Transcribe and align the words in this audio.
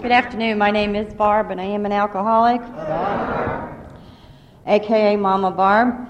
Good 0.00 0.12
afternoon. 0.12 0.58
My 0.58 0.70
name 0.70 0.94
is 0.94 1.12
Barb, 1.12 1.50
and 1.50 1.60
I 1.60 1.64
am 1.64 1.84
an 1.84 1.90
alcoholic, 1.90 2.60
aka 4.64 5.16
Mama 5.16 5.50
Barb. 5.50 6.08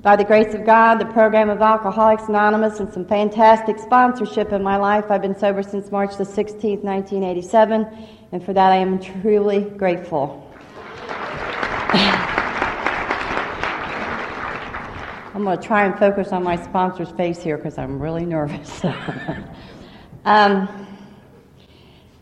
By 0.00 0.16
the 0.16 0.24
grace 0.24 0.54
of 0.54 0.64
God, 0.64 0.94
the 0.94 1.04
program 1.04 1.50
of 1.50 1.60
Alcoholics 1.60 2.28
Anonymous, 2.28 2.80
and 2.80 2.90
some 2.90 3.04
fantastic 3.04 3.78
sponsorship 3.78 4.52
in 4.52 4.62
my 4.62 4.78
life, 4.78 5.10
I've 5.10 5.20
been 5.20 5.38
sober 5.38 5.62
since 5.62 5.92
March 5.92 6.16
the 6.16 6.24
16th, 6.24 6.82
1987, 6.82 7.86
and 8.32 8.42
for 8.42 8.54
that 8.54 8.72
I 8.72 8.76
am 8.76 8.98
truly 8.98 9.64
grateful. 9.64 10.50
I'm 15.34 15.44
going 15.44 15.58
to 15.58 15.62
try 15.62 15.84
and 15.84 15.98
focus 15.98 16.32
on 16.32 16.42
my 16.42 16.56
sponsor's 16.56 17.10
face 17.10 17.42
here 17.42 17.58
because 17.58 17.76
I'm 17.76 18.00
really 18.00 18.24
nervous. 18.24 18.82
um, 20.24 20.87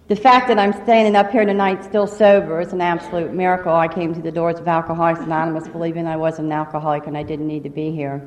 the 0.09 0.15
fact 0.15 0.47
that 0.47 0.59
I'm 0.59 0.73
standing 0.85 1.17
up 1.17 1.33
here 1.33 1.45
tonight 1.45 1.83
still 1.83 2.07
sober 2.07 2.61
is 2.61 2.73
an 2.73 2.81
absolute 2.81 3.33
miracle. 3.33 3.75
I 3.75 3.89
came 3.89 4.15
to 4.15 4.23
the 4.23 4.31
doors 4.31 4.61
of 4.61 4.69
Alcoholics 4.69 5.19
Anonymous 5.19 5.67
believing 5.67 6.07
I 6.07 6.17
wasn't 6.17 6.47
an 6.47 6.53
alcoholic 6.53 7.09
and 7.09 7.19
I 7.19 7.25
didn't 7.25 7.49
need 7.49 7.65
to 7.65 7.71
be 7.71 7.91
here. 7.91 8.25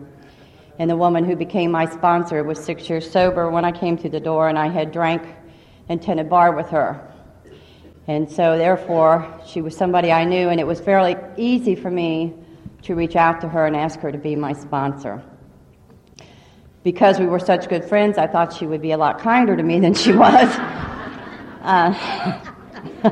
And 0.77 0.89
the 0.89 0.97
woman 0.97 1.23
who 1.23 1.37
became 1.37 1.71
my 1.71 1.85
sponsor 1.85 2.43
was 2.43 2.61
six 2.61 2.89
years 2.89 3.09
sober 3.09 3.49
when 3.49 3.63
I 3.63 3.71
came 3.71 3.97
through 3.97 4.09
the 4.09 4.19
door 4.19 4.49
and 4.49 4.59
I 4.59 4.67
had 4.67 4.91
drank 4.91 5.21
and 5.87 6.01
tended 6.01 6.29
bar 6.29 6.53
with 6.53 6.67
her. 6.69 7.13
And 8.07 8.29
so, 8.29 8.57
therefore, 8.57 9.39
she 9.45 9.61
was 9.61 9.77
somebody 9.77 10.11
I 10.11 10.25
knew, 10.25 10.49
and 10.49 10.59
it 10.59 10.67
was 10.67 10.81
fairly 10.81 11.15
easy 11.37 11.75
for 11.75 11.91
me 11.91 12.33
to 12.81 12.95
reach 12.95 13.15
out 13.15 13.39
to 13.41 13.47
her 13.47 13.67
and 13.67 13.75
ask 13.75 13.99
her 13.99 14.11
to 14.11 14.17
be 14.17 14.35
my 14.35 14.51
sponsor. 14.51 15.23
Because 16.83 17.19
we 17.19 17.27
were 17.27 17.39
such 17.39 17.69
good 17.69 17.85
friends, 17.85 18.17
I 18.17 18.25
thought 18.25 18.51
she 18.51 18.65
would 18.65 18.81
be 18.81 18.91
a 18.91 18.97
lot 18.97 19.19
kinder 19.19 19.55
to 19.55 19.63
me 19.63 19.79
than 19.79 19.93
she 19.93 20.11
was. 20.25 20.98
Uh, 21.61 22.39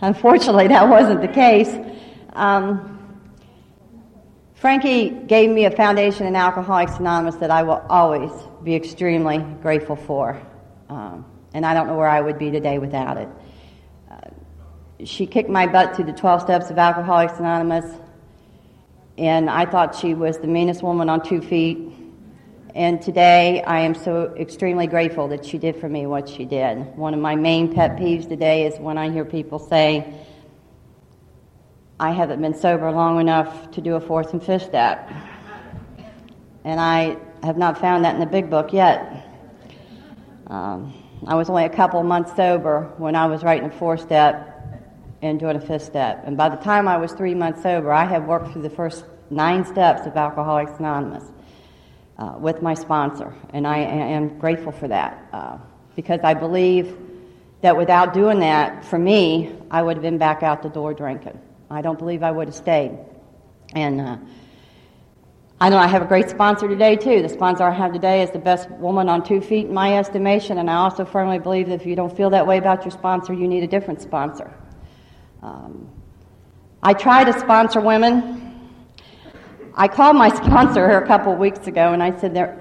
unfortunately, 0.00 0.68
that 0.68 0.88
wasn't 0.88 1.20
the 1.20 1.28
case. 1.28 1.74
Um, 2.32 2.92
Frankie 4.54 5.10
gave 5.10 5.50
me 5.50 5.66
a 5.66 5.70
foundation 5.70 6.26
in 6.26 6.34
Alcoholics 6.34 6.98
Anonymous 6.98 7.36
that 7.36 7.50
I 7.50 7.62
will 7.62 7.84
always 7.88 8.30
be 8.64 8.74
extremely 8.74 9.38
grateful 9.62 9.96
for. 9.96 10.40
Um, 10.88 11.26
and 11.52 11.66
I 11.66 11.74
don't 11.74 11.86
know 11.86 11.96
where 11.96 12.08
I 12.08 12.20
would 12.20 12.38
be 12.38 12.50
today 12.50 12.78
without 12.78 13.16
it. 13.18 13.28
Uh, 14.10 14.16
she 15.04 15.26
kicked 15.26 15.50
my 15.50 15.66
butt 15.66 15.94
through 15.94 16.06
the 16.06 16.12
12 16.12 16.42
steps 16.42 16.70
of 16.70 16.78
Alcoholics 16.78 17.38
Anonymous, 17.38 17.84
and 19.18 19.50
I 19.50 19.66
thought 19.66 19.94
she 19.94 20.14
was 20.14 20.38
the 20.38 20.46
meanest 20.46 20.82
woman 20.82 21.08
on 21.08 21.22
two 21.22 21.40
feet 21.40 21.78
and 22.76 23.00
today 23.00 23.62
I 23.62 23.80
am 23.80 23.94
so 23.94 24.34
extremely 24.38 24.86
grateful 24.86 25.28
that 25.28 25.46
she 25.46 25.56
did 25.56 25.76
for 25.76 25.88
me 25.88 26.04
what 26.04 26.28
she 26.28 26.44
did. 26.44 26.94
One 26.94 27.14
of 27.14 27.20
my 27.20 27.34
main 27.34 27.74
pet 27.74 27.96
peeves 27.96 28.28
today 28.28 28.66
is 28.66 28.78
when 28.78 28.98
I 28.98 29.08
hear 29.08 29.24
people 29.24 29.58
say, 29.58 30.14
I 31.98 32.12
haven't 32.12 32.42
been 32.42 32.52
sober 32.52 32.92
long 32.92 33.18
enough 33.18 33.70
to 33.70 33.80
do 33.80 33.94
a 33.94 34.00
fourth 34.00 34.34
and 34.34 34.42
fifth 34.42 34.64
step. 34.64 35.10
And 36.64 36.78
I 36.78 37.16
have 37.42 37.56
not 37.56 37.80
found 37.80 38.04
that 38.04 38.12
in 38.12 38.20
the 38.20 38.26
big 38.26 38.50
book 38.50 38.74
yet. 38.74 39.26
Um, 40.48 40.92
I 41.26 41.34
was 41.34 41.48
only 41.48 41.64
a 41.64 41.70
couple 41.70 42.02
months 42.02 42.36
sober 42.36 42.92
when 42.98 43.16
I 43.16 43.24
was 43.24 43.42
writing 43.42 43.70
a 43.70 43.72
fourth 43.72 44.02
step 44.02 44.52
and 45.22 45.40
doing 45.40 45.56
a 45.56 45.60
fifth 45.60 45.84
step. 45.84 46.24
And 46.26 46.36
by 46.36 46.50
the 46.50 46.56
time 46.56 46.88
I 46.88 46.98
was 46.98 47.12
three 47.12 47.34
months 47.34 47.62
sober, 47.62 47.90
I 47.90 48.04
had 48.04 48.26
worked 48.26 48.52
through 48.52 48.62
the 48.62 48.70
first 48.70 49.06
nine 49.30 49.64
steps 49.64 50.06
of 50.06 50.14
Alcoholics 50.14 50.78
Anonymous 50.78 51.24
uh, 52.18 52.34
with 52.38 52.62
my 52.62 52.74
sponsor, 52.74 53.34
and 53.52 53.66
I 53.66 53.78
am 53.78 54.38
grateful 54.38 54.72
for 54.72 54.88
that 54.88 55.28
uh, 55.32 55.58
because 55.94 56.20
I 56.22 56.34
believe 56.34 56.96
that 57.60 57.76
without 57.76 58.14
doing 58.14 58.40
that, 58.40 58.84
for 58.84 58.98
me, 58.98 59.54
I 59.70 59.82
would 59.82 59.96
have 59.96 60.02
been 60.02 60.18
back 60.18 60.42
out 60.42 60.62
the 60.62 60.68
door 60.68 60.94
drinking. 60.94 61.38
I 61.70 61.82
don't 61.82 61.98
believe 61.98 62.22
I 62.22 62.30
would 62.30 62.48
have 62.48 62.54
stayed. 62.54 62.98
And 63.74 64.00
uh, 64.00 64.16
I 65.60 65.70
know 65.70 65.78
I 65.78 65.86
have 65.86 66.02
a 66.02 66.06
great 66.06 66.30
sponsor 66.30 66.68
today, 66.68 66.96
too. 66.96 67.22
The 67.22 67.28
sponsor 67.28 67.64
I 67.64 67.72
have 67.72 67.92
today 67.92 68.22
is 68.22 68.30
the 68.30 68.38
best 68.38 68.70
woman 68.70 69.08
on 69.08 69.24
two 69.24 69.40
feet 69.40 69.66
in 69.66 69.74
my 69.74 69.98
estimation, 69.98 70.58
and 70.58 70.70
I 70.70 70.76
also 70.76 71.04
firmly 71.04 71.38
believe 71.38 71.68
that 71.68 71.80
if 71.80 71.86
you 71.86 71.96
don't 71.96 72.14
feel 72.14 72.30
that 72.30 72.46
way 72.46 72.58
about 72.58 72.84
your 72.84 72.92
sponsor, 72.92 73.32
you 73.32 73.48
need 73.48 73.62
a 73.62 73.66
different 73.66 74.00
sponsor. 74.00 74.52
Um, 75.42 75.90
I 76.82 76.92
try 76.92 77.24
to 77.24 77.38
sponsor 77.40 77.80
women 77.80 78.45
I 79.76 79.88
called 79.88 80.16
my 80.16 80.28
sponsor 80.34 80.86
a 80.86 81.06
couple 81.06 81.34
weeks 81.34 81.66
ago 81.66 81.92
and 81.92 82.02
I 82.02 82.18
said, 82.18 82.34
there, 82.34 82.58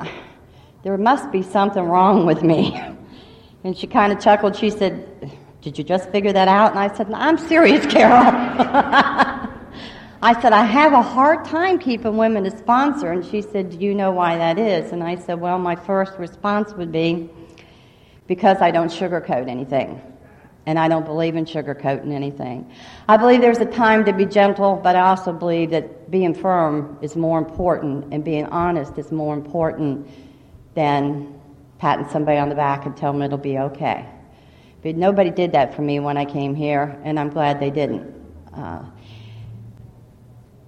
there 0.83 0.97
must 0.97 1.31
be 1.31 1.41
something 1.41 1.83
wrong 1.83 2.25
with 2.25 2.43
me. 2.43 2.79
And 3.63 3.75
she 3.75 3.87
kind 3.87 4.11
of 4.11 4.19
chuckled. 4.19 4.55
She 4.55 4.69
said, 4.69 5.31
Did 5.61 5.77
you 5.77 5.83
just 5.83 6.09
figure 6.09 6.33
that 6.33 6.47
out? 6.47 6.71
And 6.71 6.79
I 6.79 6.95
said, 6.95 7.09
no, 7.09 7.17
I'm 7.17 7.37
serious, 7.37 7.85
Carol. 7.91 8.21
I 10.21 10.39
said, 10.41 10.53
I 10.53 10.63
have 10.63 10.93
a 10.93 11.01
hard 11.01 11.45
time 11.45 11.79
keeping 11.79 12.17
women 12.17 12.43
to 12.43 12.57
sponsor. 12.57 13.11
And 13.11 13.25
she 13.25 13.41
said, 13.41 13.71
Do 13.71 13.77
you 13.77 13.95
know 13.95 14.11
why 14.11 14.37
that 14.37 14.59
is? 14.59 14.91
And 14.91 15.03
I 15.03 15.15
said, 15.15 15.39
Well, 15.39 15.57
my 15.57 15.75
first 15.75 16.17
response 16.19 16.73
would 16.73 16.91
be, 16.91 17.29
Because 18.27 18.57
I 18.61 18.71
don't 18.71 18.89
sugarcoat 18.91 19.47
anything 19.47 20.01
and 20.65 20.79
I 20.79 20.87
don't 20.87 21.05
believe 21.05 21.35
in 21.35 21.45
sugarcoating 21.45 22.11
anything. 22.11 22.71
I 23.07 23.17
believe 23.17 23.41
there's 23.41 23.59
a 23.59 23.65
time 23.65 24.03
to 24.05 24.13
be 24.13 24.25
gentle, 24.25 24.79
but 24.83 24.95
I 24.95 25.01
also 25.01 25.31
believe 25.31 25.69
that 25.71 26.09
being 26.09 26.33
firm 26.33 26.97
is 27.01 27.15
more 27.15 27.37
important 27.37 28.13
and 28.13 28.23
being 28.23 28.45
honest 28.47 28.97
is 28.97 29.11
more 29.11 29.33
important 29.33 30.07
than 30.73 31.39
patting 31.77 32.07
somebody 32.09 32.37
on 32.37 32.49
the 32.49 32.55
back 32.55 32.85
and 32.85 32.95
telling 32.97 33.19
them 33.19 33.25
it'll 33.25 33.37
be 33.37 33.57
okay. 33.57 34.07
But 34.81 34.95
nobody 34.95 35.29
did 35.29 35.51
that 35.53 35.73
for 35.75 35.81
me 35.81 35.99
when 35.99 36.17
I 36.17 36.25
came 36.25 36.53
here, 36.53 36.99
and 37.03 37.19
I'm 37.19 37.29
glad 37.29 37.59
they 37.59 37.71
didn't. 37.71 38.13
Uh, 38.53 38.83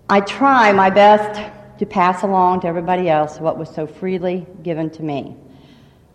I 0.09 0.21
try 0.21 0.71
my 0.71 0.89
best 0.89 1.39
to 1.79 1.85
pass 1.85 2.23
along 2.23 2.61
to 2.61 2.67
everybody 2.67 3.09
else 3.09 3.39
what 3.39 3.57
was 3.57 3.69
so 3.69 3.85
freely 3.85 4.47
given 4.63 4.89
to 4.91 5.03
me. 5.03 5.35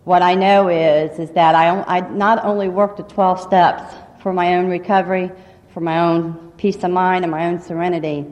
What 0.03 0.21
I 0.21 0.35
know 0.35 0.67
is, 0.67 1.17
is 1.17 1.31
that 1.31 1.55
I, 1.55 1.69
I 1.83 2.01
not 2.01 2.43
only 2.43 2.67
work 2.67 2.97
the 2.97 3.03
12 3.03 3.39
steps 3.39 3.95
for 4.21 4.33
my 4.33 4.55
own 4.55 4.67
recovery, 4.67 5.31
for 5.73 5.79
my 5.79 5.99
own 5.99 6.51
peace 6.57 6.83
of 6.83 6.91
mind 6.91 7.23
and 7.23 7.31
my 7.31 7.45
own 7.45 7.61
serenity, 7.61 8.25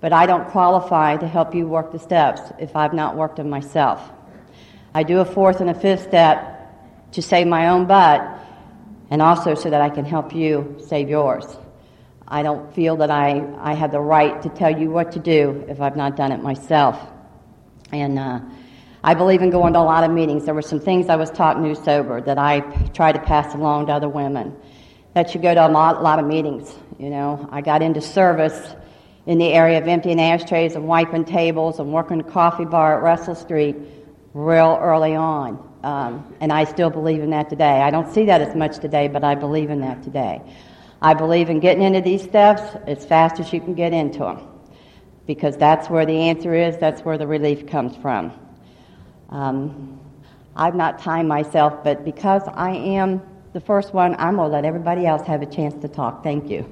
but 0.00 0.12
I 0.12 0.26
don't 0.26 0.48
qualify 0.48 1.16
to 1.16 1.26
help 1.26 1.54
you 1.54 1.66
work 1.66 1.92
the 1.92 1.98
steps 1.98 2.42
if 2.58 2.76
I've 2.76 2.92
not 2.92 3.16
worked 3.16 3.36
them 3.36 3.48
myself. 3.48 4.00
I 4.94 5.02
do 5.02 5.20
a 5.20 5.24
fourth 5.24 5.60
and 5.60 5.70
a 5.70 5.74
fifth 5.74 6.04
step 6.04 7.12
to 7.12 7.22
save 7.22 7.46
my 7.46 7.68
own 7.68 7.86
butt 7.86 8.20
and 9.10 9.22
also 9.22 9.54
so 9.54 9.70
that 9.70 9.80
I 9.80 9.88
can 9.88 10.04
help 10.04 10.34
you 10.34 10.76
save 10.86 11.08
yours. 11.08 11.44
I 12.26 12.42
don't 12.42 12.74
feel 12.74 12.96
that 12.96 13.10
I, 13.10 13.42
I 13.58 13.72
have 13.72 13.92
the 13.92 14.00
right 14.00 14.42
to 14.42 14.50
tell 14.50 14.78
you 14.78 14.90
what 14.90 15.12
to 15.12 15.18
do 15.18 15.64
if 15.68 15.80
I've 15.80 15.96
not 15.96 16.16
done 16.16 16.32
it 16.32 16.42
myself. 16.42 17.00
And 17.90 18.18
uh, 18.18 18.40
I 19.02 19.14
believe 19.14 19.42
in 19.42 19.50
going 19.50 19.74
to 19.74 19.78
a 19.78 19.80
lot 19.80 20.02
of 20.02 20.10
meetings. 20.10 20.44
There 20.44 20.54
were 20.54 20.62
some 20.62 20.80
things 20.80 21.08
I 21.08 21.16
was 21.16 21.30
taught 21.30 21.60
new 21.60 21.74
sober 21.74 22.20
that 22.22 22.38
I 22.38 22.60
try 22.94 23.12
to 23.12 23.18
pass 23.20 23.54
along 23.54 23.86
to 23.86 23.92
other 23.92 24.08
women. 24.08 24.56
That 25.14 25.34
you 25.34 25.40
go 25.40 25.54
to 25.54 25.66
a 25.66 25.70
lot, 25.70 26.02
lot 26.02 26.18
of 26.18 26.26
meetings. 26.26 26.74
You 26.98 27.10
know, 27.10 27.48
I 27.52 27.60
got 27.60 27.80
into 27.80 28.00
service 28.00 28.74
in 29.26 29.38
the 29.38 29.52
area 29.52 29.78
of 29.78 29.86
emptying 29.86 30.20
ashtrays 30.20 30.74
and 30.74 30.88
wiping 30.88 31.24
tables 31.24 31.78
and 31.78 31.92
working 31.92 32.20
a 32.20 32.24
coffee 32.24 32.64
bar 32.64 32.96
at 32.96 33.02
Russell 33.02 33.34
Street 33.34 33.76
real 34.34 34.78
early 34.80 35.14
on. 35.14 35.64
Um, 35.84 36.34
and 36.40 36.52
I 36.52 36.64
still 36.64 36.90
believe 36.90 37.22
in 37.22 37.30
that 37.30 37.48
today. 37.48 37.82
I 37.82 37.90
don't 37.90 38.12
see 38.12 38.24
that 38.26 38.40
as 38.40 38.56
much 38.56 38.78
today, 38.78 39.06
but 39.06 39.22
I 39.22 39.36
believe 39.36 39.70
in 39.70 39.80
that 39.82 40.02
today. 40.02 40.42
I 41.00 41.14
believe 41.14 41.50
in 41.50 41.60
getting 41.60 41.84
into 41.84 42.00
these 42.00 42.22
steps 42.22 42.62
as 42.86 43.06
fast 43.06 43.38
as 43.38 43.52
you 43.52 43.60
can 43.60 43.74
get 43.74 43.92
into 43.92 44.20
them 44.20 44.40
because 45.26 45.56
that's 45.56 45.88
where 45.88 46.04
the 46.04 46.16
answer 46.30 46.54
is, 46.54 46.76
that's 46.78 47.02
where 47.02 47.18
the 47.18 47.26
relief 47.26 47.68
comes 47.68 47.94
from. 47.98 48.32
Um, 49.28 50.00
I've 50.56 50.74
not 50.74 50.98
timed 50.98 51.28
myself, 51.28 51.84
but 51.84 52.04
because 52.04 52.42
I 52.54 52.70
am 52.70 53.22
the 53.52 53.60
first 53.60 53.92
one, 53.94 54.16
I'm 54.18 54.36
going 54.36 54.48
to 54.48 54.52
let 54.52 54.64
everybody 54.64 55.06
else 55.06 55.26
have 55.26 55.42
a 55.42 55.46
chance 55.46 55.74
to 55.82 55.88
talk. 55.88 56.22
Thank 56.22 56.50
you. 56.50 56.62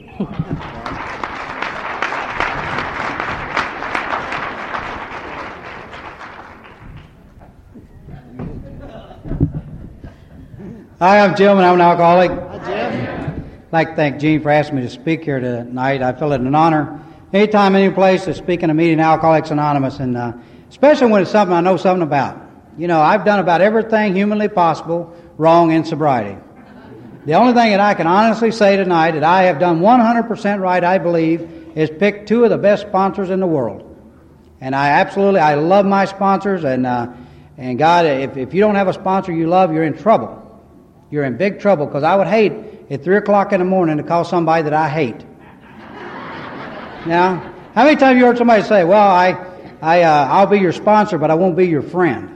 Hi, 10.99 11.21
I'm 11.21 11.37
Jim, 11.37 11.59
and 11.59 11.67
I'm 11.67 11.75
an 11.75 11.81
alcoholic. 11.83 12.31
Hi, 12.31 12.59
Jim. 12.65 13.45
I'd 13.67 13.73
like 13.73 13.89
to 13.91 13.97
thank 13.97 14.19
Gene 14.19 14.41
for 14.41 14.49
asking 14.49 14.77
me 14.77 14.83
to 14.83 14.89
speak 14.89 15.25
here 15.25 15.41
tonight. 15.41 16.03
I 16.03 16.15
feel 16.15 16.33
it 16.33 16.41
an 16.41 16.55
honor. 16.55 17.03
Anytime, 17.35 17.75
any 17.75 17.93
place 17.93 18.25
to 18.25 18.33
speak 18.33 18.63
in 18.63 18.71
a 18.71 18.75
meeting, 18.75 18.99
Alcoholics 19.01 19.51
Anonymous, 19.51 19.99
and 19.99 20.17
uh, 20.17 20.33
especially 20.71 21.11
when 21.11 21.21
it's 21.21 21.31
something 21.31 21.55
I 21.55 21.61
know 21.61 21.77
something 21.77 22.03
about. 22.03 22.46
You 22.79 22.89
know, 22.89 23.01
I've 23.01 23.25
done 23.25 23.39
about 23.39 23.63
everything 23.63 24.15
humanly 24.15 24.49
possible 24.49 25.17
wrong 25.39 25.71
in 25.71 25.85
sobriety. 25.85 26.39
The 27.25 27.33
only 27.33 27.55
thing 27.55 27.71
that 27.71 27.81
I 27.81 27.95
can 27.95 28.07
honestly 28.07 28.53
say 28.53 28.77
tonight 28.77 29.13
that 29.13 29.25
I 29.25 29.45
have 29.45 29.59
done 29.59 29.81
100% 29.81 30.61
right, 30.61 30.85
I 30.85 30.99
believe, 30.99 31.41
is 31.75 31.91
pick 31.91 32.27
two 32.27 32.45
of 32.45 32.51
the 32.51 32.59
best 32.59 32.87
sponsors 32.87 33.31
in 33.31 33.41
the 33.41 33.47
world. 33.47 33.83
And 34.61 34.77
I 34.77 34.91
absolutely, 34.91 35.41
I 35.41 35.55
love 35.55 35.87
my 35.87 36.05
sponsors, 36.05 36.65
and, 36.65 36.87
uh, 36.87 37.13
and 37.57 37.79
God, 37.79 38.07
if, 38.07 38.37
if 38.37 38.55
you 38.55 38.61
don't 38.61 38.75
have 38.75 38.89
a 38.89 38.93
sponsor 38.93 39.33
you 39.33 39.49
love, 39.49 39.73
you're 39.73 39.85
in 39.85 39.97
trouble. 39.97 40.43
You're 41.11 41.25
in 41.25 41.37
big 41.37 41.61
trouble 41.61 41.87
because 41.87 42.03
I 42.03 42.15
would 42.15 42.27
hate 42.27 42.53
at 42.91 43.03
3 43.03 43.17
o'clock 43.17 43.53
in 43.53 43.61
the 43.61 43.67
morning 43.67 43.97
to 43.97 44.03
call 44.03 44.25
somebody 44.25 44.63
that 44.65 44.75
I 44.75 44.89
hate. 44.89 45.25
now, 47.07 47.55
how 47.75 47.85
many 47.85 47.97
times 47.97 48.19
you 48.19 48.27
heard 48.27 48.39
somebody 48.39 48.63
say, 48.63 48.85
well, 48.85 49.11
I, 49.11 49.47
I, 49.81 50.03
uh, 50.03 50.29
I'll 50.29 50.47
be 50.47 50.59
your 50.59 50.73
sponsor, 50.73 51.19
but 51.19 51.31
I 51.31 51.35
won't 51.35 51.57
be 51.57 51.67
your 51.67 51.83
friend? 51.83 52.36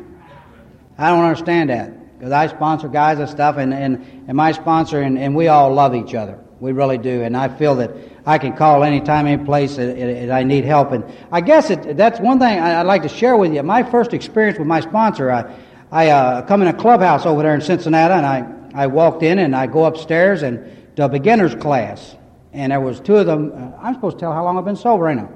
I 1.01 1.09
don't 1.09 1.25
understand 1.25 1.71
that 1.71 2.19
because 2.19 2.31
I 2.31 2.47
sponsor 2.49 2.89
guys 2.89 3.19
and 3.19 3.27
stuff, 3.27 3.57
and, 3.57 3.73
and, 3.73 4.25
and 4.29 4.37
my 4.37 4.53
sponsor, 4.53 5.01
and, 5.01 5.19
and 5.19 5.35
we 5.35 5.49
all 5.49 5.73
love 5.73 5.95
each 5.95 6.15
other. 6.15 6.39
We 6.61 6.73
really 6.73 6.99
do. 6.99 7.23
And 7.23 7.35
I 7.35 7.49
feel 7.49 7.77
that 7.77 7.91
I 8.27 8.37
can 8.37 8.55
call 8.55 8.85
anytime, 8.85 9.27
any 9.27 9.43
place 9.43 9.77
that, 9.77 10.31
I 10.31 10.43
need 10.43 10.67
help. 10.67 10.93
And 10.93 11.03
I 11.33 11.41
guess 11.41 11.71
it, 11.71 11.97
that's 11.97 12.21
one 12.21 12.39
thing 12.39 12.61
I'd 12.61 12.83
like 12.83 13.01
to 13.05 13.09
share 13.09 13.39
with 13.39 13.55
you. 13.55 13.63
My 13.63 13.83
first 13.83 14.13
experience 14.13 14.59
with 14.59 14.69
my 14.69 14.81
sponsor, 14.81 15.31
I, 15.31 15.57
I 15.91 16.11
uh, 16.11 16.43
come 16.43 16.61
in 16.61 16.69
a 16.69 16.75
clubhouse 16.75 17.25
over 17.25 17.43
there 17.43 17.55
in 17.55 17.63
Cincinnati, 17.63 18.13
and 18.13 18.27
I, 18.27 18.83
I 18.83 18.87
walked 18.87 19.23
in 19.23 19.39
and 19.39 19.57
I 19.57 19.67
go 19.69 19.87
upstairs 19.87 20.43
and 20.43 20.95
to 20.97 21.07
a 21.07 21.09
beginner's 21.09 21.55
class. 21.55 22.15
And 22.53 22.73
there 22.73 22.81
was 22.83 23.01
two 23.01 23.17
of 23.17 23.25
them. 23.25 23.53
Uh, 23.55 23.79
I'm 23.81 23.95
supposed 23.95 24.19
to 24.19 24.21
tell 24.21 24.35
how 24.35 24.45
long 24.45 24.59
I've 24.59 24.67
been 24.67 24.77
sober, 24.77 25.09
ain't 25.09 25.21
I? 25.21 25.29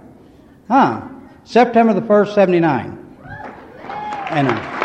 Huh? 0.68 1.08
September 1.44 1.94
the 1.94 2.02
1st, 2.02 2.34
79. 2.34 3.16
And 4.28 4.48
uh, 4.48 4.83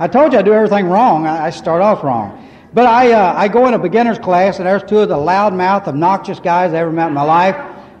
I 0.00 0.06
told 0.06 0.32
you 0.32 0.38
I 0.38 0.42
do 0.42 0.52
everything 0.52 0.86
wrong. 0.86 1.26
I, 1.26 1.50
start 1.50 1.82
off 1.82 2.04
wrong. 2.04 2.48
But 2.72 2.86
I, 2.86 3.12
uh, 3.12 3.34
I 3.36 3.48
go 3.48 3.66
in 3.66 3.74
a 3.74 3.78
beginner's 3.78 4.18
class, 4.18 4.58
and 4.58 4.66
there's 4.66 4.84
two 4.84 5.00
of 5.00 5.08
the 5.08 5.16
loudmouth, 5.16 5.88
obnoxious 5.88 6.38
guys 6.38 6.72
I 6.72 6.78
ever 6.78 6.92
met 6.92 7.08
in 7.08 7.14
my 7.14 7.22
life. 7.22 7.56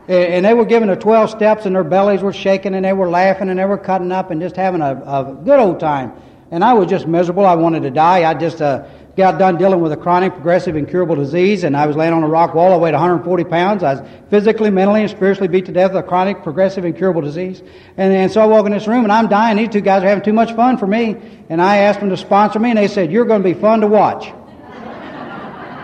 And 0.06 0.44
they 0.44 0.54
were 0.54 0.64
giving 0.64 0.88
the 0.88 0.96
12 0.96 1.28
steps, 1.30 1.66
and 1.66 1.74
their 1.74 1.84
bellies 1.84 2.22
were 2.22 2.32
shaking, 2.32 2.74
and 2.74 2.84
they 2.84 2.92
were 2.92 3.10
laughing, 3.10 3.50
and 3.50 3.58
they 3.58 3.64
were 3.64 3.76
cutting 3.76 4.12
up, 4.12 4.30
and 4.30 4.40
just 4.40 4.54
having 4.54 4.80
a, 4.80 4.94
a 4.94 5.38
good 5.44 5.58
old 5.58 5.80
time. 5.80 6.12
And 6.50 6.62
I 6.62 6.72
was 6.74 6.88
just 6.88 7.06
miserable. 7.06 7.44
I 7.44 7.56
wanted 7.56 7.82
to 7.82 7.90
die. 7.90 8.30
I 8.30 8.32
just 8.32 8.62
uh, 8.62 8.86
got 9.18 9.38
done 9.38 9.58
dealing 9.58 9.80
with 9.80 9.90
a 9.90 9.96
chronic, 9.96 10.32
progressive, 10.32 10.76
incurable 10.76 11.16
disease, 11.16 11.64
and 11.64 11.76
I 11.76 11.86
was 11.86 11.96
laying 11.96 12.14
on 12.14 12.22
a 12.22 12.28
rock 12.28 12.54
wall. 12.54 12.72
I 12.72 12.76
weighed 12.76 12.94
140 12.94 13.44
pounds. 13.44 13.82
I 13.82 13.94
was 13.94 14.08
physically, 14.30 14.70
mentally, 14.70 15.02
and 15.02 15.10
spiritually 15.10 15.48
beat 15.48 15.66
to 15.66 15.72
death 15.72 15.92
with 15.92 16.04
a 16.04 16.06
chronic, 16.06 16.42
progressive, 16.44 16.84
incurable 16.84 17.20
disease. 17.20 17.60
And, 17.96 18.14
and 18.14 18.32
so 18.32 18.40
I 18.40 18.46
walk 18.46 18.64
in 18.64 18.72
this 18.72 18.86
room, 18.86 19.02
and 19.02 19.12
I'm 19.12 19.28
dying. 19.28 19.56
These 19.58 19.70
two 19.70 19.80
guys 19.80 20.04
are 20.04 20.08
having 20.08 20.24
too 20.24 20.32
much 20.32 20.52
fun 20.52 20.78
for 20.78 20.86
me. 20.86 21.16
And 21.50 21.60
I 21.60 21.78
asked 21.78 22.00
them 22.00 22.10
to 22.10 22.16
sponsor 22.16 22.60
me, 22.60 22.70
and 22.70 22.78
they 22.78 22.88
said, 22.88 23.12
You're 23.12 23.24
going 23.24 23.42
to 23.42 23.48
be 23.48 23.60
fun 23.60 23.80
to 23.80 23.88
watch. 23.88 24.26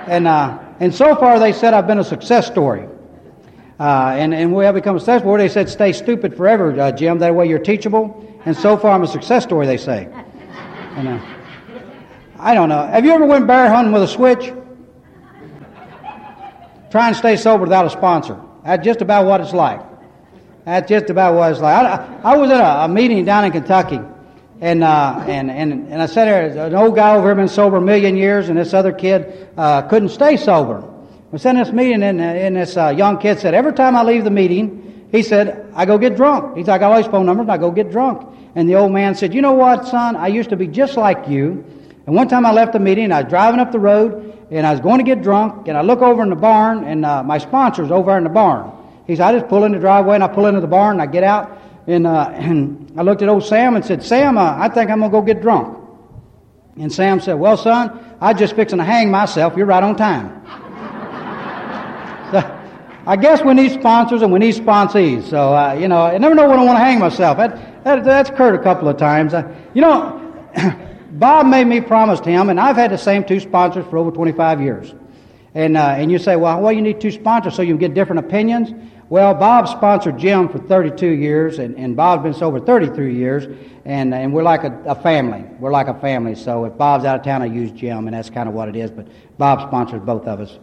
and, 0.08 0.28
uh, 0.28 0.60
and 0.78 0.94
so 0.94 1.16
far, 1.16 1.40
they 1.40 1.52
said 1.52 1.74
I've 1.74 1.88
been 1.88 1.98
a 1.98 2.04
success 2.04 2.46
story. 2.46 2.88
Uh, 3.80 4.14
and, 4.16 4.32
and 4.32 4.54
we 4.54 4.64
have 4.64 4.76
become 4.76 4.94
a 4.94 5.00
success 5.00 5.22
story. 5.22 5.42
They 5.42 5.48
said, 5.48 5.68
Stay 5.68 5.92
stupid 5.92 6.36
forever, 6.36 6.80
uh, 6.80 6.92
Jim. 6.92 7.18
That 7.18 7.34
way 7.34 7.48
you're 7.48 7.58
teachable. 7.58 8.32
And 8.44 8.56
so 8.56 8.76
far, 8.76 8.92
I'm 8.92 9.02
a 9.02 9.08
success 9.08 9.42
story, 9.42 9.66
they 9.66 9.76
say. 9.76 10.08
And, 10.96 11.08
uh, 11.08 11.33
I 12.38 12.54
don't 12.54 12.68
know. 12.68 12.86
Have 12.86 13.04
you 13.04 13.12
ever 13.12 13.26
went 13.26 13.46
bear 13.46 13.68
hunting 13.68 13.92
with 13.92 14.02
a 14.02 14.08
switch? 14.08 14.52
Try 16.90 17.08
and 17.08 17.16
stay 17.16 17.36
sober 17.36 17.64
without 17.64 17.86
a 17.86 17.90
sponsor. 17.90 18.40
That's 18.64 18.84
just 18.84 19.00
about 19.02 19.26
what 19.26 19.40
it's 19.40 19.52
like. 19.52 19.80
That's 20.64 20.88
just 20.88 21.10
about 21.10 21.34
what 21.34 21.52
it's 21.52 21.60
like. 21.60 21.74
I, 21.74 22.20
I 22.22 22.36
was 22.36 22.50
at 22.50 22.60
a, 22.60 22.84
a, 22.84 22.88
meeting 22.88 23.24
down 23.24 23.44
in 23.44 23.52
Kentucky, 23.52 24.00
and, 24.60 24.82
uh, 24.82 25.24
and, 25.26 25.50
and, 25.50 25.88
and 25.92 26.00
I 26.02 26.06
said 26.06 26.24
there, 26.26 26.66
an 26.66 26.74
old 26.74 26.94
guy 26.94 27.14
over 27.14 27.26
here 27.26 27.34
been 27.34 27.48
sober 27.48 27.76
a 27.76 27.80
million 27.80 28.16
years, 28.16 28.48
and 28.48 28.56
this 28.56 28.72
other 28.72 28.92
kid 28.92 29.48
uh, 29.56 29.82
couldn't 29.82 30.10
stay 30.10 30.36
sober. 30.36 30.88
We 31.32 31.38
sat 31.38 31.56
in 31.56 31.62
this 31.62 31.72
meeting, 31.72 32.02
and, 32.02 32.20
and 32.20 32.56
this 32.56 32.76
uh, 32.76 32.88
young 32.96 33.18
kid 33.18 33.40
said, 33.40 33.54
every 33.54 33.72
time 33.72 33.96
I 33.96 34.04
leave 34.04 34.24
the 34.24 34.30
meeting, 34.30 35.08
he 35.10 35.22
said, 35.22 35.70
I 35.74 35.84
go 35.84 35.98
get 35.98 36.16
drunk. 36.16 36.56
He's 36.56 36.68
like, 36.68 36.80
I 36.80 36.88
got 36.88 37.04
all 37.04 37.10
phone 37.10 37.26
numbers, 37.26 37.44
and 37.44 37.52
I 37.52 37.58
go 37.58 37.70
get 37.70 37.90
drunk. 37.90 38.26
And 38.54 38.68
the 38.68 38.76
old 38.76 38.92
man 38.92 39.14
said, 39.14 39.34
You 39.34 39.42
know 39.42 39.52
what, 39.52 39.86
son? 39.86 40.16
I 40.16 40.28
used 40.28 40.50
to 40.50 40.56
be 40.56 40.66
just 40.66 40.96
like 40.96 41.28
you. 41.28 41.64
And 42.06 42.14
one 42.14 42.28
time 42.28 42.44
I 42.44 42.52
left 42.52 42.72
the 42.72 42.80
meeting, 42.80 43.12
I 43.12 43.22
was 43.22 43.30
driving 43.30 43.60
up 43.60 43.72
the 43.72 43.78
road, 43.78 44.46
and 44.50 44.66
I 44.66 44.72
was 44.72 44.80
going 44.80 44.98
to 44.98 45.04
get 45.04 45.22
drunk, 45.22 45.68
and 45.68 45.76
I 45.76 45.82
look 45.82 46.00
over 46.00 46.22
in 46.22 46.30
the 46.30 46.36
barn, 46.36 46.84
and 46.84 47.04
uh, 47.04 47.22
my 47.22 47.38
sponsor's 47.38 47.90
over 47.90 48.16
in 48.18 48.24
the 48.24 48.30
barn. 48.30 48.70
He 49.06 49.16
said, 49.16 49.26
I 49.26 49.38
just 49.38 49.48
pull 49.48 49.64
in 49.64 49.72
the 49.72 49.78
driveway, 49.78 50.16
and 50.16 50.24
I 50.24 50.28
pull 50.28 50.46
into 50.46 50.60
the 50.60 50.66
barn, 50.66 51.00
and 51.00 51.02
I 51.02 51.06
get 51.06 51.24
out, 51.24 51.58
and, 51.86 52.06
uh, 52.06 52.30
and 52.34 52.92
I 52.96 53.02
looked 53.02 53.22
at 53.22 53.28
old 53.28 53.44
Sam 53.44 53.76
and 53.76 53.84
said, 53.84 54.02
Sam, 54.02 54.36
uh, 54.36 54.56
I 54.58 54.68
think 54.68 54.90
I'm 54.90 55.00
going 55.00 55.10
to 55.10 55.18
go 55.18 55.22
get 55.22 55.40
drunk. 55.40 55.78
And 56.76 56.92
Sam 56.92 57.20
said, 57.20 57.34
Well, 57.34 57.56
son, 57.56 58.16
I 58.20 58.34
just 58.34 58.56
fixing 58.56 58.78
to 58.78 58.84
hang 58.84 59.10
myself. 59.10 59.56
You're 59.56 59.66
right 59.66 59.82
on 59.82 59.94
time. 59.96 60.42
so, 62.32 62.60
I 63.06 63.16
guess 63.16 63.44
we 63.44 63.54
need 63.54 63.72
sponsors 63.72 64.22
and 64.22 64.32
we 64.32 64.40
need 64.40 64.54
sponsees. 64.54 65.28
So, 65.30 65.54
uh, 65.54 65.74
you 65.74 65.86
know, 65.88 66.02
I 66.02 66.18
never 66.18 66.34
know 66.34 66.48
when 66.48 66.58
I 66.58 66.64
want 66.64 66.78
to 66.78 66.84
hang 66.84 66.98
myself. 66.98 67.36
That, 67.38 67.84
that, 67.84 68.02
that's 68.04 68.30
occurred 68.30 68.56
a 68.56 68.62
couple 68.62 68.88
of 68.88 68.96
times. 68.96 69.34
Uh, 69.34 69.54
you 69.72 69.82
know, 69.82 70.20
Bob 71.18 71.46
made 71.46 71.66
me 71.66 71.80
promise 71.80 72.20
him, 72.20 72.50
and 72.50 72.58
I've 72.58 72.76
had 72.76 72.90
the 72.90 72.98
same 72.98 73.24
two 73.24 73.38
sponsors 73.38 73.86
for 73.86 73.98
over 73.98 74.10
25 74.10 74.60
years. 74.60 74.94
And, 75.54 75.76
uh, 75.76 75.94
and 75.96 76.10
you 76.10 76.18
say, 76.18 76.34
well, 76.34 76.60
well, 76.60 76.72
you 76.72 76.82
need 76.82 77.00
two 77.00 77.12
sponsors 77.12 77.54
so 77.54 77.62
you 77.62 77.72
can 77.72 77.78
get 77.78 77.94
different 77.94 78.26
opinions. 78.26 78.72
Well, 79.08 79.32
Bob 79.34 79.68
sponsored 79.68 80.18
Jim 80.18 80.48
for 80.48 80.58
32 80.58 81.06
years, 81.06 81.60
and, 81.60 81.76
and 81.76 81.94
Bob's 81.94 82.24
been 82.24 82.34
sober 82.34 82.58
33 82.58 83.14
years, 83.14 83.46
and, 83.84 84.12
and 84.12 84.32
we're 84.32 84.42
like 84.42 84.64
a, 84.64 84.76
a, 84.86 84.94
family. 84.96 85.44
We're 85.60 85.70
like 85.70 85.86
a 85.86 85.94
family. 86.00 86.34
So 86.34 86.64
if 86.64 86.76
Bob's 86.76 87.04
out 87.04 87.20
of 87.20 87.24
town, 87.24 87.42
I 87.42 87.46
use 87.46 87.70
Jim, 87.70 88.08
and 88.08 88.16
that's 88.16 88.30
kind 88.30 88.48
of 88.48 88.54
what 88.54 88.68
it 88.68 88.74
is. 88.74 88.90
But 88.90 89.06
Bob 89.38 89.68
sponsors 89.68 90.00
both 90.00 90.26
of 90.26 90.40
us. 90.40 90.58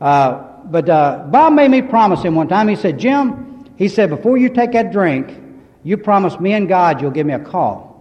Uh, 0.00 0.34
but 0.66 0.88
uh, 0.88 1.24
Bob 1.30 1.54
made 1.54 1.70
me 1.70 1.82
promise 1.82 2.22
him 2.22 2.36
one 2.36 2.46
time. 2.46 2.68
He 2.68 2.76
said, 2.76 2.98
Jim, 3.00 3.64
he 3.76 3.88
said, 3.88 4.10
before 4.10 4.36
you 4.36 4.50
take 4.50 4.72
that 4.72 4.92
drink, 4.92 5.42
you 5.82 5.96
promise 5.96 6.38
me 6.38 6.52
and 6.52 6.68
God 6.68 7.00
you'll 7.00 7.10
give 7.10 7.26
me 7.26 7.32
a 7.32 7.38
call. 7.38 7.95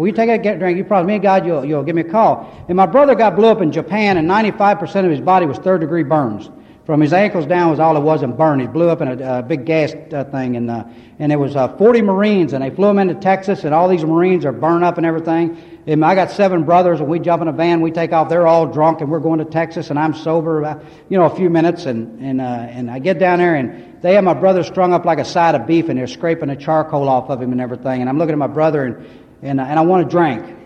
Before 0.00 0.08
you 0.08 0.14
take 0.14 0.42
that 0.42 0.58
drink, 0.58 0.78
you 0.78 0.84
promise 0.84 1.06
me 1.06 1.18
God 1.18 1.44
you'll, 1.44 1.62
you'll 1.62 1.82
give 1.82 1.94
me 1.94 2.00
a 2.00 2.10
call. 2.10 2.50
And 2.68 2.74
my 2.74 2.86
brother 2.86 3.14
got 3.14 3.36
blew 3.36 3.48
up 3.48 3.60
in 3.60 3.70
Japan, 3.70 4.16
and 4.16 4.26
95% 4.26 5.04
of 5.04 5.10
his 5.10 5.20
body 5.20 5.44
was 5.44 5.58
third 5.58 5.82
degree 5.82 6.04
burns. 6.04 6.48
From 6.86 7.02
his 7.02 7.12
ankles 7.12 7.44
down 7.44 7.68
was 7.68 7.80
all 7.80 7.94
it 7.98 8.00
was 8.00 8.22
and 8.22 8.34
burned. 8.34 8.62
He 8.62 8.66
blew 8.66 8.88
up 8.88 9.02
in 9.02 9.08
a, 9.20 9.40
a 9.40 9.42
big 9.42 9.66
gas 9.66 9.92
uh, 9.92 10.24
thing, 10.24 10.56
and 10.56 10.70
uh, 10.70 10.84
and 11.18 11.30
there 11.30 11.38
was 11.38 11.54
uh, 11.54 11.76
40 11.76 12.00
Marines, 12.00 12.54
and 12.54 12.64
they 12.64 12.70
flew 12.70 12.88
him 12.88 12.98
into 12.98 13.14
Texas, 13.14 13.64
and 13.64 13.74
all 13.74 13.90
these 13.90 14.02
Marines 14.02 14.46
are 14.46 14.52
burned 14.52 14.84
up 14.84 14.96
and 14.96 15.04
everything. 15.04 15.82
And 15.86 16.02
I 16.02 16.14
got 16.14 16.30
seven 16.30 16.64
brothers, 16.64 17.00
and 17.00 17.08
we 17.08 17.18
jump 17.18 17.42
in 17.42 17.48
a 17.48 17.52
van, 17.52 17.82
we 17.82 17.90
take 17.90 18.14
off. 18.14 18.30
They're 18.30 18.46
all 18.46 18.66
drunk, 18.66 19.02
and 19.02 19.10
we're 19.10 19.20
going 19.20 19.40
to 19.40 19.44
Texas, 19.44 19.90
and 19.90 19.98
I'm 19.98 20.14
sober, 20.14 20.60
about, 20.60 20.82
you 21.10 21.18
know, 21.18 21.26
a 21.26 21.36
few 21.36 21.50
minutes, 21.50 21.84
and 21.84 22.18
and 22.22 22.40
uh, 22.40 22.44
and 22.44 22.90
I 22.90 23.00
get 23.00 23.18
down 23.18 23.38
there, 23.38 23.54
and 23.54 24.00
they 24.00 24.14
have 24.14 24.24
my 24.24 24.32
brother 24.32 24.64
strung 24.64 24.94
up 24.94 25.04
like 25.04 25.18
a 25.18 25.26
side 25.26 25.54
of 25.54 25.66
beef, 25.66 25.90
and 25.90 25.98
they're 25.98 26.06
scraping 26.06 26.48
the 26.48 26.56
charcoal 26.56 27.06
off 27.06 27.28
of 27.28 27.42
him 27.42 27.52
and 27.52 27.60
everything. 27.60 28.00
And 28.00 28.08
I'm 28.08 28.16
looking 28.16 28.32
at 28.32 28.38
my 28.38 28.46
brother, 28.46 28.84
and 28.86 29.06
and 29.42 29.60
uh, 29.60 29.64
and 29.64 29.78
I 29.78 29.82
want 29.82 30.04
to 30.04 30.10
drink. 30.10 30.56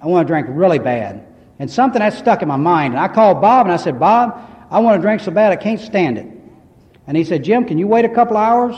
I 0.00 0.06
want 0.06 0.26
to 0.26 0.30
drink 0.30 0.46
really 0.50 0.78
bad. 0.78 1.26
And 1.58 1.70
something 1.70 2.00
that 2.00 2.14
stuck 2.14 2.42
in 2.42 2.48
my 2.48 2.56
mind, 2.56 2.94
and 2.94 3.00
I 3.00 3.08
called 3.08 3.40
Bob, 3.40 3.66
and 3.66 3.72
I 3.72 3.76
said, 3.76 4.00
Bob. 4.00 4.48
I 4.72 4.78
want 4.78 4.96
to 4.96 5.02
drink 5.02 5.20
so 5.20 5.30
bad 5.30 5.52
I 5.52 5.56
can't 5.56 5.78
stand 5.78 6.16
it. 6.16 6.26
And 7.06 7.14
he 7.14 7.24
said, 7.24 7.44
Jim, 7.44 7.66
can 7.66 7.76
you 7.76 7.86
wait 7.86 8.06
a 8.06 8.08
couple 8.08 8.38
hours? 8.38 8.74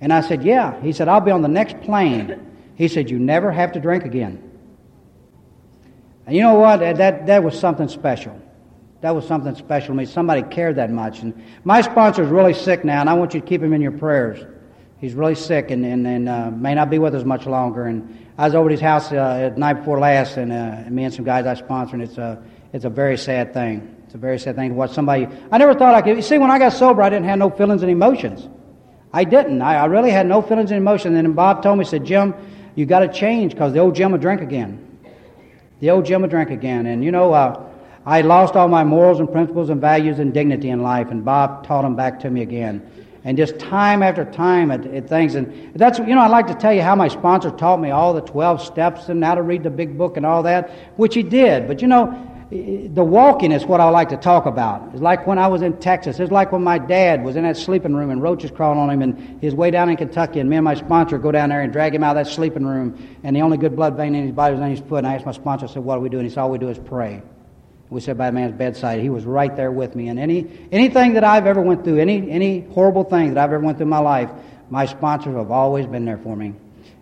And 0.00 0.12
I 0.12 0.22
said, 0.22 0.42
Yeah. 0.42 0.80
He 0.80 0.92
said, 0.92 1.08
I'll 1.08 1.20
be 1.20 1.30
on 1.30 1.40
the 1.40 1.48
next 1.48 1.80
plane. 1.82 2.46
He 2.74 2.88
said, 2.88 3.08
You 3.08 3.18
never 3.18 3.52
have 3.52 3.72
to 3.72 3.80
drink 3.80 4.04
again. 4.04 4.42
And 6.26 6.34
you 6.34 6.42
know 6.42 6.54
what? 6.54 6.80
That, 6.80 7.26
that 7.26 7.44
was 7.44 7.58
something 7.58 7.88
special. 7.88 8.40
That 9.02 9.14
was 9.14 9.26
something 9.26 9.54
special 9.54 9.88
to 9.88 9.94
me. 9.94 10.04
Somebody 10.04 10.42
cared 10.42 10.76
that 10.76 10.90
much. 10.90 11.20
And 11.20 11.42
my 11.64 11.80
sponsor 11.80 12.22
is 12.22 12.28
really 12.28 12.52
sick 12.52 12.84
now, 12.84 13.00
and 13.00 13.08
I 13.08 13.14
want 13.14 13.32
you 13.34 13.40
to 13.40 13.46
keep 13.46 13.62
him 13.62 13.72
in 13.72 13.80
your 13.80 13.92
prayers. 13.92 14.44
He's 14.98 15.14
really 15.14 15.34
sick 15.34 15.70
and, 15.70 15.84
and, 15.86 16.06
and 16.06 16.28
uh, 16.28 16.50
may 16.50 16.74
not 16.74 16.90
be 16.90 16.98
with 16.98 17.14
us 17.14 17.24
much 17.24 17.46
longer. 17.46 17.84
And 17.84 18.29
I 18.40 18.44
was 18.44 18.54
over 18.54 18.70
at 18.70 18.72
his 18.72 18.80
house 18.80 19.12
uh, 19.12 19.50
the 19.52 19.60
night 19.60 19.74
before 19.74 19.98
last, 19.98 20.38
and 20.38 20.50
uh, 20.50 20.84
me 20.88 21.04
and 21.04 21.12
some 21.12 21.26
guys 21.26 21.44
I 21.44 21.52
sponsor, 21.52 21.96
and 21.96 22.02
it's 22.02 22.16
a, 22.16 22.42
it's 22.72 22.86
a 22.86 22.88
very 22.88 23.18
sad 23.18 23.52
thing. 23.52 23.94
It's 24.06 24.14
a 24.14 24.18
very 24.18 24.38
sad 24.38 24.56
thing 24.56 24.70
to 24.70 24.74
watch 24.74 24.92
somebody. 24.92 25.28
I 25.52 25.58
never 25.58 25.74
thought 25.74 25.94
I 25.94 26.00
could. 26.00 26.16
You 26.16 26.22
see, 26.22 26.38
when 26.38 26.50
I 26.50 26.58
got 26.58 26.72
sober, 26.72 27.02
I 27.02 27.10
didn't 27.10 27.26
have 27.26 27.38
no 27.38 27.50
feelings 27.50 27.82
and 27.82 27.90
emotions. 27.90 28.48
I 29.12 29.24
didn't. 29.24 29.60
I, 29.60 29.76
I 29.76 29.84
really 29.84 30.10
had 30.10 30.26
no 30.26 30.40
feelings 30.40 30.70
and 30.70 30.78
emotions. 30.78 31.14
And 31.14 31.16
then 31.16 31.34
Bob 31.34 31.62
told 31.62 31.78
me, 31.78 31.84
he 31.84 31.90
said, 31.90 32.06
Jim, 32.06 32.32
you 32.76 32.86
got 32.86 33.00
to 33.00 33.08
change 33.08 33.52
because 33.52 33.74
the 33.74 33.80
old 33.80 33.94
Jim 33.94 34.10
will 34.10 34.18
drink 34.18 34.40
again. 34.40 34.98
The 35.80 35.90
old 35.90 36.06
Jim 36.06 36.22
will 36.22 36.30
drink 36.30 36.48
again. 36.48 36.86
And 36.86 37.04
you 37.04 37.12
know, 37.12 37.34
uh, 37.34 37.62
I 38.06 38.22
lost 38.22 38.56
all 38.56 38.68
my 38.68 38.84
morals 38.84 39.20
and 39.20 39.30
principles 39.30 39.68
and 39.68 39.82
values 39.82 40.18
and 40.18 40.32
dignity 40.32 40.70
in 40.70 40.82
life, 40.82 41.10
and 41.10 41.26
Bob 41.26 41.66
taught 41.66 41.82
them 41.82 41.94
back 41.94 42.20
to 42.20 42.30
me 42.30 42.40
again. 42.40 42.90
And 43.24 43.36
just 43.36 43.58
time 43.58 44.02
after 44.02 44.24
time 44.24 44.70
at, 44.70 44.86
at 44.86 45.08
things. 45.08 45.34
And 45.34 45.74
that's, 45.74 45.98
you 45.98 46.14
know, 46.14 46.20
I'd 46.20 46.30
like 46.30 46.46
to 46.46 46.54
tell 46.54 46.72
you 46.72 46.82
how 46.82 46.94
my 46.94 47.08
sponsor 47.08 47.50
taught 47.50 47.78
me 47.78 47.90
all 47.90 48.14
the 48.14 48.22
12 48.22 48.62
steps 48.62 49.08
and 49.08 49.22
how 49.22 49.34
to 49.34 49.42
read 49.42 49.62
the 49.62 49.70
big 49.70 49.98
book 49.98 50.16
and 50.16 50.24
all 50.24 50.42
that, 50.44 50.70
which 50.96 51.14
he 51.14 51.22
did. 51.22 51.68
But 51.68 51.82
you 51.82 51.88
know, 51.88 52.30
the 52.50 53.04
walking 53.04 53.52
is 53.52 53.64
what 53.64 53.80
I 53.80 53.88
like 53.90 54.08
to 54.08 54.16
talk 54.16 54.46
about. 54.46 54.90
It's 54.92 55.00
like 55.00 55.24
when 55.24 55.38
I 55.38 55.46
was 55.46 55.62
in 55.62 55.76
Texas. 55.78 56.18
It's 56.18 56.32
like 56.32 56.50
when 56.50 56.64
my 56.64 56.78
dad 56.78 57.22
was 57.22 57.36
in 57.36 57.44
that 57.44 57.56
sleeping 57.56 57.94
room 57.94 58.10
and 58.10 58.20
roaches 58.20 58.50
crawling 58.50 58.80
on 58.80 58.90
him 58.90 59.02
and 59.02 59.40
his 59.40 59.54
way 59.54 59.70
down 59.70 59.88
in 59.88 59.96
Kentucky 59.96 60.40
and 60.40 60.50
me 60.50 60.56
and 60.56 60.64
my 60.64 60.74
sponsor 60.74 61.16
go 61.16 61.30
down 61.30 61.50
there 61.50 61.60
and 61.60 61.72
drag 61.72 61.94
him 61.94 62.02
out 62.02 62.16
of 62.16 62.24
that 62.26 62.32
sleeping 62.32 62.66
room 62.66 63.18
and 63.22 63.36
the 63.36 63.40
only 63.40 63.56
good 63.56 63.76
blood 63.76 63.96
vein 63.96 64.16
in 64.16 64.24
his 64.24 64.32
body 64.32 64.54
was 64.54 64.62
in 64.62 64.70
his 64.70 64.80
foot. 64.80 64.98
And 64.98 65.06
I 65.06 65.14
asked 65.14 65.26
my 65.26 65.32
sponsor, 65.32 65.66
I 65.66 65.68
said, 65.68 65.84
what 65.84 65.94
do 65.94 66.00
we 66.00 66.08
do? 66.08 66.18
And 66.18 66.26
he 66.26 66.34
said, 66.34 66.40
all 66.40 66.50
we 66.50 66.58
do 66.58 66.68
is 66.68 66.78
pray. 66.78 67.22
We 67.90 68.00
said 68.00 68.16
by 68.16 68.26
the 68.26 68.32
man's 68.32 68.56
bedside. 68.56 69.00
He 69.00 69.10
was 69.10 69.24
right 69.24 69.54
there 69.54 69.72
with 69.72 69.96
me. 69.96 70.08
And 70.08 70.18
any, 70.18 70.46
anything 70.70 71.14
that 71.14 71.24
I've 71.24 71.46
ever 71.46 71.60
went 71.60 71.84
through, 71.84 71.98
any, 71.98 72.30
any 72.30 72.60
horrible 72.60 73.02
thing 73.02 73.34
that 73.34 73.38
I've 73.42 73.52
ever 73.52 73.58
went 73.58 73.78
through 73.78 73.86
in 73.86 73.90
my 73.90 73.98
life, 73.98 74.30
my 74.70 74.86
sponsors 74.86 75.34
have 75.34 75.50
always 75.50 75.86
been 75.86 76.04
there 76.04 76.18
for 76.18 76.36
me 76.36 76.54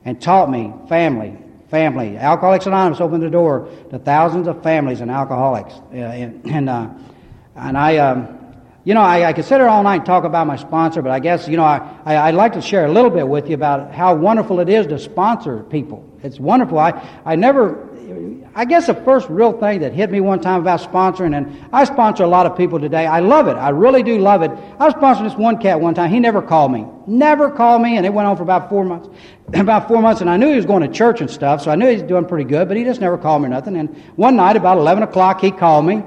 and 0.07 0.21
taught 0.21 0.50
me 0.50 0.73
family, 0.88 1.37
family. 1.71 2.16
Alcoholics 2.16 2.66
Anonymous 2.66 3.00
opened 3.00 3.23
the 3.23 3.30
door 3.30 3.68
to 3.90 3.99
thousands 3.99 4.49
of 4.49 4.62
families 4.62 5.02
and 5.02 5.11
alcoholics. 5.11 5.75
Uh, 5.92 5.97
and 5.97 6.47
and, 6.47 6.71
uh, 6.71 6.88
and 7.54 7.76
I, 7.76 7.99
um, 7.99 8.38
you 8.85 8.95
know, 8.95 9.02
I, 9.02 9.28
I 9.28 9.33
could 9.35 9.45
sit 9.45 9.59
here 9.59 9.68
all 9.68 9.83
night 9.83 9.97
and 9.97 10.07
talk 10.07 10.25
about 10.25 10.47
my 10.47 10.57
sponsor, 10.57 11.02
but 11.02 11.11
I 11.11 11.18
guess, 11.18 11.47
you 11.47 11.59
know, 11.59 11.64
I, 11.64 11.80
I, 12.07 12.30
would 12.30 12.37
like 12.37 12.54
to 12.54 12.62
share 12.62 12.87
a 12.87 12.90
little 12.90 13.11
bit 13.11 13.28
with 13.28 13.49
you 13.49 13.54
about 13.54 13.92
how 13.92 14.14
wonderful 14.14 14.61
it 14.61 14.68
is 14.71 14.87
to 14.87 14.99
sponsor 14.99 15.62
people. 15.64 16.09
It's 16.23 16.40
wonderful. 16.40 16.78
I, 16.78 17.07
I 17.25 17.37
never, 17.37 17.88
I 18.54 18.64
guess 18.64 18.86
the 18.86 18.94
first 18.94 19.28
real 19.28 19.52
thing 19.52 19.80
that 19.80 19.92
hit 19.92 20.10
me 20.10 20.20
one 20.20 20.40
time 20.40 20.60
about 20.60 20.80
sponsoring, 20.80 21.36
and 21.36 21.68
I 21.72 21.84
sponsor 21.84 22.24
a 22.24 22.26
lot 22.26 22.46
of 22.46 22.56
people 22.56 22.80
today. 22.80 23.06
I 23.06 23.20
love 23.20 23.46
it. 23.48 23.52
I 23.52 23.68
really 23.68 24.02
do 24.02 24.18
love 24.18 24.42
it. 24.42 24.50
I 24.78 24.86
was 24.86 24.94
sponsoring 24.94 25.24
this 25.24 25.36
one 25.36 25.58
cat 25.58 25.80
one 25.80 25.94
time. 25.94 26.10
He 26.10 26.18
never 26.18 26.42
called 26.42 26.72
me. 26.72 26.86
Never 27.06 27.50
called 27.50 27.82
me, 27.82 27.96
and 27.96 28.04
it 28.04 28.12
went 28.12 28.26
on 28.26 28.36
for 28.36 28.42
about 28.42 28.68
four 28.68 28.84
months. 28.84 29.08
about 29.54 29.88
four 29.88 30.02
months, 30.02 30.20
and 30.20 30.30
I 30.30 30.36
knew 30.36 30.48
he 30.48 30.56
was 30.56 30.66
going 30.66 30.82
to 30.82 30.88
church 30.88 31.20
and 31.20 31.30
stuff, 31.30 31.62
so 31.62 31.70
I 31.70 31.76
knew 31.76 31.86
he 31.86 31.94
was 31.94 32.02
doing 32.02 32.24
pretty 32.24 32.44
good, 32.44 32.68
but 32.68 32.76
he 32.76 32.84
just 32.84 33.00
never 33.00 33.18
called 33.18 33.42
me 33.42 33.48
nothing. 33.48 33.76
And 33.76 33.96
one 34.16 34.36
night, 34.36 34.56
about 34.56 34.78
11 34.78 35.02
o'clock, 35.02 35.40
he 35.40 35.50
called 35.50 35.84
me, 35.84 36.02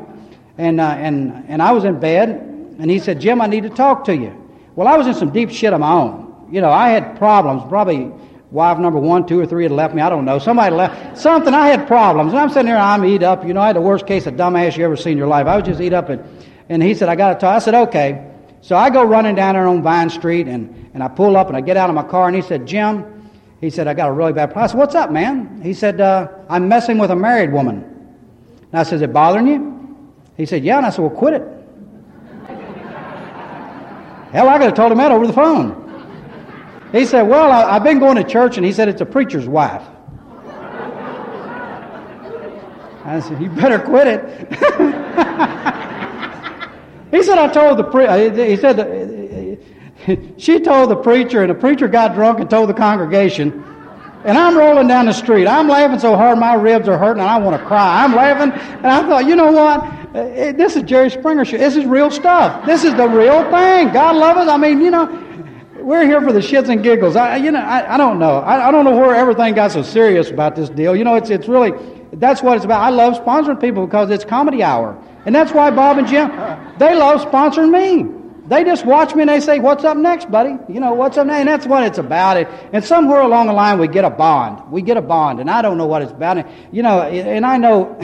and, 0.57 0.81
uh, 0.81 0.95
and, 0.97 1.45
and 1.47 1.61
I 1.61 1.71
was 1.71 1.83
in 1.83 1.99
bed, 1.99 2.29
and 2.29 2.89
he 2.89 2.99
said, 2.99 3.21
Jim, 3.21 3.41
I 3.41 3.47
need 3.47 3.63
to 3.63 3.69
talk 3.69 4.03
to 4.05 4.15
you. 4.15 4.35
Well, 4.75 4.87
I 4.87 4.97
was 4.97 5.07
in 5.07 5.13
some 5.13 5.31
deep 5.31 5.51
shit 5.51 5.73
of 5.73 5.79
my 5.79 5.91
own. 5.91 6.49
You 6.51 6.61
know, 6.61 6.69
I 6.69 6.89
had 6.89 7.17
problems, 7.17 7.63
probably 7.69 8.11
wife 8.51 8.77
number 8.77 8.99
one, 8.99 9.25
two, 9.25 9.39
or 9.39 9.45
three 9.45 9.63
had 9.63 9.71
left 9.71 9.95
me. 9.95 10.01
I 10.01 10.09
don't 10.09 10.25
know. 10.25 10.37
Somebody 10.37 10.75
left 10.75 11.17
something. 11.17 11.53
I 11.53 11.69
had 11.69 11.87
problems, 11.87 12.33
and 12.33 12.39
I'm 12.39 12.49
sitting 12.49 12.67
there. 12.67 12.77
I'm 12.77 13.03
eat 13.05 13.23
up. 13.23 13.45
You 13.45 13.53
know, 13.53 13.61
I 13.61 13.67
had 13.67 13.75
the 13.75 13.81
worst 13.81 14.05
case 14.05 14.27
of 14.27 14.35
dumbass 14.35 14.77
you 14.77 14.85
ever 14.85 14.97
seen 14.97 15.13
in 15.13 15.17
your 15.17 15.27
life. 15.27 15.47
I 15.47 15.55
was 15.57 15.65
just 15.65 15.81
eat 15.81 15.93
up, 15.93 16.09
and 16.09 16.23
and 16.69 16.83
he 16.83 16.93
said, 16.93 17.09
I 17.09 17.15
got 17.15 17.33
to 17.33 17.39
talk. 17.39 17.55
I 17.55 17.59
said, 17.59 17.75
okay. 17.75 18.27
So 18.61 18.75
I 18.75 18.89
go 18.91 19.03
running 19.03 19.35
down 19.35 19.55
there 19.55 19.67
on 19.67 19.81
Vine 19.81 20.09
Street, 20.09 20.47
and 20.47 20.91
and 20.93 21.01
I 21.01 21.07
pull 21.07 21.37
up, 21.37 21.47
and 21.47 21.57
I 21.57 21.61
get 21.61 21.77
out 21.77 21.89
of 21.89 21.95
my 21.95 22.03
car, 22.03 22.27
and 22.27 22.35
he 22.35 22.41
said, 22.41 22.67
Jim, 22.67 23.29
he 23.61 23.69
said, 23.69 23.87
I 23.87 23.93
got 23.93 24.09
a 24.09 24.11
really 24.11 24.33
bad 24.33 24.47
problem. 24.47 24.63
I 24.63 24.67
said, 24.67 24.77
what's 24.79 24.95
up, 24.95 25.11
man? 25.11 25.61
He 25.61 25.73
said, 25.73 26.01
uh, 26.01 26.27
I'm 26.49 26.67
messing 26.67 26.97
with 26.97 27.11
a 27.11 27.15
married 27.15 27.53
woman. 27.53 27.83
And 28.71 28.79
I 28.79 28.83
said, 28.83 28.95
is 28.95 29.01
it 29.03 29.13
bothering 29.13 29.47
you? 29.47 30.11
He 30.35 30.47
said, 30.47 30.63
yeah. 30.63 30.77
And 30.77 30.85
I 30.85 30.89
said, 30.89 31.01
well, 31.01 31.11
quit 31.11 31.35
it. 31.35 31.41
Hell, 34.31 34.49
I 34.49 34.57
could 34.57 34.65
have 34.65 34.73
told 34.73 34.91
him 34.91 34.97
that 34.97 35.11
over 35.11 35.27
the 35.27 35.33
phone. 35.33 35.90
He 36.91 37.05
said, 37.05 37.23
Well, 37.23 37.51
I, 37.51 37.73
have 37.73 37.83
been 37.83 37.99
going 37.99 38.17
to 38.17 38.23
church, 38.23 38.57
and 38.57 38.65
he 38.65 38.73
said, 38.73 38.89
It's 38.89 39.01
a 39.01 39.05
preacher's 39.05 39.47
wife. 39.47 39.83
I 43.03 43.19
said, 43.19 43.41
You 43.41 43.49
better 43.49 43.79
quit 43.79 44.07
it. 44.07 44.21
he 47.11 47.23
said, 47.23 47.37
I 47.37 47.47
told 47.47 47.79
the 47.79 47.83
pre-, 47.83 48.05
uh, 48.05 48.33
he 48.33 48.57
said, 48.57 48.77
she 50.37 50.59
told 50.59 50.89
the 50.89 50.95
preacher, 50.95 51.41
and 51.41 51.49
the 51.49 51.55
preacher 51.55 51.87
got 51.87 52.15
drunk 52.15 52.39
and 52.39 52.49
told 52.49 52.69
the 52.69 52.73
congregation. 52.73 53.63
And 54.23 54.37
I'm 54.37 54.57
rolling 54.57 54.87
down 54.87 55.07
the 55.07 55.13
street. 55.13 55.47
I'm 55.47 55.67
laughing 55.67 55.99
so 55.99 56.15
hard 56.15 56.37
my 56.37 56.53
ribs 56.53 56.87
are 56.87 56.97
hurting 56.97 57.21
and 57.21 57.29
I 57.29 57.37
want 57.37 57.59
to 57.59 57.67
cry. 57.67 58.03
I'm 58.03 58.15
laughing, 58.15 58.51
and 58.51 58.87
I 58.87 59.01
thought, 59.01 59.25
you 59.25 59.35
know 59.35 59.51
what? 59.51 59.83
Uh, 60.15 60.51
this 60.51 60.75
is 60.75 60.83
Jerry 60.83 61.09
Springer. 61.09 61.45
This 61.45 61.75
is 61.75 61.85
real 61.85 62.11
stuff. 62.11 62.65
This 62.65 62.83
is 62.83 62.93
the 62.95 63.07
real 63.07 63.43
thing. 63.49 63.93
God 63.93 64.15
love 64.15 64.37
us. 64.37 64.49
I 64.49 64.57
mean, 64.57 64.81
you 64.81 64.91
know, 64.91 65.07
we're 65.81 66.05
here 66.05 66.21
for 66.21 66.31
the 66.31 66.39
shits 66.39 66.69
and 66.69 66.83
giggles. 66.83 67.15
I, 67.15 67.37
you 67.37 67.51
know, 67.51 67.59
I, 67.59 67.95
I 67.95 67.97
don't 67.97 68.19
know. 68.19 68.37
I, 68.39 68.67
I 68.67 68.71
don't 68.71 68.85
know 68.85 68.95
where 68.95 69.15
everything 69.15 69.53
got 69.53 69.71
so 69.71 69.81
serious 69.81 70.29
about 70.29 70.55
this 70.55 70.69
deal. 70.69 70.95
You 70.95 71.03
know, 71.03 71.15
it's, 71.15 71.29
it's 71.29 71.47
really, 71.47 71.71
that's 72.13 72.41
what 72.41 72.55
it's 72.55 72.65
about. 72.65 72.81
I 72.81 72.89
love 72.89 73.15
sponsoring 73.15 73.59
people 73.59 73.85
because 73.85 74.09
it's 74.09 74.25
comedy 74.25 74.63
hour. 74.63 75.01
And 75.25 75.35
that's 75.35 75.51
why 75.51 75.69
Bob 75.71 75.97
and 75.97 76.07
Jim, 76.07 76.29
they 76.77 76.95
love 76.95 77.21
sponsoring 77.21 77.71
me. 77.71 78.17
They 78.47 78.63
just 78.63 78.85
watch 78.85 79.15
me 79.15 79.21
and 79.21 79.29
they 79.29 79.39
say, 79.39 79.59
what's 79.59 79.83
up 79.83 79.95
next, 79.95 80.29
buddy? 80.29 80.57
You 80.67 80.79
know, 80.79 80.93
what's 80.93 81.17
up 81.17 81.27
next? 81.27 81.39
And 81.39 81.47
that's 81.47 81.67
what 81.67 81.83
it's 81.83 81.99
about. 81.99 82.37
It. 82.37 82.47
And 82.73 82.83
somewhere 82.83 83.21
along 83.21 83.47
the 83.47 83.53
line, 83.53 83.79
we 83.79 83.87
get 83.87 84.03
a 84.03 84.09
bond. 84.09 84.71
We 84.71 84.81
get 84.81 84.97
a 84.97 85.01
bond. 85.01 85.39
And 85.39 85.49
I 85.49 85.61
don't 85.61 85.77
know 85.77 85.85
what 85.85 86.01
it's 86.01 86.11
about. 86.11 86.37
And, 86.37 86.49
you 86.71 86.83
know, 86.83 87.01
and 87.01 87.45
I 87.45 87.57
know, 87.57 87.97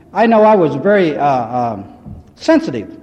I 0.12 0.26
know 0.26 0.42
I 0.42 0.56
was 0.56 0.74
very 0.76 1.16
uh, 1.16 1.74
um, 1.74 2.24
sensitive. 2.34 3.01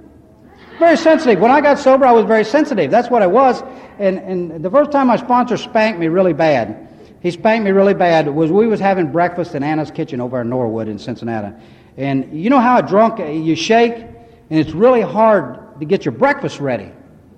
Very 0.80 0.96
sensitive. 0.96 1.38
When 1.38 1.50
I 1.50 1.60
got 1.60 1.78
sober, 1.78 2.06
I 2.06 2.12
was 2.12 2.24
very 2.24 2.42
sensitive. 2.42 2.90
That's 2.90 3.10
what 3.10 3.20
I 3.20 3.26
was. 3.26 3.62
And, 3.98 4.16
and 4.18 4.64
the 4.64 4.70
first 4.70 4.90
time 4.90 5.08
my 5.08 5.16
sponsor 5.16 5.58
spanked 5.58 6.00
me 6.00 6.08
really 6.08 6.32
bad, 6.32 6.88
he 7.20 7.30
spanked 7.30 7.66
me 7.66 7.70
really 7.70 7.92
bad, 7.92 8.26
was 8.28 8.50
we 8.50 8.66
was 8.66 8.80
having 8.80 9.12
breakfast 9.12 9.54
in 9.54 9.62
Anna's 9.62 9.90
kitchen 9.90 10.22
over 10.22 10.40
in 10.40 10.48
Norwood 10.48 10.88
in 10.88 10.98
Cincinnati. 10.98 11.54
And 11.98 12.32
you 12.32 12.48
know 12.48 12.60
how 12.60 12.78
a 12.78 12.82
drunk, 12.82 13.20
uh, 13.20 13.26
you 13.26 13.56
shake, 13.56 13.92
and 13.92 14.58
it's 14.58 14.70
really 14.70 15.02
hard 15.02 15.78
to 15.80 15.84
get 15.84 16.06
your 16.06 16.12
breakfast 16.12 16.60
ready. 16.60 16.90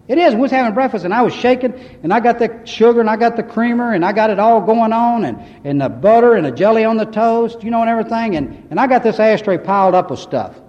It 0.07 0.19
is. 0.19 0.35
We 0.35 0.41
was 0.41 0.53
having 0.53 0.73
breakfast, 0.73 1.05
and 1.05 1.13
I 1.13 1.23
was 1.23 1.35
shaking, 1.35 1.75
and 2.05 2.15
I 2.15 2.21
got 2.21 2.39
the 2.39 2.65
sugar, 2.65 3.01
and 3.01 3.11
I 3.11 3.17
got 3.17 3.35
the 3.35 3.43
creamer, 3.43 3.93
and 3.93 4.05
I 4.05 4.13
got 4.13 4.31
it 4.31 4.39
all 4.39 4.61
going 4.61 4.93
on, 4.93 5.25
and, 5.25 5.67
and 5.67 5.81
the 5.81 5.89
butter, 5.89 6.37
and 6.37 6.47
the 6.47 6.53
jelly 6.53 6.85
on 6.85 6.97
the 6.97 7.07
toast, 7.07 7.65
you 7.65 7.73
know, 7.73 7.81
and 7.81 7.91
everything. 7.91 8.37
And, 8.37 8.69
and 8.71 8.79
I 8.79 8.87
got 8.87 9.03
this 9.03 9.19
ashtray 9.19 9.59
piled 9.59 9.97
up 9.97 10.13
with 10.13 10.21
stuff. 10.21 10.62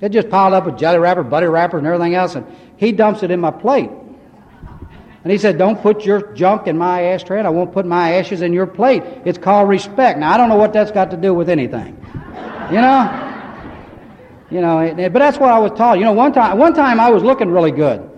It 0.00 0.10
just 0.10 0.28
piled 0.28 0.54
up 0.54 0.66
with 0.66 0.78
jelly 0.78 0.98
wrapper, 0.98 1.22
butter 1.22 1.50
wrappers, 1.50 1.78
and 1.78 1.86
everything 1.86 2.14
else, 2.14 2.34
and 2.34 2.46
he 2.76 2.92
dumps 2.92 3.22
it 3.22 3.30
in 3.30 3.40
my 3.40 3.50
plate. 3.50 3.90
And 5.24 5.32
he 5.32 5.38
said, 5.38 5.58
Don't 5.58 5.80
put 5.82 6.04
your 6.04 6.32
junk 6.32 6.68
in 6.68 6.78
my 6.78 7.02
ashtray, 7.02 7.40
I 7.40 7.48
won't 7.48 7.72
put 7.72 7.84
my 7.84 8.14
ashes 8.14 8.42
in 8.42 8.52
your 8.52 8.66
plate. 8.66 9.02
It's 9.24 9.38
called 9.38 9.68
respect. 9.68 10.18
Now, 10.18 10.32
I 10.32 10.36
don't 10.36 10.48
know 10.48 10.56
what 10.56 10.72
that's 10.72 10.92
got 10.92 11.10
to 11.10 11.16
do 11.16 11.34
with 11.34 11.48
anything. 11.48 11.96
You 12.70 12.80
know? 12.80 13.24
You 14.50 14.62
know, 14.62 14.94
but 14.96 15.18
that's 15.18 15.38
what 15.38 15.50
I 15.50 15.58
was 15.58 15.72
taught. 15.72 15.98
You 15.98 16.04
know, 16.04 16.12
one 16.12 16.32
time, 16.32 16.56
one 16.56 16.72
time 16.72 17.00
I 17.00 17.10
was 17.10 17.22
looking 17.22 17.50
really 17.50 17.72
good. 17.72 18.08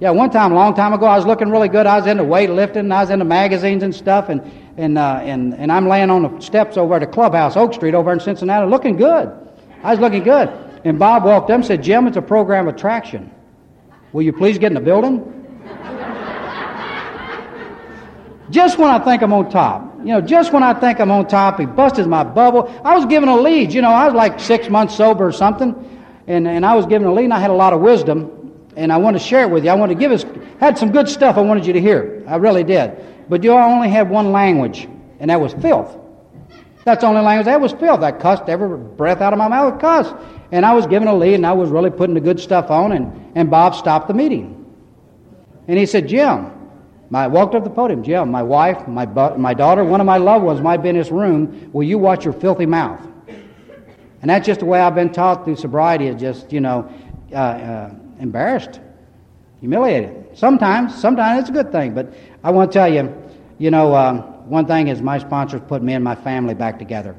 Yeah, 0.00 0.10
one 0.10 0.30
time, 0.30 0.52
a 0.52 0.54
long 0.54 0.74
time 0.74 0.92
ago, 0.92 1.06
I 1.06 1.16
was 1.16 1.24
looking 1.24 1.48
really 1.48 1.68
good. 1.68 1.86
I 1.86 1.96
was 1.96 2.06
into 2.06 2.24
weightlifting, 2.24 2.80
and 2.80 2.92
I 2.92 3.02
was 3.02 3.10
into 3.10 3.24
magazines 3.24 3.82
and 3.82 3.94
stuff, 3.94 4.28
and 4.28 4.42
and 4.76 4.98
uh, 4.98 5.20
and 5.22 5.54
and 5.54 5.72
I'm 5.72 5.88
laying 5.88 6.10
on 6.10 6.22
the 6.22 6.40
steps 6.40 6.76
over 6.76 6.94
at 6.94 7.00
the 7.00 7.06
clubhouse, 7.06 7.56
Oak 7.56 7.72
Street, 7.72 7.94
over 7.94 8.12
in 8.12 8.20
Cincinnati, 8.20 8.68
looking 8.68 8.96
good. 8.96 9.32
I 9.82 9.92
was 9.92 10.00
looking 10.00 10.22
good, 10.22 10.50
and 10.86 11.00
Bob 11.00 11.24
walked 11.24 11.50
up 11.50 11.56
and 11.56 11.66
said, 11.66 11.82
"Jim, 11.82 12.06
it's 12.06 12.16
a 12.16 12.22
program 12.22 12.68
attraction. 12.68 13.30
Will 14.12 14.22
you 14.22 14.32
please 14.32 14.56
get 14.56 14.68
in 14.68 14.74
the 14.74 14.80
building?" 14.80 15.32
Just 18.50 18.78
when 18.78 18.90
I 18.90 19.00
think 19.00 19.22
I'm 19.22 19.32
on 19.32 19.50
top, 19.50 19.98
you 19.98 20.12
know, 20.12 20.20
just 20.20 20.52
when 20.52 20.62
I 20.62 20.72
think 20.72 21.00
I'm 21.00 21.10
on 21.10 21.26
top, 21.26 21.58
he 21.58 21.66
busted 21.66 22.06
my 22.06 22.22
bubble. 22.22 22.72
I 22.84 22.94
was 22.94 23.04
given 23.06 23.28
a 23.28 23.36
lead, 23.36 23.74
you 23.74 23.82
know, 23.82 23.90
I 23.90 24.04
was 24.04 24.14
like 24.14 24.38
six 24.38 24.68
months 24.68 24.94
sober 24.94 25.26
or 25.26 25.32
something, 25.32 25.74
and, 26.28 26.46
and 26.46 26.64
I 26.64 26.74
was 26.74 26.86
given 26.86 27.08
a 27.08 27.12
lead, 27.12 27.24
and 27.24 27.34
I 27.34 27.40
had 27.40 27.50
a 27.50 27.54
lot 27.54 27.72
of 27.72 27.80
wisdom, 27.80 28.52
and 28.76 28.92
I 28.92 28.98
want 28.98 29.16
to 29.16 29.18
share 29.18 29.42
it 29.42 29.50
with 29.50 29.64
you. 29.64 29.70
I 29.70 29.74
want 29.74 29.90
to 29.90 29.98
give 29.98 30.12
us, 30.12 30.24
had 30.60 30.78
some 30.78 30.92
good 30.92 31.08
stuff 31.08 31.36
I 31.36 31.40
wanted 31.40 31.66
you 31.66 31.72
to 31.72 31.80
hear. 31.80 32.22
I 32.28 32.36
really 32.36 32.62
did. 32.62 32.96
But 33.28 33.42
you 33.42 33.50
only 33.50 33.88
had 33.88 34.08
one 34.08 34.30
language, 34.30 34.86
and 35.18 35.30
that 35.30 35.40
was 35.40 35.52
filth. 35.54 35.98
That's 36.86 37.00
the 37.00 37.08
only 37.08 37.20
language. 37.20 37.46
That 37.46 37.60
was 37.60 37.72
filth. 37.72 38.00
I 38.02 38.12
cussed 38.12 38.44
every 38.48 38.78
breath 38.78 39.20
out 39.20 39.32
of 39.32 39.40
my 39.40 39.48
mouth, 39.48 39.80
cuss. 39.80 40.14
And 40.52 40.64
I 40.64 40.72
was 40.72 40.86
given 40.86 41.08
a 41.08 41.14
lead, 41.16 41.34
and 41.34 41.44
I 41.44 41.52
was 41.52 41.68
really 41.68 41.90
putting 41.90 42.14
the 42.14 42.20
good 42.20 42.38
stuff 42.38 42.70
on, 42.70 42.92
and, 42.92 43.32
and 43.34 43.50
Bob 43.50 43.74
stopped 43.74 44.06
the 44.06 44.14
meeting. 44.14 44.64
And 45.66 45.76
he 45.76 45.84
said, 45.84 46.06
Jim, 46.06 46.52
I 47.12 47.26
walked 47.26 47.56
up 47.56 47.64
the 47.64 47.70
podium, 47.70 48.04
Jim, 48.04 48.30
my 48.30 48.44
wife, 48.44 48.86
my, 48.86 49.04
my 49.04 49.52
daughter, 49.52 49.84
one 49.84 50.00
of 50.00 50.06
my 50.06 50.18
loved 50.18 50.44
ones 50.44 50.60
might 50.60 50.76
be 50.76 50.88
in 50.88 50.96
this 50.96 51.10
room. 51.10 51.72
Will 51.72 51.82
you 51.82 51.98
watch 51.98 52.24
your 52.24 52.34
filthy 52.34 52.66
mouth? 52.66 53.04
And 54.22 54.30
that's 54.30 54.46
just 54.46 54.60
the 54.60 54.66
way 54.66 54.78
I've 54.80 54.94
been 54.94 55.12
taught 55.12 55.44
through 55.44 55.56
sobriety, 55.56 56.06
is 56.06 56.20
just, 56.20 56.52
you 56.52 56.60
know, 56.60 56.88
uh, 57.32 57.34
uh, 57.34 57.94
embarrassed, 58.20 58.78
humiliated. 59.58 60.38
Sometimes, 60.38 60.94
sometimes 60.94 61.40
it's 61.40 61.50
a 61.50 61.52
good 61.52 61.72
thing, 61.72 61.94
but 61.94 62.14
I 62.44 62.52
want 62.52 62.70
to 62.70 62.78
tell 62.78 62.92
you, 62.92 63.12
you 63.58 63.72
know, 63.72 63.92
uh, 63.92 64.34
one 64.46 64.66
thing 64.66 64.88
is 64.88 65.02
my 65.02 65.18
sponsors 65.18 65.60
put 65.66 65.82
me 65.82 65.94
and 65.94 66.04
my 66.04 66.14
family 66.14 66.54
back 66.54 66.78
together. 66.78 67.16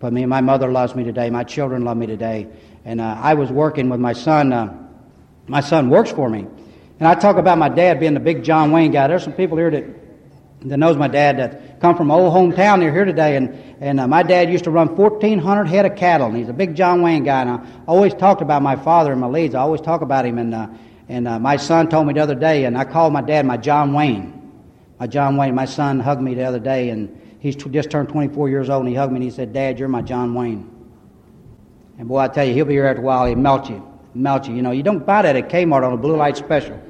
Put 0.00 0.12
me, 0.12 0.22
and 0.22 0.30
my 0.30 0.40
mother 0.40 0.70
loves 0.70 0.94
me 0.94 1.04
today, 1.04 1.30
my 1.30 1.44
children 1.44 1.84
love 1.84 1.96
me 1.96 2.06
today, 2.06 2.48
and 2.84 3.00
uh, 3.00 3.18
I 3.20 3.34
was 3.34 3.50
working 3.50 3.88
with 3.88 4.00
my 4.00 4.12
son. 4.12 4.52
Uh, 4.52 4.76
my 5.46 5.60
son 5.60 5.90
works 5.90 6.10
for 6.10 6.28
me. 6.28 6.46
And 6.98 7.08
I 7.08 7.14
talk 7.14 7.36
about 7.36 7.58
my 7.58 7.68
dad 7.68 8.00
being 8.00 8.14
the 8.14 8.20
big 8.20 8.44
John 8.44 8.70
Wayne 8.70 8.92
guy. 8.92 9.08
There's 9.08 9.24
some 9.24 9.32
people 9.32 9.56
here 9.56 9.70
that 9.70 9.84
that 10.62 10.78
knows 10.78 10.96
my 10.96 11.08
dad 11.08 11.38
that 11.38 11.80
come 11.80 11.96
from 11.96 12.10
old 12.10 12.32
hometown. 12.32 12.80
They're 12.80 12.92
here 12.92 13.04
today, 13.04 13.36
and 13.36 13.54
and 13.80 14.00
uh, 14.00 14.06
my 14.06 14.22
dad 14.22 14.50
used 14.50 14.64
to 14.64 14.70
run 14.70 14.96
1,400 14.96 15.64
head 15.64 15.86
of 15.86 15.96
cattle, 15.96 16.28
and 16.28 16.36
he's 16.36 16.48
a 16.48 16.52
big 16.52 16.74
John 16.74 17.02
Wayne 17.02 17.24
guy. 17.24 17.42
And 17.42 17.50
I 17.50 17.66
always 17.86 18.14
talked 18.14 18.42
about 18.42 18.62
my 18.62 18.76
father 18.76 19.12
and 19.12 19.20
my 19.20 19.26
leads. 19.26 19.54
I 19.54 19.60
always 19.60 19.80
talk 19.80 20.00
about 20.00 20.24
him, 20.24 20.38
and 20.38 20.54
uh, 20.54 20.68
and 21.08 21.28
uh, 21.28 21.38
my 21.38 21.56
son 21.56 21.88
told 21.88 22.06
me 22.06 22.14
the 22.14 22.20
other 22.20 22.34
day, 22.34 22.64
and 22.64 22.78
I 22.78 22.84
called 22.84 23.12
my 23.12 23.20
dad 23.20 23.44
my 23.44 23.56
John 23.56 23.92
Wayne, 23.92 24.43
my 24.98 25.06
John 25.06 25.36
Wayne. 25.36 25.54
My 25.54 25.64
son 25.64 26.00
hugged 26.00 26.22
me 26.22 26.34
the 26.34 26.44
other 26.44 26.60
day, 26.60 26.90
and 26.90 27.36
he's 27.40 27.56
t- 27.56 27.70
just 27.70 27.90
turned 27.90 28.08
24 28.08 28.48
years 28.48 28.70
old, 28.70 28.80
and 28.80 28.88
he 28.88 28.94
hugged 28.94 29.12
me 29.12 29.16
and 29.16 29.24
he 29.24 29.30
said, 29.30 29.52
"Dad, 29.52 29.78
you're 29.78 29.88
my 29.88 30.02
John 30.02 30.34
Wayne." 30.34 30.70
And 31.98 32.08
boy, 32.08 32.18
I 32.18 32.28
tell 32.28 32.44
you, 32.44 32.54
he'll 32.54 32.64
be 32.64 32.74
here 32.74 32.86
after 32.86 33.02
a 33.02 33.04
while. 33.04 33.26
He'll 33.26 33.36
melt 33.36 33.70
you 33.70 33.94
melt 34.14 34.48
you. 34.48 34.54
You 34.54 34.62
know, 34.62 34.70
you 34.70 34.82
don't 34.82 35.04
buy 35.04 35.22
that 35.22 35.36
at 35.36 35.48
Kmart 35.48 35.84
on 35.84 35.92
a 35.92 35.96
blue 35.96 36.16
light 36.16 36.36
special. 36.36 36.80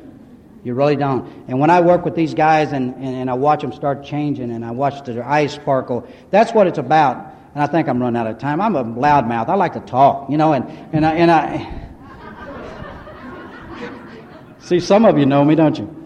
You 0.63 0.75
really 0.75 0.97
don't. 0.97 1.27
And 1.49 1.59
when 1.59 1.71
I 1.71 1.81
work 1.81 2.05
with 2.05 2.15
these 2.15 2.35
guys 2.35 2.73
and, 2.73 2.95
and, 2.95 3.17
and 3.17 3.31
I 3.31 3.35
watch 3.35 3.61
them 3.61 3.73
start 3.73 4.05
changing 4.05 4.51
and 4.51 4.65
I 4.65 4.71
watch 4.71 5.05
their 5.05 5.25
eyes 5.25 5.53
sparkle, 5.53 6.07
that's 6.31 6.53
what 6.53 6.67
it's 6.67 6.79
about. 6.79 7.35
And 7.55 7.63
I 7.63 7.67
think 7.67 7.89
I'm 7.89 8.01
running 8.01 8.19
out 8.19 8.27
of 8.27 8.39
time. 8.39 8.61
I'm 8.61 8.75
a 8.75 8.85
loudmouth. 8.85 9.49
I 9.49 9.55
like 9.55 9.75
to 9.75 9.81
talk, 9.81 10.31
you 10.31 10.39
know, 10.39 10.53
and, 10.55 10.65
and 10.93 11.07
I, 11.07 11.15
and 11.15 11.31
I 11.31 11.91
see 14.61 14.81
some 14.81 15.05
of 15.05 15.19
you 15.19 15.27
know 15.27 15.45
me, 15.45 15.55
don't 15.55 15.79
you? 15.79 16.04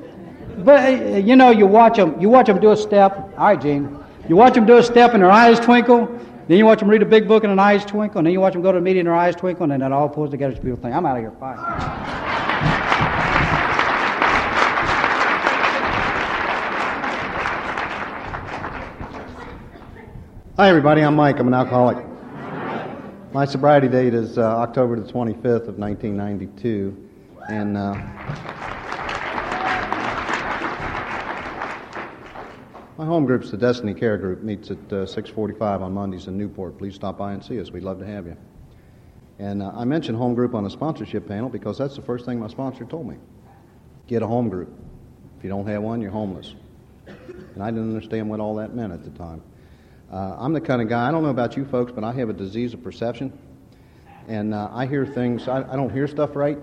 But 0.64 1.24
you 1.24 1.36
know, 1.36 1.50
you 1.50 1.66
watch 1.66 1.96
them, 1.96 2.20
you 2.20 2.28
watch 2.28 2.46
them 2.46 2.60
do 2.60 2.72
a 2.72 2.76
step. 2.76 3.16
All 3.36 3.46
right, 3.46 3.60
Gene. 3.60 3.98
You 4.28 4.36
watch 4.36 4.54
them 4.54 4.66
do 4.66 4.76
a 4.76 4.82
step 4.82 5.14
and 5.14 5.22
their 5.22 5.30
eyes 5.30 5.58
twinkle. 5.58 6.06
Then 6.48 6.58
you 6.58 6.64
watch 6.66 6.80
them 6.80 6.88
read 6.88 7.02
a 7.02 7.06
big 7.06 7.28
book 7.28 7.44
and 7.44 7.56
their 7.56 7.64
eyes 7.64 7.84
twinkle. 7.84 8.18
And 8.18 8.26
then 8.26 8.32
you 8.32 8.40
watch 8.40 8.52
them 8.54 8.62
go 8.62 8.72
to 8.72 8.78
a 8.78 8.80
meeting 8.80 9.00
and 9.00 9.08
their 9.08 9.14
eyes 9.14 9.36
twinkle. 9.36 9.64
And 9.64 9.72
then 9.72 9.80
that 9.80 9.92
all 9.92 10.08
pulls 10.08 10.30
together. 10.30 10.52
It's 10.52 10.60
a 10.60 10.62
beautiful 10.62 10.82
thing. 10.82 10.94
I'm 10.94 11.06
out 11.06 11.16
of 11.16 11.22
here. 11.22 11.30
Bye. 11.30 11.54
Hi, 20.56 20.68
everybody. 20.68 21.02
I'm 21.02 21.14
Mike. 21.14 21.38
I'm 21.38 21.46
an 21.46 21.54
alcoholic. 21.54 22.04
My 23.32 23.44
sobriety 23.44 23.86
date 23.86 24.12
is 24.12 24.38
uh, 24.38 24.42
October 24.56 24.98
the 24.98 25.12
25th 25.12 25.68
of 25.68 25.78
1992, 25.78 27.10
and 27.48 27.76
uh, 27.76 27.92
my 32.98 33.06
home 33.06 33.26
group's 33.26 33.52
the 33.52 33.56
Destiny 33.56 33.94
Care 33.94 34.18
Group. 34.18 34.42
Meets 34.42 34.72
at 34.72 34.78
uh, 34.92 35.06
6:45 35.06 35.82
on 35.82 35.94
Mondays 35.94 36.26
in 36.26 36.36
Newport. 36.36 36.76
Please 36.76 36.96
stop 36.96 37.16
by 37.16 37.32
and 37.32 37.42
see 37.42 37.60
us. 37.60 37.70
We'd 37.70 37.84
love 37.84 38.00
to 38.00 38.06
have 38.06 38.26
you. 38.26 38.36
And 39.38 39.62
uh, 39.62 39.70
I 39.72 39.84
mentioned 39.84 40.18
home 40.18 40.34
group 40.34 40.52
on 40.52 40.64
the 40.64 40.70
sponsorship 40.70 41.28
panel 41.28 41.48
because 41.48 41.78
that's 41.78 41.94
the 41.94 42.02
first 42.02 42.26
thing 42.26 42.40
my 42.40 42.48
sponsor 42.48 42.84
told 42.84 43.06
me: 43.06 43.16
get 44.08 44.22
a 44.22 44.26
home 44.26 44.48
group. 44.48 44.68
If 45.38 45.44
you 45.44 45.48
don't 45.48 45.66
have 45.68 45.80
one, 45.80 46.02
you're 46.02 46.10
homeless. 46.10 46.56
And 47.06 47.62
I 47.62 47.70
didn't 47.70 47.94
understand 47.94 48.28
what 48.28 48.40
all 48.40 48.56
that 48.56 48.74
meant 48.74 48.92
at 48.92 49.04
the 49.04 49.10
time. 49.10 49.42
Uh, 50.12 50.34
I'm 50.36 50.52
the 50.52 50.60
kind 50.60 50.82
of 50.82 50.88
guy, 50.88 51.06
I 51.06 51.12
don't 51.12 51.22
know 51.22 51.28
about 51.28 51.56
you 51.56 51.64
folks, 51.64 51.92
but 51.92 52.02
I 52.02 52.12
have 52.12 52.28
a 52.28 52.32
disease 52.32 52.74
of 52.74 52.82
perception. 52.82 53.32
And 54.26 54.52
uh, 54.52 54.68
I 54.72 54.86
hear 54.86 55.06
things, 55.06 55.46
I, 55.46 55.58
I, 55.72 55.76
don't 55.76 55.90
hear 55.90 56.06
stuff 56.06 56.34
right. 56.34 56.58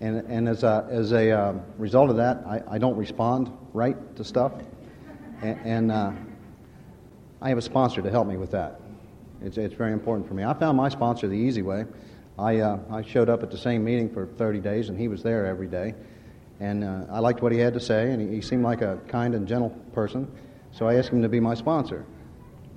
And, 0.00 0.18
and 0.28 0.48
as 0.48 0.62
a, 0.62 0.86
as 0.90 1.12
a 1.12 1.30
uh, 1.30 1.54
result 1.76 2.10
of 2.10 2.16
that, 2.16 2.42
I, 2.46 2.62
I, 2.68 2.78
don't 2.78 2.96
respond 2.96 3.50
right 3.72 3.96
to 4.16 4.24
stuff. 4.24 4.52
And, 5.42 5.58
and 5.64 5.92
uh, 5.92 6.12
I 7.40 7.48
have 7.48 7.58
a 7.58 7.62
sponsor 7.62 8.02
to 8.02 8.10
help 8.10 8.26
me 8.26 8.36
with 8.36 8.50
that. 8.52 8.80
It's, 9.42 9.56
it's 9.56 9.74
very 9.74 9.92
important 9.92 10.26
for 10.26 10.34
me. 10.34 10.44
I 10.44 10.54
found 10.54 10.76
my 10.76 10.88
sponsor 10.88 11.28
the 11.28 11.34
easy 11.34 11.62
way. 11.62 11.84
I, 12.38 12.58
uh, 12.58 12.78
I 12.90 13.02
showed 13.02 13.28
up 13.28 13.42
at 13.42 13.50
the 13.50 13.58
same 13.58 13.84
meeting 13.84 14.12
for 14.12 14.26
30 14.26 14.60
days, 14.60 14.88
and 14.88 14.98
he 14.98 15.08
was 15.08 15.22
there 15.22 15.46
every 15.46 15.68
day. 15.68 15.94
And 16.60 16.82
uh, 16.82 17.04
I 17.10 17.20
liked 17.20 17.42
what 17.42 17.52
he 17.52 17.58
had 17.58 17.74
to 17.74 17.80
say, 17.80 18.10
and 18.10 18.20
he, 18.20 18.36
he 18.36 18.40
seemed 18.40 18.64
like 18.64 18.82
a 18.82 18.98
kind 19.08 19.34
and 19.34 19.46
gentle 19.46 19.70
person. 19.92 20.30
So 20.72 20.88
I 20.88 20.96
asked 20.96 21.10
him 21.10 21.22
to 21.22 21.28
be 21.28 21.40
my 21.40 21.54
sponsor 21.54 22.04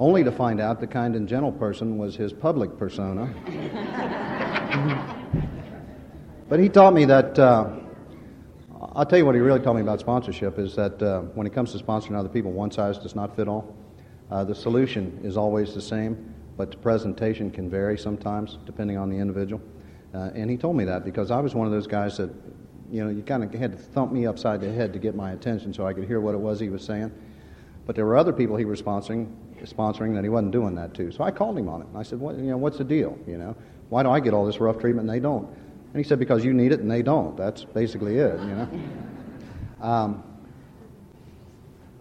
only 0.02 0.24
to 0.24 0.32
find 0.32 0.60
out 0.60 0.80
the 0.80 0.88
kind 0.88 1.16
and 1.16 1.30
gentle 1.30 1.52
person 1.52 2.00
was 2.00 2.16
his 2.16 2.34
public 2.34 2.76
persona. 2.76 3.32
but 6.50 6.60
he 6.60 6.70
taught 6.70 6.96
me 6.96 7.06
that, 7.06 7.38
uh, 7.38 7.81
I'll 8.94 9.06
tell 9.06 9.18
you 9.18 9.26
what 9.26 9.36
he 9.36 9.42
really 9.42 9.62
told 9.62 9.78
me 9.78 9.82
about 9.82 10.02
sponsorship 10.02 10.60
is 10.60 10.76
that 10.76 11.02
uh, 11.02 11.22
when 11.22 11.48
it 11.48 11.54
comes 11.54 11.72
to 11.72 11.78
sponsoring 11.78 12.18
other 12.18 12.28
people, 12.28 12.52
one 12.52 12.72
size 12.72 12.98
does 12.98 13.16
not 13.16 13.34
fit 13.38 13.48
all. 13.48 13.74
Uh, 14.30 14.44
the 14.44 14.54
solution 14.54 15.18
is 15.24 15.38
always 15.38 15.74
the 15.74 15.82
same, 15.82 16.34
but 16.58 16.72
the 16.72 16.78
presentation 16.78 17.50
can 17.52 17.70
vary 17.70 17.98
sometimes 17.98 18.58
depending 18.66 18.98
on 18.98 19.10
the 19.10 19.16
individual. 19.16 19.62
Uh, 20.14 20.32
and 20.36 20.50
he 20.50 20.58
told 20.58 20.76
me 20.76 20.84
that 20.84 21.06
because 21.06 21.32
I 21.32 21.40
was 21.40 21.56
one 21.56 21.68
of 21.68 21.72
those 21.72 21.88
guys 21.88 22.18
that, 22.18 22.30
you 22.92 23.02
know, 23.02 23.10
you 23.10 23.24
kind 23.24 23.46
of 23.46 23.54
had 23.54 23.72
to 23.72 23.78
thump 23.78 24.12
me 24.12 24.26
upside 24.26 24.60
the 24.60 24.70
head 24.70 24.92
to 24.92 25.00
get 25.00 25.16
my 25.16 25.32
attention 25.32 25.74
so 25.74 25.88
I 25.88 25.94
could 25.94 26.06
hear 26.06 26.20
what 26.20 26.36
it 26.36 26.40
was 26.40 26.60
he 26.60 26.68
was 26.68 26.84
saying. 26.84 27.14
But 27.86 27.96
there 27.96 28.06
were 28.06 28.18
other 28.18 28.34
people 28.34 28.58
he 28.58 28.66
was 28.66 28.82
sponsoring 28.82 29.32
sponsoring 29.64 30.16
that 30.16 30.24
he 30.24 30.30
wasn't 30.30 30.52
doing 30.52 30.76
that 30.76 30.94
to. 30.96 31.12
So 31.12 31.24
I 31.24 31.32
called 31.32 31.58
him 31.58 31.70
on 31.70 31.84
it. 31.84 31.88
I 31.96 32.04
said, 32.04 32.20
what, 32.20 32.36
you 32.36 32.46
know, 32.46 32.58
what's 32.58 32.80
the 32.80 32.84
deal? 32.84 33.18
You 33.28 33.38
know, 33.38 33.56
why 33.90 34.04
do 34.04 34.10
I 34.10 34.20
get 34.20 34.34
all 34.34 34.46
this 34.46 34.60
rough 34.60 34.80
treatment 34.80 35.08
and 35.08 35.16
they 35.16 35.22
don't? 35.22 35.48
And 35.94 36.04
he 36.04 36.08
said, 36.08 36.20
because 36.20 36.46
you 36.46 36.54
need 36.54 36.72
it 36.72 36.80
and 36.80 36.90
they 36.90 37.02
don't. 37.02 37.36
That's 37.36 37.66
basically 37.66 38.18
it, 38.18 38.40
you 38.40 38.48
know. 38.48 38.70
Um, 39.82 40.24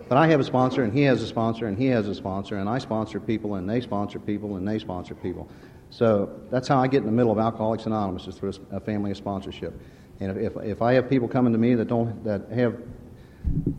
but 0.08 0.18
I 0.18 0.26
have 0.28 0.40
a 0.40 0.44
sponsor 0.44 0.82
and 0.82 0.92
he 0.92 1.02
has 1.02 1.22
a 1.22 1.26
sponsor 1.26 1.66
and 1.66 1.78
he 1.78 1.86
has 1.86 2.08
a 2.08 2.14
sponsor 2.14 2.56
and 2.58 2.68
I 2.68 2.78
sponsor 2.78 3.20
people 3.20 3.54
and 3.54 3.68
they 3.68 3.80
sponsor 3.80 4.18
people 4.18 4.56
and 4.56 4.66
they 4.66 4.78
sponsor 4.78 5.14
people. 5.14 5.48
So 5.90 6.40
that's 6.50 6.68
how 6.68 6.80
I 6.80 6.86
get 6.86 6.98
in 6.98 7.06
the 7.06 7.12
middle 7.12 7.32
of 7.32 7.38
Alcoholics 7.38 7.86
Anonymous 7.86 8.26
is 8.26 8.36
through 8.36 8.52
a 8.70 8.80
family 8.80 9.10
of 9.10 9.16
sponsorship. 9.16 9.80
And 10.20 10.36
if, 10.36 10.56
if, 10.56 10.64
if 10.64 10.82
I 10.82 10.92
have 10.94 11.08
people 11.08 11.26
coming 11.28 11.52
to 11.52 11.58
me 11.58 11.74
that 11.74 11.88
don't 11.88 12.22
that 12.24 12.48
have 12.50 12.76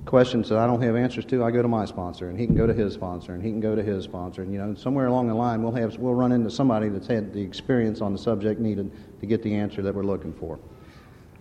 questions 0.05 0.49
that 0.49 0.57
I 0.57 0.67
don't 0.67 0.81
have 0.81 0.95
answers 0.95 1.25
to, 1.25 1.43
I 1.43 1.51
go 1.51 1.61
to 1.61 1.67
my 1.67 1.85
sponsor, 1.85 2.29
and 2.29 2.39
he 2.39 2.45
can 2.45 2.55
go 2.55 2.67
to 2.67 2.73
his 2.73 2.93
sponsor, 2.93 3.33
and 3.33 3.43
he 3.43 3.49
can 3.49 3.61
go 3.61 3.75
to 3.75 3.83
his 3.83 4.03
sponsor, 4.03 4.41
and 4.41 4.51
you 4.51 4.59
know, 4.59 4.73
somewhere 4.75 5.07
along 5.07 5.27
the 5.27 5.33
line, 5.33 5.63
we'll 5.63 5.71
have 5.73 5.97
we'll 5.97 6.13
run 6.13 6.31
into 6.31 6.49
somebody 6.49 6.89
that's 6.89 7.07
had 7.07 7.33
the 7.33 7.41
experience 7.41 8.01
on 8.01 8.11
the 8.11 8.19
subject 8.19 8.59
needed 8.59 8.91
to 9.19 9.25
get 9.25 9.41
the 9.43 9.53
answer 9.55 9.81
that 9.81 9.93
we're 9.95 10.03
looking 10.03 10.33
for. 10.33 10.59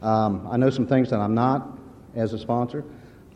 Um, 0.02 0.46
I 0.50 0.56
know 0.56 0.70
some 0.70 0.86
things 0.86 1.10
that 1.10 1.20
I'm 1.20 1.34
not 1.34 1.78
as 2.14 2.32
a 2.32 2.38
sponsor. 2.38 2.84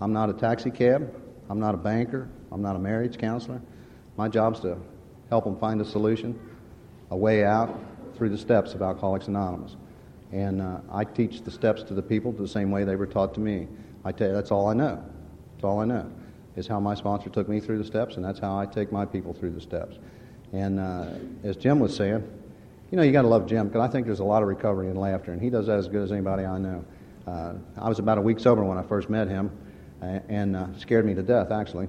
I'm 0.00 0.12
not 0.12 0.30
a 0.30 0.32
taxi 0.32 0.70
cab. 0.70 1.14
I'm 1.48 1.60
not 1.60 1.74
a 1.74 1.78
banker. 1.78 2.28
I'm 2.50 2.62
not 2.62 2.76
a 2.76 2.78
marriage 2.78 3.18
counselor. 3.18 3.60
My 4.16 4.28
job's 4.28 4.60
to 4.60 4.78
help 5.28 5.44
them 5.44 5.58
find 5.58 5.80
a 5.80 5.84
solution, 5.84 6.38
a 7.10 7.16
way 7.16 7.44
out 7.44 7.78
through 8.16 8.30
the 8.30 8.38
steps 8.38 8.74
of 8.74 8.82
Alcoholics 8.82 9.28
Anonymous. 9.28 9.76
And 10.32 10.62
uh, 10.62 10.78
I 10.90 11.04
teach 11.04 11.42
the 11.42 11.50
steps 11.50 11.82
to 11.84 11.94
the 11.94 12.02
people 12.02 12.32
the 12.32 12.48
same 12.48 12.70
way 12.70 12.84
they 12.84 12.96
were 12.96 13.06
taught 13.06 13.34
to 13.34 13.40
me. 13.40 13.68
I 14.04 14.12
tell 14.12 14.28
you, 14.28 14.34
that's 14.34 14.50
all 14.50 14.68
I 14.68 14.74
know. 14.74 15.02
That's 15.54 15.64
all 15.64 15.80
I 15.80 15.84
know 15.84 16.10
is 16.56 16.66
how 16.66 16.78
my 16.78 16.94
sponsor 16.94 17.30
took 17.30 17.48
me 17.48 17.60
through 17.60 17.78
the 17.78 17.84
steps, 17.84 18.16
and 18.16 18.24
that's 18.24 18.38
how 18.38 18.56
I 18.56 18.66
take 18.66 18.92
my 18.92 19.04
people 19.04 19.32
through 19.32 19.50
the 19.50 19.60
steps. 19.60 19.96
And 20.52 20.78
uh, 20.78 21.06
as 21.42 21.56
Jim 21.56 21.80
was 21.80 21.96
saying, 21.96 22.22
you 22.90 22.96
know, 22.96 23.02
you 23.02 23.12
got 23.12 23.22
to 23.22 23.28
love 23.28 23.46
Jim 23.46 23.66
because 23.66 23.80
I 23.80 23.90
think 23.90 24.06
there's 24.06 24.20
a 24.20 24.24
lot 24.24 24.42
of 24.42 24.48
recovery 24.48 24.88
and 24.88 24.98
laughter, 24.98 25.32
and 25.32 25.42
he 25.42 25.50
does 25.50 25.66
that 25.66 25.78
as 25.78 25.88
good 25.88 26.02
as 26.02 26.12
anybody 26.12 26.44
I 26.44 26.58
know. 26.58 26.84
Uh, 27.26 27.54
I 27.76 27.88
was 27.88 27.98
about 27.98 28.18
a 28.18 28.20
week 28.20 28.38
sober 28.38 28.62
when 28.62 28.78
I 28.78 28.82
first 28.82 29.10
met 29.10 29.26
him, 29.26 29.50
and 30.00 30.54
uh, 30.54 30.66
scared 30.78 31.06
me 31.06 31.14
to 31.14 31.22
death, 31.22 31.50
actually. 31.50 31.88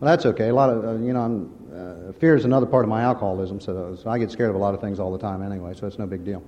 Well, 0.00 0.10
that's 0.10 0.24
okay. 0.26 0.48
A 0.48 0.54
lot 0.54 0.70
of, 0.70 0.84
uh, 0.84 0.92
you 1.04 1.12
know, 1.12 1.50
uh, 1.74 2.12
fear 2.12 2.36
is 2.36 2.44
another 2.44 2.66
part 2.66 2.84
of 2.84 2.88
my 2.88 3.02
alcoholism, 3.02 3.60
so, 3.60 3.96
so, 4.00 4.08
I 4.08 4.18
get 4.18 4.30
scared 4.30 4.50
of 4.50 4.56
a 4.56 4.58
lot 4.58 4.74
of 4.74 4.80
things 4.80 4.98
all 4.98 5.12
the 5.12 5.18
time 5.18 5.42
anyway, 5.42 5.74
so 5.74 5.86
it's 5.86 5.98
no 5.98 6.06
big 6.06 6.24
deal. 6.24 6.42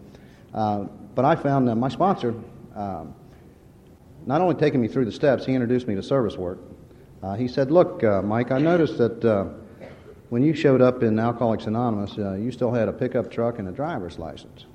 Uh, 0.52 0.84
but 1.14 1.24
I 1.24 1.34
found 1.34 1.68
that 1.68 1.76
my 1.76 1.88
sponsor 1.88 2.34
um, 2.74 3.14
not 4.26 4.40
only 4.40 4.54
taking 4.54 4.80
me 4.80 4.88
through 4.88 5.04
the 5.04 5.12
steps, 5.12 5.44
he 5.44 5.52
introduced 5.52 5.86
me 5.86 5.94
to 5.94 6.02
service 6.02 6.36
work. 6.36 6.58
Uh, 7.22 7.34
he 7.34 7.48
said, 7.48 7.70
Look, 7.70 8.02
uh, 8.04 8.22
Mike, 8.22 8.50
I 8.50 8.58
noticed 8.58 8.98
that 8.98 9.24
uh, 9.24 9.44
when 10.30 10.42
you 10.42 10.54
showed 10.54 10.80
up 10.80 11.02
in 11.02 11.18
Alcoholics 11.18 11.66
Anonymous, 11.66 12.18
uh, 12.18 12.34
you 12.34 12.50
still 12.52 12.72
had 12.72 12.88
a 12.88 12.92
pickup 12.92 13.30
truck 13.30 13.58
and 13.58 13.68
a 13.68 13.72
driver's 13.72 14.18
license. 14.18 14.66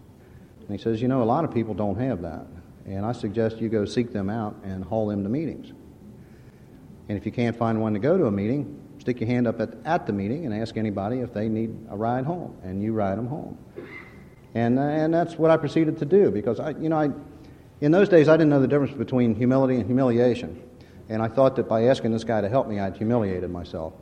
And 0.62 0.70
he 0.70 0.82
says, 0.82 1.02
You 1.02 1.08
know, 1.08 1.22
a 1.22 1.26
lot 1.26 1.44
of 1.44 1.54
people 1.54 1.74
don't 1.74 2.00
have 2.00 2.22
that. 2.22 2.46
And 2.86 3.06
I 3.06 3.12
suggest 3.12 3.58
you 3.58 3.70
go 3.70 3.86
seek 3.86 4.12
them 4.12 4.30
out 4.30 4.56
and 4.64 4.84
haul 4.84 5.08
them 5.08 5.24
to 5.24 5.30
meetings. 5.30 5.74
And 7.08 7.18
if 7.18 7.26
you 7.26 7.32
can't 7.32 7.56
find 7.56 7.82
one 7.82 7.94
to 7.94 8.00
go 8.00 8.18
to 8.18 8.26
a 8.26 8.32
meeting, 8.32 8.80
stick 9.00 9.20
your 9.20 9.28
hand 9.28 9.48
up 9.48 9.60
at, 9.60 9.74
at 9.86 10.06
the 10.06 10.14
meeting 10.14 10.46
and 10.46 10.54
ask 10.54 10.78
anybody 10.78 11.20
if 11.20 11.34
they 11.34 11.50
need 11.50 11.76
a 11.90 11.98
ride 11.98 12.26
home, 12.26 12.56
and 12.64 12.82
you 12.82 12.94
ride 12.94 13.18
them 13.18 13.28
home. 13.28 13.58
And, 14.56 14.80
uh, 14.80 14.84
and 14.84 15.14
that's 15.14 15.38
what 15.38 15.52
I 15.52 15.58
proceeded 15.58 16.00
to 16.00 16.06
do 16.06 16.32
because 16.32 16.60
I, 16.60 16.72
you 16.72 16.90
know, 16.90 16.98
I, 16.98 17.10
in 17.82 17.92
those 17.92 18.10
days, 18.10 18.28
I 18.28 18.34
didn't 18.34 18.50
know 18.50 18.62
the 18.62 18.68
difference 18.68 18.94
between 18.94 19.36
humility 19.36 19.76
and 19.76 19.86
humiliation. 19.86 20.62
And 21.08 21.22
I 21.22 21.28
thought 21.28 21.56
that 21.56 21.68
by 21.68 21.86
asking 21.86 22.12
this 22.12 22.24
guy 22.24 22.42
to 22.42 22.50
help 22.50 22.68
me, 22.68 22.80
I'd 22.80 22.96
humiliated 22.96 23.50
myself. 23.50 23.94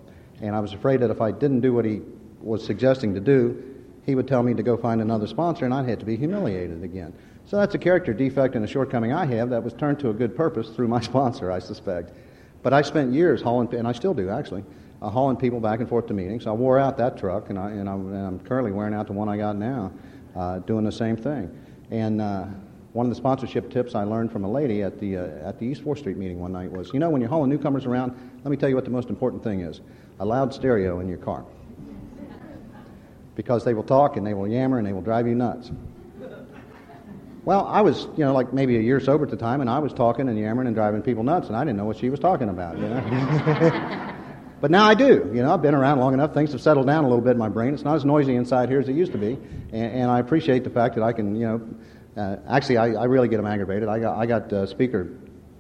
And 0.41 0.55
I 0.55 0.59
was 0.59 0.73
afraid 0.73 0.99
that 1.01 1.09
if 1.09 1.21
I 1.21 1.31
didn't 1.31 1.61
do 1.61 1.73
what 1.73 1.85
he 1.85 2.01
was 2.41 2.63
suggesting 2.65 3.13
to 3.13 3.19
do, 3.19 3.63
he 4.05 4.15
would 4.15 4.27
tell 4.27 4.43
me 4.43 4.53
to 4.53 4.63
go 4.63 4.77
find 4.77 5.01
another 5.01 5.27
sponsor 5.27 5.65
and 5.65 5.73
I'd 5.73 5.87
have 5.89 5.99
to 5.99 6.05
be 6.05 6.15
humiliated 6.15 6.83
again. 6.83 7.13
So 7.45 7.57
that's 7.57 7.75
a 7.75 7.77
character 7.77 8.13
defect 8.13 8.55
and 8.55 8.63
a 8.63 8.67
shortcoming 8.67 9.13
I 9.13 9.25
have 9.25 9.49
that 9.51 9.63
was 9.63 9.73
turned 9.73 9.99
to 9.99 10.09
a 10.09 10.13
good 10.13 10.35
purpose 10.35 10.69
through 10.69 10.87
my 10.87 11.01
sponsor, 11.11 11.51
I 11.51 11.59
suspect. 11.59 12.11
But 12.63 12.73
I 12.73 12.81
spent 12.81 13.13
years 13.13 13.41
hauling, 13.41 13.73
and 13.73 13.87
I 13.87 13.91
still 13.93 14.13
do 14.13 14.29
actually, 14.29 14.65
uh, 15.01 15.09
hauling 15.09 15.37
people 15.37 15.59
back 15.59 15.79
and 15.79 15.87
forth 15.87 16.07
to 16.07 16.13
meetings. 16.13 16.47
I 16.47 16.51
wore 16.51 16.79
out 16.79 16.97
that 16.97 17.17
truck, 17.17 17.49
and, 17.49 17.57
I, 17.57 17.69
and, 17.71 17.87
I'm, 17.87 18.13
and 18.13 18.27
I'm 18.27 18.39
currently 18.39 18.71
wearing 18.71 18.93
out 18.93 19.07
the 19.07 19.13
one 19.13 19.29
I 19.29 19.37
got 19.37 19.55
now, 19.55 19.91
uh, 20.35 20.59
doing 20.59 20.83
the 20.83 20.91
same 20.91 21.15
thing. 21.15 21.49
And 21.91 22.19
uh, 22.19 22.47
one 22.97 23.05
of 23.05 23.11
the 23.11 23.15
sponsorship 23.15 23.69
tips 23.69 23.93
I 23.93 24.05
learned 24.05 24.31
from 24.31 24.43
a 24.43 24.51
lady 24.51 24.81
at 24.81 24.99
the, 24.99 25.17
uh, 25.17 25.47
at 25.47 25.59
the 25.59 25.67
East 25.67 25.83
4th 25.83 25.99
Street 25.99 26.17
meeting 26.17 26.39
one 26.39 26.51
night 26.51 26.71
was, 26.71 26.91
you 26.93 26.99
know, 26.99 27.11
when 27.11 27.21
you're 27.21 27.29
hauling 27.29 27.51
newcomers 27.51 27.85
around, 27.85 28.11
let 28.43 28.49
me 28.49 28.57
tell 28.57 28.69
you 28.69 28.73
what 28.73 28.85
the 28.85 28.89
most 28.89 29.09
important 29.09 29.43
thing 29.43 29.61
is 29.61 29.81
a 30.19 30.25
loud 30.25 30.51
stereo 30.51 30.99
in 30.99 31.07
your 31.07 31.19
car. 31.19 31.45
Because 33.35 33.63
they 33.63 33.75
will 33.75 33.83
talk 33.83 34.17
and 34.17 34.25
they 34.25 34.33
will 34.33 34.47
yammer 34.47 34.79
and 34.79 34.87
they 34.87 34.93
will 34.93 35.03
drive 35.03 35.27
you 35.27 35.35
nuts. 35.35 35.69
Well, 37.45 37.67
I 37.67 37.81
was, 37.81 38.07
you 38.17 38.25
know, 38.25 38.33
like 38.33 38.51
maybe 38.51 38.77
a 38.77 38.81
year 38.81 38.99
sober 38.99 39.25
at 39.25 39.29
the 39.29 39.37
time, 39.37 39.61
and 39.61 39.69
I 39.69 39.77
was 39.77 39.93
talking 39.93 40.27
and 40.27 40.37
yammering 40.37 40.65
and 40.65 40.75
driving 40.75 41.03
people 41.03 41.23
nuts, 41.23 41.49
and 41.49 41.55
I 41.55 41.63
didn't 41.63 41.77
know 41.77 41.85
what 41.85 41.97
she 41.97 42.09
was 42.09 42.19
talking 42.19 42.49
about, 42.49 42.79
you 42.79 42.89
know. 42.89 44.13
but 44.59 44.71
now 44.71 44.85
I 44.85 44.95
do. 44.95 45.31
You 45.33 45.43
know, 45.43 45.53
I've 45.53 45.61
been 45.61 45.75
around 45.75 45.99
long 45.99 46.15
enough. 46.15 46.33
Things 46.33 46.51
have 46.51 46.61
settled 46.61 46.87
down 46.87 47.03
a 47.03 47.07
little 47.07 47.23
bit 47.23 47.31
in 47.31 47.37
my 47.37 47.47
brain. 47.47 47.75
It's 47.75 47.83
not 47.83 47.95
as 47.95 48.03
noisy 48.03 48.35
inside 48.35 48.69
here 48.69 48.79
as 48.79 48.89
it 48.89 48.95
used 48.95 49.11
to 49.11 49.19
be, 49.19 49.37
and, 49.71 49.93
and 49.93 50.11
I 50.11 50.19
appreciate 50.19 50.63
the 50.63 50.71
fact 50.71 50.95
that 50.95 51.03
I 51.03 51.13
can, 51.13 51.35
you 51.35 51.45
know, 51.45 51.61
uh, 52.17 52.37
actually, 52.49 52.77
I, 52.77 52.93
I, 52.93 53.03
really 53.05 53.27
get 53.27 53.37
them 53.37 53.45
aggravated. 53.45 53.87
I 53.87 53.99
got, 53.99 54.17
I 54.17 54.25
got 54.25 54.51
uh, 54.51 54.65
speaker 54.65 55.09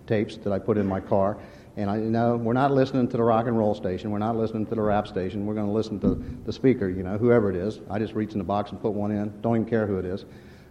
tapes 0.07 0.37
that 0.37 0.51
I 0.51 0.59
put 0.59 0.77
in 0.77 0.87
my 0.87 0.99
car, 0.99 1.37
and 1.75 1.89
I 1.89 1.97
you 1.97 2.09
know 2.09 2.35
we're 2.35 2.53
not 2.53 2.71
listening 2.71 3.07
to 3.09 3.17
the 3.17 3.23
rock 3.23 3.45
and 3.45 3.57
roll 3.57 3.75
station. 3.75 4.09
We're 4.09 4.17
not 4.17 4.35
listening 4.35 4.65
to 4.67 4.75
the 4.75 4.81
rap 4.81 5.07
station. 5.07 5.45
We're 5.45 5.53
going 5.53 5.67
to 5.67 5.71
listen 5.71 5.99
to 5.99 6.15
the 6.45 6.51
speaker. 6.51 6.89
You 6.89 7.03
know, 7.03 7.17
whoever 7.17 7.51
it 7.51 7.55
is. 7.55 7.79
I 7.89 7.99
just 7.99 8.13
reach 8.13 8.31
in 8.31 8.39
the 8.39 8.43
box 8.43 8.71
and 8.71 8.81
put 8.81 8.93
one 8.93 9.11
in. 9.11 9.39
Don't 9.41 9.55
even 9.55 9.69
care 9.69 9.85
who 9.85 9.97
it 9.99 10.05
is. 10.05 10.25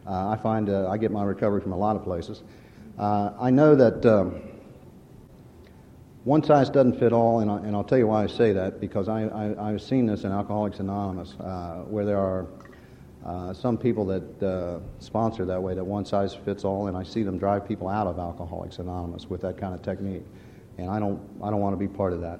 Uh, 0.06 0.28
I 0.28 0.36
find 0.36 0.68
uh, 0.68 0.88
I 0.88 0.98
get 0.98 1.12
my 1.12 1.22
recovery 1.22 1.60
from 1.60 1.72
a 1.72 1.78
lot 1.78 1.94
of 1.94 2.02
places. 2.02 2.42
Uh, 2.98 3.30
I 3.38 3.50
know 3.50 3.74
that. 3.74 4.04
Um, 4.04 4.42
one 6.24 6.42
size 6.42 6.68
doesn't 6.68 6.98
fit 6.98 7.12
all, 7.12 7.38
and, 7.38 7.48
I, 7.48 7.58
and 7.58 7.76
I'll 7.76 7.84
tell 7.84 7.98
you 7.98 8.08
why 8.08 8.24
I 8.24 8.26
say 8.26 8.52
that 8.52 8.80
because 8.80 9.08
I, 9.08 9.26
I, 9.26 9.70
I've 9.70 9.80
seen 9.80 10.06
this 10.06 10.24
in 10.24 10.32
Alcoholics 10.32 10.80
Anonymous, 10.80 11.34
uh, 11.38 11.84
where 11.86 12.04
there 12.04 12.18
are 12.18 12.48
uh, 13.26 13.52
some 13.52 13.76
people 13.76 14.04
that 14.06 14.42
uh, 14.42 14.78
sponsor 15.00 15.44
that 15.44 15.60
way, 15.60 15.74
that 15.74 15.84
one 15.84 16.04
size 16.04 16.32
fits 16.32 16.64
all, 16.64 16.86
and 16.86 16.96
I 16.96 17.02
see 17.02 17.24
them 17.24 17.38
drive 17.38 17.66
people 17.66 17.88
out 17.88 18.06
of 18.06 18.20
Alcoholics 18.20 18.78
Anonymous 18.78 19.28
with 19.28 19.40
that 19.42 19.58
kind 19.58 19.74
of 19.74 19.82
technique. 19.82 20.22
And 20.78 20.88
I 20.88 21.00
don't, 21.00 21.20
I 21.42 21.50
don't 21.50 21.60
want 21.60 21.72
to 21.72 21.76
be 21.76 21.88
part 21.88 22.12
of 22.12 22.20
that. 22.20 22.38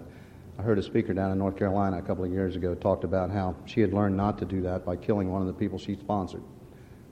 I 0.59 0.63
heard 0.63 0.79
a 0.79 0.83
speaker 0.83 1.13
down 1.13 1.33
in 1.33 1.39
North 1.39 1.57
Carolina 1.57 1.99
a 1.99 2.03
couple 2.03 2.25
of 2.25 2.31
years 2.31 2.55
ago 2.55 2.75
talked 2.75 3.03
about 3.03 3.31
how 3.31 3.57
she 3.67 3.81
had 3.81 3.93
learned 3.93 4.17
not 4.17 4.39
to 4.39 4.45
do 4.45 4.63
that 4.63 4.87
by 4.87 4.97
killing 4.97 5.31
one 5.31 5.41
of 5.43 5.49
the 5.49 5.53
people 5.53 5.79
she 5.79 5.97
sponsored 5.97 6.43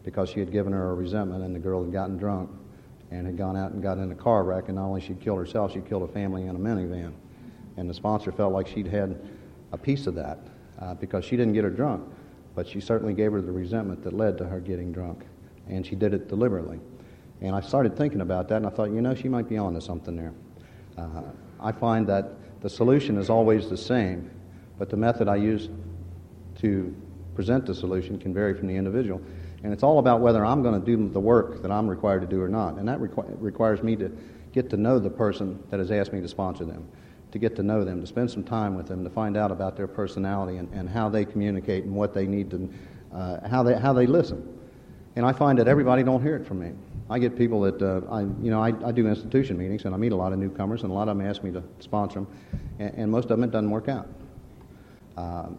because 0.05 0.31
she 0.31 0.39
had 0.39 0.53
given 0.53 0.73
her 0.73 0.91
a 0.91 0.95
resentment 0.95 1.43
and 1.43 1.55
the 1.55 1.59
girl 1.59 1.83
had 1.83 1.93
gotten 1.93 2.17
drunk 2.17 2.51
and 3.11 3.27
had 3.27 3.37
gone 3.37 3.57
out 3.57 3.73
and 3.73 3.83
got 3.83 3.99
in 3.99 4.11
a 4.13 4.15
car 4.15 4.45
wreck, 4.45 4.65
and 4.69 4.77
not 4.77 4.87
only 4.87 5.01
she'd 5.01 5.21
killed 5.21 5.39
herself, 5.39 5.73
she'd 5.73 5.87
killed 5.87 6.03
a 6.03 6.13
family 6.13 6.43
in 6.43 6.57
a 6.57 6.59
minivan. 6.59 7.13
And 7.77 7.89
the 7.89 7.95
sponsor 7.95 8.33
felt 8.33 8.53
like 8.53 8.67
she'd 8.67 8.87
had 8.87 9.21
a 9.73 9.79
piece 9.79 10.07
of 10.07 10.15
that 10.15 10.39
uh, 10.81 10.95
because 10.95 11.25
she 11.25 11.37
didn't 11.37 11.53
get 11.53 11.65
her 11.65 11.71
drunk, 11.71 12.09
but 12.55 12.69
she 12.69 12.81
certainly 12.81 13.15
gave 13.15 13.33
her 13.33 13.41
the 13.41 13.53
resentment 13.53 14.03
that 14.05 14.13
led 14.13 14.39
to 14.39 14.45
her 14.47 14.61
getting 14.61 14.93
drunk, 14.93 15.25
and 15.69 15.85
she 15.87 15.95
did 15.95 16.15
it 16.15 16.29
deliberately. 16.29 16.81
And 17.41 17.55
I 17.55 17.61
started 17.61 17.97
thinking 17.97 18.21
about 18.21 18.49
that, 18.49 18.57
and 18.57 18.67
I 18.67 18.71
thought, 18.71 18.91
you 18.91 19.01
know, 19.01 19.15
she 19.15 19.29
might 19.29 19.49
be 19.49 19.59
onto 19.59 19.81
something 19.81 20.17
there. 20.17 20.33
Uh, 20.97 21.23
I 21.61 21.73
find 21.73 22.07
that 22.07 22.61
the 22.61 22.71
solution 22.71 23.19
is 23.19 23.29
always 23.29 23.69
the 23.69 23.77
same, 23.77 24.31
but 24.79 24.89
the 24.89 24.97
method 24.97 25.29
I 25.29 25.37
use 25.37 25.69
to 26.61 26.95
present 27.35 27.67
the 27.67 27.75
solution 27.75 28.19
can 28.19 28.33
vary 28.33 28.55
from 28.55 28.69
the 28.69 28.77
individual. 28.77 29.21
And 29.63 29.73
it's 29.73 29.83
all 29.83 29.99
about 29.99 30.21
whether 30.21 30.45
I'm 30.45 30.63
going 30.63 30.79
to 30.79 30.85
do 30.85 31.09
the 31.09 31.21
work 31.21 31.63
that 31.63 31.71
I'm 31.71 31.89
required 31.89 32.21
to 32.21 32.27
do 32.27 32.41
or 32.41 32.49
not. 32.49 32.77
And 32.77 32.87
that 32.89 33.01
requ- 33.01 33.35
requires 33.41 33.83
me 33.83 33.97
to 33.97 34.11
get 34.53 34.71
to 34.71 34.77
know 34.77 34.99
the 34.99 35.11
person 35.11 35.59
that 35.71 35.81
has 35.81 35.91
asked 35.91 36.13
me 36.13 36.21
to 36.21 36.29
sponsor 36.29 36.65
them, 36.65 36.87
to 37.35 37.39
get 37.41 37.57
to 37.57 37.65
know 37.65 37.85
them, 37.85 38.01
to 38.01 38.07
spend 38.07 38.31
some 38.31 38.45
time 38.45 38.77
with 38.77 38.87
them, 38.87 39.03
to 39.03 39.11
find 39.11 39.37
out 39.37 39.51
about 39.51 39.77
their 39.77 39.89
personality 39.89 40.59
and, 40.59 40.73
and 40.73 40.89
how 40.89 41.09
they 41.09 41.25
communicate 41.25 41.83
and 41.83 41.93
what 41.93 42.15
they 42.15 42.29
need 42.29 42.49
to, 42.49 42.71
uh, 43.13 43.49
how, 43.49 43.61
they, 43.61 43.75
how 43.75 43.93
they 43.93 44.07
listen. 44.07 44.57
And 45.17 45.27
I 45.27 45.33
find 45.33 45.59
that 45.59 45.67
everybody 45.67 46.05
don't 46.05 46.23
hear 46.23 46.37
it 46.37 46.47
from 46.47 46.61
me. 46.61 46.71
I 47.11 47.19
get 47.19 47.37
people 47.37 47.61
that, 47.63 47.83
uh, 47.83 48.03
I, 48.09 48.21
you 48.21 48.53
know, 48.53 48.63
I, 48.63 48.69
I 48.87 48.93
do 48.93 49.09
institution 49.09 49.59
meetings 49.59 49.85
and 49.85 49.93
I 49.93 49.99
meet 49.99 50.13
a 50.13 50.17
lot 50.17 50.33
of 50.33 50.39
newcomers 50.39 50.83
and 50.83 50.93
a 50.93 50.95
lot 50.95 51.09
of 51.09 51.19
them 51.19 51.27
ask 51.27 51.43
me 51.43 51.51
to 51.51 51.63
sponsor 51.81 52.21
them, 52.21 52.29
and, 52.79 52.95
and 52.95 53.11
most 53.11 53.25
of 53.25 53.31
them 53.31 53.43
it 53.43 53.51
doesn't 53.51 53.71
work 53.71 53.89
out. 53.89 54.07
Um, 55.17 55.59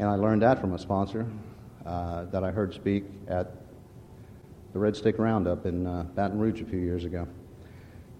and 0.00 0.08
I 0.08 0.16
learned 0.16 0.42
that 0.42 0.60
from 0.60 0.74
a 0.74 0.78
sponsor 0.78 1.24
uh, 1.86 2.24
that 2.32 2.42
I 2.42 2.50
heard 2.50 2.74
speak 2.74 3.04
at 3.28 3.52
the 4.72 4.80
Red 4.80 4.96
Stick 4.96 5.20
Roundup 5.20 5.66
in 5.66 5.86
uh, 5.86 6.02
Baton 6.16 6.40
Rouge 6.40 6.62
a 6.62 6.64
few 6.64 6.80
years 6.80 7.04
ago. 7.04 7.28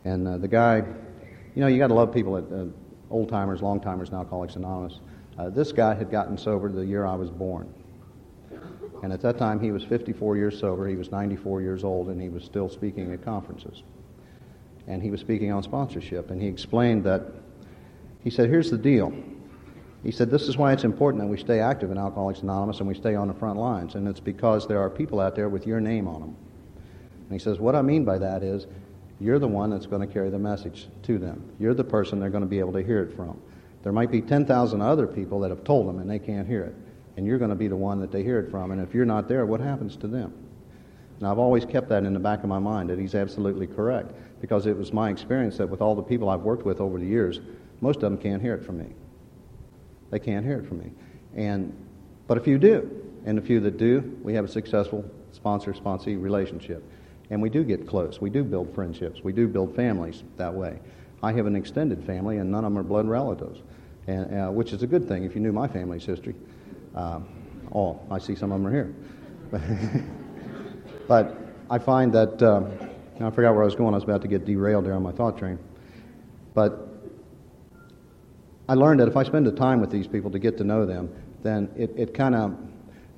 And 0.04 0.28
uh, 0.28 0.38
the 0.38 0.48
guy, 0.48 0.84
you 1.54 1.60
know, 1.60 1.66
you 1.66 1.78
got 1.78 1.88
to 1.88 1.94
love 1.94 2.12
people 2.12 2.36
at 2.36 2.44
uh, 2.52 2.66
old 3.10 3.28
timers, 3.28 3.62
long 3.62 3.80
timers, 3.80 4.08
and 4.08 4.18
Alcoholics 4.18 4.56
Anonymous. 4.56 5.00
Uh, 5.38 5.48
this 5.48 5.72
guy 5.72 5.94
had 5.94 6.10
gotten 6.10 6.36
sober 6.36 6.70
the 6.70 6.84
year 6.84 7.06
I 7.06 7.14
was 7.14 7.30
born. 7.30 7.72
And 9.02 9.12
at 9.12 9.22
that 9.22 9.38
time, 9.38 9.60
he 9.60 9.70
was 9.70 9.82
54 9.84 10.36
years 10.36 10.58
sober. 10.58 10.86
He 10.86 10.96
was 10.96 11.10
94 11.10 11.62
years 11.62 11.84
old, 11.84 12.08
and 12.08 12.20
he 12.20 12.28
was 12.28 12.44
still 12.44 12.68
speaking 12.68 13.12
at 13.12 13.24
conferences. 13.24 13.82
And 14.86 15.02
he 15.02 15.10
was 15.10 15.20
speaking 15.20 15.52
on 15.52 15.62
sponsorship. 15.62 16.30
And 16.30 16.40
he 16.40 16.48
explained 16.48 17.04
that, 17.04 17.22
he 18.22 18.30
said, 18.30 18.50
here's 18.50 18.70
the 18.70 18.78
deal. 18.78 19.12
He 20.02 20.10
said, 20.10 20.30
This 20.30 20.48
is 20.48 20.56
why 20.56 20.72
it's 20.72 20.84
important 20.84 21.22
that 21.22 21.28
we 21.28 21.38
stay 21.38 21.60
active 21.60 21.90
in 21.90 21.98
Alcoholics 21.98 22.40
Anonymous 22.40 22.78
and 22.78 22.88
we 22.88 22.94
stay 22.94 23.14
on 23.14 23.28
the 23.28 23.34
front 23.34 23.58
lines. 23.58 23.94
And 23.94 24.08
it's 24.08 24.20
because 24.20 24.66
there 24.66 24.80
are 24.80 24.88
people 24.88 25.20
out 25.20 25.34
there 25.34 25.48
with 25.48 25.66
your 25.66 25.80
name 25.80 26.08
on 26.08 26.20
them. 26.20 26.36
And 27.28 27.32
he 27.32 27.38
says, 27.38 27.58
What 27.58 27.74
I 27.74 27.82
mean 27.82 28.04
by 28.04 28.18
that 28.18 28.42
is, 28.42 28.66
you're 29.20 29.38
the 29.38 29.48
one 29.48 29.70
that's 29.70 29.86
going 29.86 30.06
to 30.06 30.12
carry 30.12 30.30
the 30.30 30.38
message 30.38 30.88
to 31.02 31.18
them. 31.18 31.52
You're 31.58 31.74
the 31.74 31.84
person 31.84 32.18
they're 32.18 32.30
going 32.30 32.42
to 32.42 32.48
be 32.48 32.58
able 32.58 32.72
to 32.72 32.82
hear 32.82 33.02
it 33.02 33.14
from. 33.14 33.40
There 33.82 33.92
might 33.92 34.10
be 34.10 34.22
10,000 34.22 34.80
other 34.80 35.06
people 35.06 35.40
that 35.40 35.50
have 35.50 35.62
told 35.62 35.88
them 35.88 35.98
and 35.98 36.10
they 36.10 36.18
can't 36.18 36.48
hear 36.48 36.62
it. 36.64 36.74
And 37.16 37.26
you're 37.26 37.38
going 37.38 37.50
to 37.50 37.56
be 37.56 37.68
the 37.68 37.76
one 37.76 38.00
that 38.00 38.10
they 38.10 38.22
hear 38.22 38.38
it 38.38 38.50
from. 38.50 38.70
And 38.70 38.80
if 38.80 38.94
you're 38.94 39.04
not 39.04 39.28
there, 39.28 39.44
what 39.44 39.60
happens 39.60 39.96
to 39.98 40.06
them? 40.06 40.32
And 41.18 41.28
I've 41.28 41.38
always 41.38 41.66
kept 41.66 41.90
that 41.90 42.04
in 42.04 42.14
the 42.14 42.20
back 42.20 42.42
of 42.42 42.48
my 42.48 42.58
mind 42.58 42.88
that 42.88 42.98
he's 42.98 43.14
absolutely 43.14 43.66
correct 43.66 44.12
because 44.40 44.64
it 44.64 44.76
was 44.76 44.92
my 44.92 45.10
experience 45.10 45.58
that 45.58 45.68
with 45.68 45.82
all 45.82 45.94
the 45.94 46.02
people 46.02 46.30
I've 46.30 46.40
worked 46.40 46.64
with 46.64 46.80
over 46.80 46.98
the 46.98 47.04
years, 47.04 47.40
most 47.82 47.96
of 47.96 48.02
them 48.02 48.16
can't 48.16 48.40
hear 48.40 48.54
it 48.54 48.64
from 48.64 48.78
me. 48.78 48.86
They 50.10 50.18
can't 50.18 50.46
hear 50.46 50.60
it 50.60 50.66
from 50.66 50.78
me. 50.78 50.92
And, 51.36 51.76
but 52.26 52.38
a 52.38 52.40
few 52.40 52.58
do. 52.58 52.90
And 53.26 53.38
a 53.38 53.42
few 53.42 53.60
that 53.60 53.76
do, 53.76 54.18
we 54.22 54.32
have 54.32 54.46
a 54.46 54.48
successful 54.48 55.04
sponsor 55.32 55.74
sponsee 55.74 56.20
relationship. 56.20 56.82
And 57.30 57.40
we 57.40 57.48
do 57.48 57.62
get 57.64 57.86
close. 57.86 58.20
We 58.20 58.28
do 58.28 58.42
build 58.42 58.74
friendships. 58.74 59.22
We 59.22 59.32
do 59.32 59.46
build 59.46 59.74
families 59.74 60.24
that 60.36 60.52
way. 60.52 60.80
I 61.22 61.32
have 61.32 61.46
an 61.46 61.54
extended 61.54 62.04
family, 62.04 62.38
and 62.38 62.50
none 62.50 62.64
of 62.64 62.72
them 62.72 62.78
are 62.78 62.82
blood 62.82 63.06
relatives, 63.06 63.60
and, 64.06 64.34
uh, 64.34 64.48
which 64.50 64.72
is 64.72 64.82
a 64.82 64.86
good 64.86 65.06
thing 65.06 65.24
if 65.24 65.34
you 65.34 65.40
knew 65.40 65.52
my 65.52 65.68
family's 65.68 66.04
history. 66.04 66.34
Uh, 66.94 67.20
oh, 67.74 68.00
I 68.10 68.18
see 68.18 68.34
some 68.34 68.50
of 68.52 68.60
them 68.60 68.66
are 68.66 68.72
here. 68.72 68.94
but 71.08 71.36
I 71.68 71.78
find 71.78 72.12
that, 72.12 72.42
uh, 72.42 72.62
I 73.24 73.30
forgot 73.30 73.54
where 73.54 73.62
I 73.62 73.66
was 73.66 73.74
going. 73.74 73.94
I 73.94 73.96
was 73.96 74.04
about 74.04 74.22
to 74.22 74.28
get 74.28 74.44
derailed 74.44 74.86
there 74.86 74.94
on 74.94 75.02
my 75.02 75.12
thought 75.12 75.38
train. 75.38 75.58
But 76.54 76.88
I 78.68 78.74
learned 78.74 79.00
that 79.00 79.08
if 79.08 79.16
I 79.16 79.22
spend 79.22 79.46
the 79.46 79.52
time 79.52 79.80
with 79.80 79.90
these 79.90 80.06
people 80.06 80.30
to 80.30 80.38
get 80.38 80.56
to 80.58 80.64
know 80.64 80.86
them, 80.86 81.14
then 81.42 81.70
it, 81.76 81.92
it 81.96 82.14
kind 82.14 82.34
of, 82.34 82.56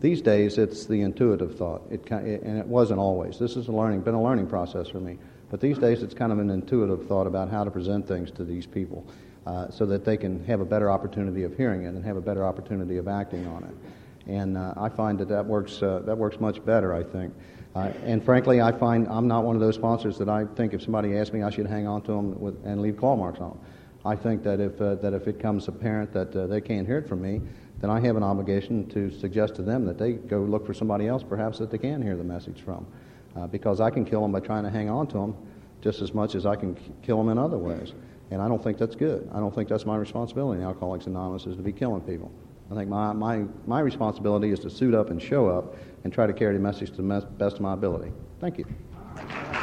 these 0.02 0.20
days 0.20 0.58
it's 0.58 0.84
the 0.86 1.00
intuitive 1.00 1.56
thought, 1.56 1.82
it, 1.90 2.10
and 2.10 2.58
it 2.58 2.66
wasn't 2.66 2.98
always. 2.98 3.38
This 3.38 3.54
has 3.54 3.68
a 3.68 3.72
learning, 3.72 4.00
been 4.00 4.14
a 4.14 4.22
learning 4.22 4.48
process 4.48 4.88
for 4.88 5.00
me. 5.00 5.16
But 5.48 5.60
these 5.60 5.78
days 5.78 6.02
it's 6.02 6.12
kind 6.12 6.32
of 6.32 6.38
an 6.38 6.50
intuitive 6.50 7.06
thought 7.06 7.26
about 7.26 7.50
how 7.50 7.62
to 7.62 7.70
present 7.70 8.08
things 8.08 8.30
to 8.32 8.44
these 8.44 8.66
people 8.66 9.06
uh, 9.46 9.70
so 9.70 9.86
that 9.86 10.04
they 10.04 10.16
can 10.16 10.44
have 10.46 10.60
a 10.60 10.64
better 10.64 10.90
opportunity 10.90 11.44
of 11.44 11.56
hearing 11.56 11.84
it 11.84 11.88
and 11.88 12.04
have 12.04 12.16
a 12.16 12.20
better 12.20 12.44
opportunity 12.44 12.96
of 12.96 13.06
acting 13.06 13.46
on 13.46 13.62
it. 13.64 14.30
And 14.30 14.56
uh, 14.56 14.74
I 14.76 14.88
find 14.88 15.18
that 15.18 15.28
that 15.28 15.46
works, 15.46 15.82
uh, 15.82 16.00
that 16.04 16.16
works 16.16 16.40
much 16.40 16.64
better, 16.64 16.94
I 16.94 17.02
think. 17.02 17.34
Uh, 17.74 17.92
and 18.04 18.24
frankly, 18.24 18.60
I 18.60 18.72
find 18.72 19.06
I'm 19.08 19.28
not 19.28 19.44
one 19.44 19.54
of 19.54 19.60
those 19.60 19.76
sponsors 19.76 20.18
that 20.18 20.28
I 20.28 20.44
think 20.44 20.74
if 20.74 20.82
somebody 20.82 21.16
asks 21.16 21.32
me, 21.32 21.42
I 21.42 21.50
should 21.50 21.66
hang 21.66 21.86
on 21.86 22.02
to 22.02 22.12
them 22.12 22.40
with, 22.40 22.64
and 22.64 22.82
leave 22.82 22.96
claw 22.96 23.16
marks 23.16 23.40
on 23.40 23.50
them. 23.50 23.60
I 24.04 24.16
think 24.16 24.42
that 24.42 24.58
if, 24.58 24.80
uh, 24.80 24.96
that 24.96 25.14
if 25.14 25.28
it 25.28 25.38
comes 25.38 25.68
apparent 25.68 26.12
that 26.12 26.34
uh, 26.34 26.46
they 26.46 26.60
can't 26.60 26.86
hear 26.86 26.98
it 26.98 27.08
from 27.08 27.22
me, 27.22 27.40
then 27.83 27.90
I 27.90 28.01
have 28.01 28.16
an 28.16 28.23
obligation 28.23 28.88
to 28.90 29.11
suggest 29.11 29.57
to 29.57 29.62
them 29.62 29.85
that 29.87 29.99
they 29.99 30.12
go 30.12 30.38
look 30.38 30.64
for 30.64 30.73
somebody 30.73 31.09
else, 31.09 31.25
perhaps 31.25 31.59
that 31.59 31.71
they 31.71 31.79
can 31.79 32.01
hear 32.01 32.16
the 32.16 32.25
message 32.25 32.62
from. 32.62 32.87
Uh, 33.35 33.49
because 33.49 33.81
I 33.81 33.90
can 33.90 34.05
kill 34.05 34.23
them 34.23 34.31
by 34.31 34.38
trying 34.38 34.62
to 34.62 34.71
hang 34.71 34.88
on 34.88 35.09
to 35.09 35.18
them 35.18 35.37
just 35.81 36.01
as 36.01 36.14
much 36.14 36.37
as 36.37 36.47
I 36.47 36.55
can 36.55 36.77
kill 37.03 37.18
them 37.18 37.29
in 37.29 37.38
other 37.38 37.59
ways. 37.59 37.92
And 38.31 38.40
I 38.40 38.47
don't 38.47 38.62
think 38.62 38.79
that's 38.79 38.95
good. 38.95 39.29
I 39.35 39.40
don't 39.40 39.53
think 39.53 39.68
that's 39.68 39.85
my 39.85 39.97
responsibility 39.97 40.61
in 40.61 40.66
Alcoholics 40.66 41.07
Anonymous 41.07 41.45
is 41.47 41.57
to 41.57 41.62
be 41.62 41.73
killing 41.73 42.03
people. 42.03 42.31
I 42.71 42.75
think 42.75 42.88
my, 42.88 43.12
my, 43.12 43.45
my 43.66 43.81
responsibility 43.81 44.51
is 44.51 44.61
to 44.61 44.71
suit 44.71 44.95
up 44.95 45.11
and 45.11 45.21
show 45.21 45.49
up 45.49 45.75
and 46.05 46.12
try 46.12 46.27
to 46.27 46.33
carry 46.33 46.55
the 46.55 46.61
message 46.61 46.90
to 46.90 47.03
the 47.03 47.27
best 47.37 47.57
of 47.57 47.61
my 47.62 47.75
ability. 47.75 48.12
Thank 48.40 48.59
you. 48.59 49.62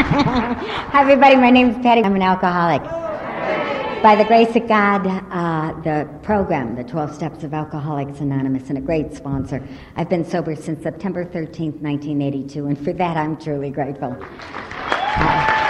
Hi, 0.02 1.02
everybody. 1.02 1.36
My 1.36 1.50
name 1.50 1.68
is 1.68 1.76
Patty. 1.82 2.02
I'm 2.02 2.16
an 2.16 2.22
alcoholic. 2.22 2.82
By 4.02 4.16
the 4.16 4.24
grace 4.24 4.56
of 4.56 4.66
God, 4.66 5.06
uh, 5.06 5.78
the 5.82 6.08
program, 6.22 6.74
the 6.74 6.84
12 6.84 7.14
Steps 7.14 7.44
of 7.44 7.52
Alcoholics 7.52 8.20
Anonymous, 8.20 8.70
and 8.70 8.78
a 8.78 8.80
great 8.80 9.12
sponsor. 9.12 9.62
I've 9.96 10.08
been 10.08 10.24
sober 10.24 10.56
since 10.56 10.82
September 10.82 11.26
13th, 11.26 11.82
1982, 11.82 12.66
and 12.66 12.82
for 12.82 12.94
that 12.94 13.18
I'm 13.18 13.36
truly 13.36 13.68
grateful. 13.68 14.16
Uh, 14.18 15.60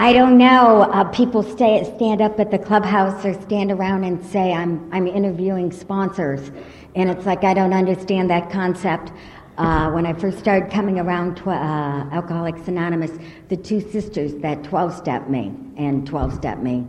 I 0.00 0.12
don't 0.12 0.38
know. 0.38 0.82
Uh, 0.82 1.02
people 1.10 1.42
stay, 1.42 1.82
stand 1.96 2.20
up 2.20 2.38
at 2.38 2.52
the 2.52 2.58
clubhouse 2.58 3.24
or 3.24 3.34
stand 3.42 3.72
around 3.72 4.04
and 4.04 4.24
say, 4.24 4.52
I'm, 4.52 4.88
I'm 4.92 5.08
interviewing 5.08 5.72
sponsors. 5.72 6.52
And 6.94 7.10
it's 7.10 7.26
like, 7.26 7.42
I 7.42 7.54
don't 7.54 7.72
understand 7.72 8.30
that 8.30 8.50
concept. 8.50 9.10
Uh, 9.58 9.90
when 9.90 10.06
I 10.06 10.12
first 10.12 10.38
started 10.38 10.70
coming 10.70 11.00
around 11.00 11.36
tw- 11.36 11.48
uh, 11.48 12.06
Alcoholics 12.12 12.68
Anonymous, 12.68 13.10
the 13.48 13.56
two 13.56 13.80
sisters 13.80 14.34
that 14.36 14.62
12 14.62 14.94
step 14.94 15.28
me, 15.28 15.52
and 15.76 16.06
12 16.06 16.34
step 16.34 16.58
me, 16.58 16.86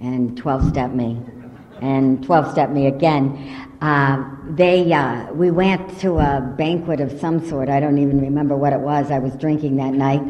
and 0.00 0.36
12 0.36 0.68
step 0.68 0.90
me, 0.90 1.18
and 1.80 2.22
12 2.22 2.52
step 2.52 2.68
me 2.68 2.88
again. 2.88 3.66
Uh, 3.80 4.22
they, 4.50 4.92
uh, 4.92 5.32
we 5.32 5.50
went 5.50 5.98
to 6.00 6.18
a 6.18 6.42
banquet 6.58 7.00
of 7.00 7.18
some 7.18 7.48
sort. 7.48 7.70
I 7.70 7.80
don't 7.80 7.96
even 7.96 8.20
remember 8.20 8.54
what 8.54 8.74
it 8.74 8.80
was. 8.80 9.10
I 9.10 9.18
was 9.18 9.34
drinking 9.36 9.76
that 9.76 9.94
night. 9.94 10.20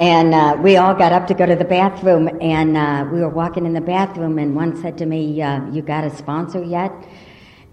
And 0.00 0.34
uh, 0.34 0.56
we 0.60 0.78
all 0.78 0.94
got 0.94 1.12
up 1.12 1.28
to 1.28 1.34
go 1.34 1.46
to 1.46 1.54
the 1.54 1.64
bathroom, 1.64 2.28
and 2.40 2.76
uh, 2.76 3.08
we 3.12 3.20
were 3.20 3.28
walking 3.28 3.66
in 3.66 3.72
the 3.72 3.80
bathroom, 3.80 4.36
and 4.40 4.56
one 4.56 4.82
said 4.82 4.98
to 4.98 5.06
me, 5.06 5.26
You 5.26 5.82
got 5.82 6.02
a 6.02 6.10
sponsor 6.16 6.60
yet? 6.60 6.90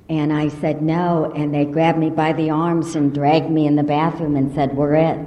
And 0.10 0.32
I 0.32 0.48
said 0.48 0.82
no, 0.82 1.32
and 1.36 1.54
they 1.54 1.65
grabbed 1.65 2.00
me 2.00 2.10
by 2.10 2.32
the 2.34 2.50
arms 2.50 2.96
and 2.96 3.13
dragged 3.13 3.50
me 3.50 3.67
in 3.67 3.76
the 3.76 3.84
bathroom 3.84 4.36
and 4.36 4.54
said, 4.56 4.76
We're 4.76 4.96
it. 4.96 5.20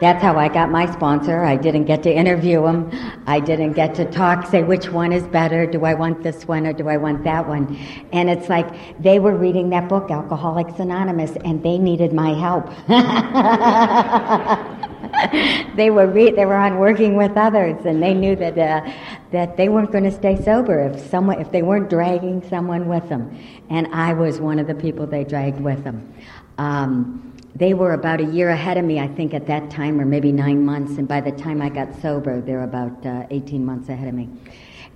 That's 0.00 0.22
how 0.22 0.36
I 0.36 0.48
got 0.48 0.70
my 0.70 0.90
sponsor. 0.92 1.42
I 1.42 1.56
didn't 1.56 1.84
get 1.84 2.02
to 2.02 2.12
interview 2.12 2.66
him. 2.66 2.90
I 3.26 3.40
didn't 3.40 3.72
get 3.72 3.94
to 3.94 4.04
talk, 4.04 4.46
say 4.46 4.62
which 4.62 4.90
one 4.90 5.10
is 5.10 5.22
better. 5.24 5.66
Do 5.66 5.86
I 5.86 5.94
want 5.94 6.22
this 6.22 6.46
one 6.46 6.66
or 6.66 6.74
do 6.74 6.88
I 6.88 6.98
want 6.98 7.24
that 7.24 7.48
one? 7.48 7.78
And 8.12 8.28
it's 8.28 8.50
like 8.50 9.02
they 9.02 9.18
were 9.18 9.34
reading 9.34 9.70
that 9.70 9.88
book, 9.88 10.10
Alcoholics 10.10 10.78
Anonymous, 10.80 11.36
and 11.44 11.62
they 11.62 11.78
needed 11.78 12.12
my 12.12 12.34
help. 12.34 12.66
they 15.76 15.90
were 15.90 16.06
re- 16.06 16.32
they 16.32 16.44
were 16.44 16.56
on 16.56 16.78
working 16.78 17.16
with 17.16 17.34
others, 17.36 17.86
and 17.86 18.02
they 18.02 18.12
knew 18.12 18.36
that 18.36 18.58
uh, 18.58 18.92
that 19.32 19.56
they 19.56 19.70
weren't 19.70 19.92
going 19.92 20.04
to 20.04 20.12
stay 20.12 20.42
sober 20.42 20.80
if 20.80 21.00
someone 21.08 21.40
if 21.40 21.50
they 21.52 21.62
weren't 21.62 21.88
dragging 21.88 22.46
someone 22.48 22.86
with 22.86 23.08
them. 23.08 23.34
And 23.70 23.86
I 23.94 24.12
was 24.12 24.40
one 24.40 24.58
of 24.58 24.66
the 24.66 24.74
people 24.74 25.06
they 25.06 25.24
dragged 25.24 25.60
with 25.60 25.82
them. 25.84 26.12
Um, 26.58 27.32
they 27.58 27.72
were 27.72 27.92
about 27.92 28.20
a 28.20 28.24
year 28.24 28.50
ahead 28.50 28.76
of 28.76 28.84
me, 28.84 29.00
I 29.00 29.08
think, 29.08 29.32
at 29.32 29.46
that 29.46 29.70
time, 29.70 29.98
or 29.98 30.04
maybe 30.04 30.30
nine 30.30 30.64
months. 30.64 30.98
And 30.98 31.08
by 31.08 31.22
the 31.22 31.32
time 31.32 31.62
I 31.62 31.70
got 31.70 31.94
sober, 32.02 32.40
they're 32.40 32.64
about 32.64 33.04
uh, 33.06 33.26
18 33.30 33.64
months 33.64 33.88
ahead 33.88 34.08
of 34.08 34.14
me. 34.14 34.28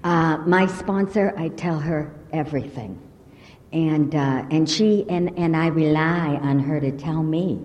Uh, 0.05 0.39
my 0.47 0.67
sponsor, 0.67 1.33
I 1.39 1.49
tell 1.49 1.79
her 1.79 2.15
everything. 2.33 3.01
And, 3.73 4.15
uh, 4.15 4.45
and 4.51 4.69
she 4.69 5.07
and, 5.09 5.39
and 5.39 5.57
I 5.57 5.69
rely 5.69 6.39
on 6.43 6.59
her 6.59 6.81
to 6.81 6.91
tell 6.93 7.23
me 7.23 7.63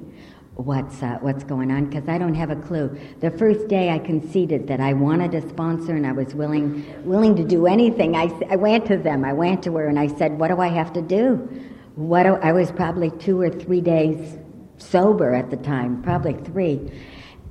what's, 0.53 1.03
uh, 1.03 1.17
what's 1.19 1.43
going 1.43 1.71
on 1.71 1.89
because 1.89 2.07
I 2.07 2.17
don't 2.17 2.35
have 2.35 2.51
a 2.51 2.55
clue. 2.55 2.97
The 3.19 3.31
first 3.31 3.67
day 3.67 3.89
I 3.89 3.99
conceded 3.99 4.67
that 4.67 4.79
I 4.79 4.93
wanted 4.93 5.33
a 5.33 5.47
sponsor 5.49 5.95
and 5.95 6.07
I 6.07 6.13
was 6.13 6.33
willing, 6.35 6.85
willing 7.03 7.35
to 7.35 7.43
do 7.43 7.65
anything. 7.65 8.15
I, 8.15 8.31
I 8.49 8.55
went 8.55 8.85
to 8.85 8.97
them, 8.97 9.25
I 9.25 9.33
went 9.33 9.63
to 9.63 9.75
her, 9.75 9.87
and 9.87 9.99
I 9.99 10.07
said, 10.07 10.39
What 10.39 10.49
do 10.49 10.61
I 10.61 10.67
have 10.67 10.93
to 10.93 11.01
do? 11.01 11.49
What 11.95 12.23
do, 12.23 12.35
I 12.35 12.51
was 12.53 12.71
probably 12.71 13.09
two 13.09 13.41
or 13.41 13.49
three 13.49 13.81
days 13.81 14.37
sober 14.77 15.33
at 15.33 15.49
the 15.49 15.57
time, 15.57 16.01
probably 16.01 16.33
three. 16.33 16.91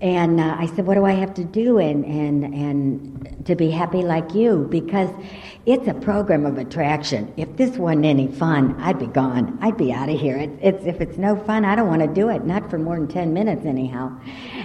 And 0.00 0.40
uh, 0.40 0.56
I 0.58 0.66
said, 0.66 0.87
What 0.87 0.94
do 0.94 1.04
I 1.04 1.12
have 1.12 1.34
to 1.34 1.44
do 1.44 1.78
and, 1.78 2.04
and, 2.04 2.44
and 2.54 3.46
to 3.46 3.54
be 3.54 3.70
happy 3.70 4.02
like 4.02 4.34
you? 4.34 4.66
Because 4.70 5.08
it's 5.66 5.88
a 5.88 5.94
program 5.94 6.44
of 6.44 6.59
attraction. 6.59 7.33
If 7.38 7.57
this 7.57 7.79
wasn't 7.79 8.05
any 8.05 8.29
fun, 8.29 8.79
I'd 8.81 8.98
be 8.98 9.07
gone. 9.07 9.59
I'd 9.62 9.79
be 9.79 9.94
out 9.94 10.11
of 10.11 10.20
here. 10.20 10.37
It, 10.37 10.50
it's, 10.61 10.85
if 10.85 11.00
it's 11.00 11.16
no 11.16 11.37
fun, 11.37 11.64
I 11.64 11.74
don't 11.74 11.88
want 11.88 12.03
to 12.03 12.09
do 12.09 12.29
it, 12.29 12.44
not 12.44 12.68
for 12.68 12.79
more 12.79 12.96
than 12.96 13.09
10 13.09 13.33
minutes, 13.33 13.64
anyhow. 13.64 14.14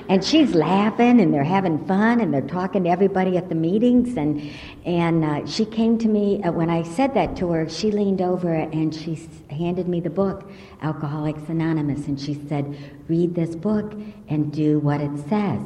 And 0.09 0.23
she's 0.23 0.53
laughing 0.53 1.21
and 1.21 1.33
they're 1.33 1.43
having 1.45 1.85
fun 1.85 2.19
and 2.19 2.33
they're 2.33 2.41
talking 2.41 2.83
to 2.83 2.89
everybody 2.89 3.37
at 3.37 3.47
the 3.47 3.55
meetings. 3.55 4.17
And, 4.17 4.51
and 4.85 5.23
uh, 5.23 5.45
she 5.47 5.63
came 5.63 5.97
to 5.99 6.09
me, 6.09 6.43
uh, 6.43 6.51
when 6.51 6.69
I 6.69 6.83
said 6.83 7.13
that 7.13 7.37
to 7.37 7.49
her, 7.51 7.69
she 7.69 7.91
leaned 7.91 8.21
over 8.21 8.53
and 8.53 8.93
she 8.93 9.29
handed 9.49 9.87
me 9.87 10.01
the 10.01 10.09
book, 10.09 10.51
Alcoholics 10.81 11.47
Anonymous, 11.47 12.07
and 12.07 12.19
she 12.19 12.45
said, 12.49 12.75
Read 13.07 13.35
this 13.35 13.55
book 13.55 13.93
and 14.27 14.51
do 14.51 14.79
what 14.79 14.99
it 14.99 15.17
says. 15.29 15.61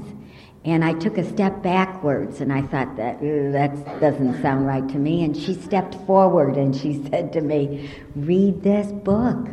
And 0.65 0.85
I 0.85 0.93
took 0.93 1.17
a 1.17 1.29
step 1.29 1.61
backwards 1.61 2.39
and 2.39 2.53
I 2.53 2.61
thought 2.61 2.95
that 2.95 3.19
that 3.19 3.99
doesn't 3.99 4.41
sound 4.41 4.65
right 4.65 4.87
to 4.89 4.97
me. 4.97 5.23
And 5.23 5.35
she 5.35 5.53
stepped 5.53 5.95
forward 6.05 6.55
and 6.55 6.75
she 6.75 7.03
said 7.09 7.33
to 7.33 7.41
me, 7.41 7.89
Read 8.15 8.63
this 8.63 8.91
book 8.91 9.49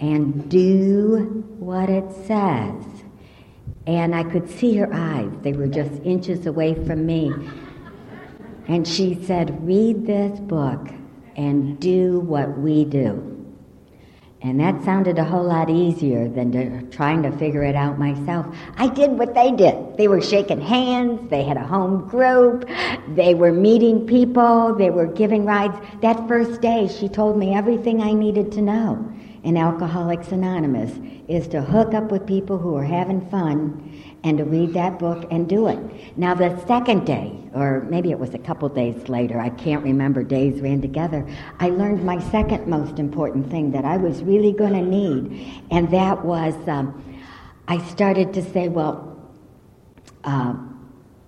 and 0.00 0.50
do 0.50 1.44
what 1.58 1.88
it 1.88 2.10
says. 2.26 2.84
And 3.86 4.14
I 4.14 4.24
could 4.24 4.48
see 4.48 4.76
her 4.76 4.92
eyes, 4.92 5.30
they 5.42 5.54
were 5.54 5.66
just 5.66 5.92
inches 6.02 6.46
away 6.46 6.74
from 6.86 7.06
me. 7.06 7.32
And 8.68 8.86
she 8.86 9.14
said, 9.24 9.66
Read 9.66 10.06
this 10.06 10.38
book 10.38 10.86
and 11.34 11.80
do 11.80 12.20
what 12.20 12.58
we 12.58 12.84
do. 12.84 13.31
And 14.44 14.58
that 14.58 14.82
sounded 14.84 15.18
a 15.18 15.24
whole 15.24 15.44
lot 15.44 15.70
easier 15.70 16.28
than 16.28 16.50
to, 16.52 16.82
trying 16.90 17.22
to 17.22 17.30
figure 17.38 17.62
it 17.62 17.76
out 17.76 17.96
myself. 17.96 18.46
I 18.76 18.88
did 18.88 19.12
what 19.12 19.34
they 19.34 19.52
did. 19.52 19.96
They 19.96 20.08
were 20.08 20.20
shaking 20.20 20.60
hands, 20.60 21.30
they 21.30 21.44
had 21.44 21.56
a 21.56 21.64
home 21.64 22.08
group, 22.08 22.68
they 23.14 23.34
were 23.34 23.52
meeting 23.52 24.04
people, 24.04 24.74
they 24.74 24.90
were 24.90 25.06
giving 25.06 25.44
rides. 25.44 25.78
That 26.00 26.26
first 26.26 26.60
day, 26.60 26.88
she 26.88 27.08
told 27.08 27.38
me 27.38 27.54
everything 27.54 28.02
I 28.02 28.12
needed 28.12 28.50
to 28.52 28.62
know 28.62 29.12
in 29.44 29.56
Alcoholics 29.56 30.32
Anonymous 30.32 30.92
is 31.28 31.46
to 31.48 31.62
hook 31.62 31.94
up 31.94 32.10
with 32.10 32.26
people 32.26 32.58
who 32.58 32.74
are 32.74 32.84
having 32.84 33.20
fun 33.30 34.11
and 34.24 34.38
to 34.38 34.44
read 34.44 34.72
that 34.74 34.98
book 34.98 35.26
and 35.30 35.48
do 35.48 35.66
it. 35.66 36.16
Now, 36.16 36.34
the 36.34 36.56
second 36.66 37.04
day, 37.04 37.36
or 37.54 37.86
maybe 37.90 38.10
it 38.10 38.18
was 38.18 38.34
a 38.34 38.38
couple 38.38 38.68
days 38.68 39.08
later, 39.08 39.40
I 39.40 39.50
can't 39.50 39.82
remember, 39.82 40.22
days 40.22 40.60
ran 40.60 40.80
together, 40.80 41.26
I 41.58 41.70
learned 41.70 42.04
my 42.04 42.20
second 42.30 42.66
most 42.66 42.98
important 42.98 43.50
thing 43.50 43.72
that 43.72 43.84
I 43.84 43.96
was 43.96 44.22
really 44.22 44.52
going 44.52 44.74
to 44.74 44.82
need, 44.82 45.62
and 45.70 45.90
that 45.90 46.24
was 46.24 46.54
um, 46.68 47.02
I 47.68 47.78
started 47.88 48.32
to 48.34 48.42
say, 48.42 48.68
well, 48.68 49.08
uh, 50.24 50.54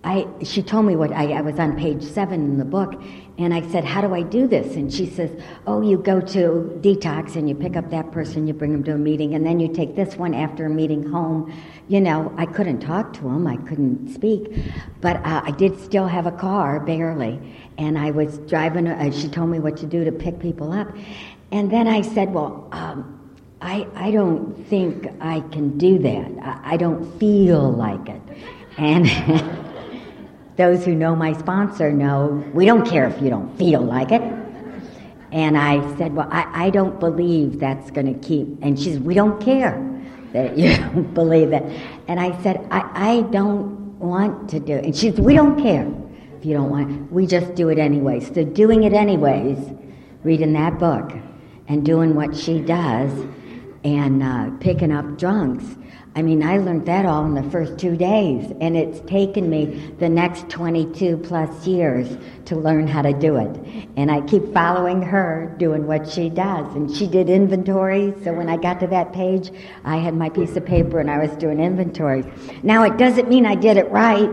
I, 0.04 0.26
she 0.42 0.62
told 0.62 0.85
me 0.85 0.96
what 0.96 1.12
I, 1.12 1.33
I 1.33 1.40
was 1.40 1.59
on 1.59 1.78
page 1.78 2.02
seven 2.02 2.42
in 2.42 2.59
the 2.59 2.64
book, 2.64 3.02
and 3.38 3.54
I 3.54 3.66
said, 3.70 3.85
How 3.85 4.02
do 4.02 4.14
I 4.14 4.22
do 4.22 4.46
this? 4.46 4.76
And 4.76 4.92
she 4.92 5.07
says, 5.07 5.30
Oh, 5.66 5.80
you 5.80 5.96
go 5.96 6.20
to 6.20 6.78
detox 6.83 7.37
and 7.37 7.48
you 7.48 7.54
pick 7.54 7.74
up 7.74 7.88
that 7.90 8.12
person, 8.12 8.46
you 8.46 8.52
bring 8.52 8.72
them 8.72 8.85
to 8.85 8.92
a 8.92 8.98
meeting, 8.98 9.35
and 9.35 9.46
then 9.46 9.59
you 9.59 9.72
take 9.72 9.96
this 9.96 10.16
one 10.16 10.35
after 10.35 10.66
a 10.66 10.70
meeting 10.70 11.11
home. 11.11 11.50
You 11.88 12.01
know, 12.01 12.33
I 12.38 12.47
couldn't 12.47 12.81
talk 12.81 13.12
to 13.14 13.29
him, 13.29 13.47
I 13.47 13.57
couldn't 13.57 14.14
speak, 14.14 14.57
but 15.01 15.16
uh, 15.16 15.42
I 15.44 15.51
did 15.51 15.79
still 15.79 16.07
have 16.07 16.27
a 16.27 16.33
car, 16.33 16.81
barely. 16.81 17.38
And 17.77 17.99
I 17.99 18.11
was 18.11 18.38
driving, 18.38 18.87
uh, 18.87 19.11
she 19.11 19.29
told 19.29 19.51
me 19.51 19.59
what 19.59 19.77
to 19.79 19.87
do 19.87 20.05
to 20.05 20.12
pick 20.12 20.38
people 20.38 20.73
up. 20.73 20.88
And 21.53 21.70
then 21.70 21.87
I 21.87 22.01
said, 22.01 22.33
Well, 22.33 22.68
um, 22.73 23.20
I, 23.61 23.87
I 23.94 24.11
don't 24.11 24.55
think 24.66 25.09
I 25.20 25.40
can 25.53 25.77
do 25.77 25.99
that. 25.99 26.33
I, 26.42 26.75
I 26.75 26.77
don't 26.77 27.18
feel 27.18 27.70
like 27.70 28.09
it. 28.09 28.23
And. 28.79 29.61
Those 30.57 30.85
who 30.85 30.94
know 30.94 31.16
my 31.16 31.33
sponsor 31.33 31.92
know 31.92 32.44
we 32.55 32.64
don't 32.64 32.88
care 32.88 33.09
if 33.09 33.20
you 33.20 33.29
don't 33.29 33.57
feel 33.59 33.81
like 33.81 34.12
it. 34.12 34.23
And 35.33 35.59
I 35.59 35.81
said, 35.97 36.14
Well, 36.14 36.29
I, 36.31 36.66
I 36.66 36.70
don't 36.70 37.01
believe 37.01 37.59
that's 37.59 37.90
going 37.90 38.07
to 38.07 38.27
keep. 38.27 38.47
And 38.62 38.79
she 38.79 38.92
said, 38.92 39.05
We 39.05 39.14
don't 39.14 39.42
care 39.42 39.93
that 40.35 40.59
you 40.59 40.77
don't 40.77 41.14
believe 41.14 41.51
that. 41.51 41.62
And 42.07 42.20
I 42.20 42.40
said, 42.42 42.66
I, 42.70 42.90
I 42.94 43.23
don't 43.31 43.99
want 43.99 44.51
to 44.51 44.61
do 44.61 44.75
it. 44.75 44.85
And 44.85 44.94
she 44.94 45.11
said, 45.11 45.20
We 45.20 45.35
don't 45.35 45.61
care 45.62 45.90
if 46.38 46.44
you 46.44 46.53
don't 46.53 46.68
want 46.68 46.90
it. 46.90 47.12
We 47.12 47.27
just 47.27 47.55
do 47.55 47.70
it 47.70 47.79
anyways. 47.79 48.27
So 48.35 48.44
doing 48.44 48.83
it 48.83 48.92
anyways, 48.92 49.59
reading 50.23 50.53
that 50.53 50.79
book 50.79 51.12
and 51.68 51.87
doing 51.87 52.14
what 52.14 52.37
she 52.37 52.61
does 52.61 53.11
and 53.85 54.23
uh, 54.23 54.51
picking 54.61 54.92
up 54.92 55.16
drunks 55.16 55.64
I 56.16 56.22
mean, 56.22 56.44
I 56.44 56.59
learned 56.59 56.87
that 56.87 57.07
all 57.07 57.24
in 57.24 57.35
the 57.35 57.42
first 57.50 57.77
two 57.77 57.96
days, 57.96 58.53
and 58.61 58.77
it's 58.77 59.00
taken 59.11 59.50
me 59.50 59.92
the 59.98 60.09
next 60.09 60.48
22 60.48 61.16
plus 61.18 61.66
years 61.66 62.16
to 62.44 62.55
learn 62.55 62.87
how 62.87 63.03
to 63.03 63.12
do 63.12 63.37
it. 63.37 63.88
And 63.96 64.12
I 64.12 64.20
keep 64.20 64.53
following 64.53 65.03
her 65.03 65.57
doing 65.59 65.88
what 65.88 66.09
she 66.09 66.29
does. 66.29 66.72
And 66.77 66.94
she 66.94 67.09
did 67.09 67.29
inventory, 67.29 68.14
so 68.22 68.33
when 68.33 68.48
I 68.48 68.57
got 68.57 68.79
to 68.81 68.87
that 68.88 69.12
page, 69.12 69.50
I 69.85 69.96
had 69.96 70.14
my 70.14 70.29
piece 70.29 70.57
of 70.57 70.64
paper 70.64 71.00
and 71.00 71.11
I 71.11 71.18
was 71.18 71.33
doing 71.33 71.59
inventory. 71.59 72.24
Now, 72.62 72.85
it 72.85 72.96
doesn't 72.96 73.29
mean 73.29 73.44
I 73.44 73.57
did 73.57 73.77
it 73.77 73.90
right. 73.90 74.31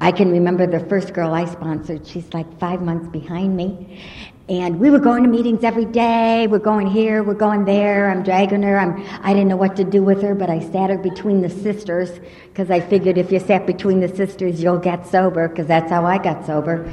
I 0.00 0.12
can 0.12 0.30
remember 0.30 0.66
the 0.66 0.80
first 0.86 1.12
girl 1.12 1.34
I 1.34 1.46
sponsored, 1.46 2.06
she's 2.06 2.32
like 2.34 2.58
five 2.60 2.82
months 2.82 3.08
behind 3.08 3.56
me. 3.56 4.00
And 4.46 4.78
we 4.78 4.90
were 4.90 4.98
going 4.98 5.22
to 5.22 5.28
meetings 5.30 5.64
every 5.64 5.86
day. 5.86 6.46
We're 6.46 6.58
going 6.58 6.86
here, 6.86 7.22
we're 7.22 7.32
going 7.32 7.64
there. 7.64 8.10
I'm 8.10 8.22
dragging 8.22 8.62
her. 8.62 8.78
I'm, 8.78 9.02
I 9.22 9.32
didn't 9.32 9.48
know 9.48 9.56
what 9.56 9.74
to 9.76 9.84
do 9.84 10.02
with 10.02 10.20
her, 10.20 10.34
but 10.34 10.50
I 10.50 10.60
sat 10.60 10.90
her 10.90 10.98
between 10.98 11.40
the 11.40 11.48
sisters 11.48 12.10
because 12.50 12.70
I 12.70 12.80
figured 12.80 13.16
if 13.16 13.32
you 13.32 13.40
sat 13.40 13.66
between 13.66 14.00
the 14.00 14.14
sisters, 14.14 14.62
you'll 14.62 14.78
get 14.78 15.06
sober 15.06 15.48
because 15.48 15.66
that's 15.66 15.90
how 15.90 16.04
I 16.04 16.18
got 16.18 16.44
sober. 16.44 16.84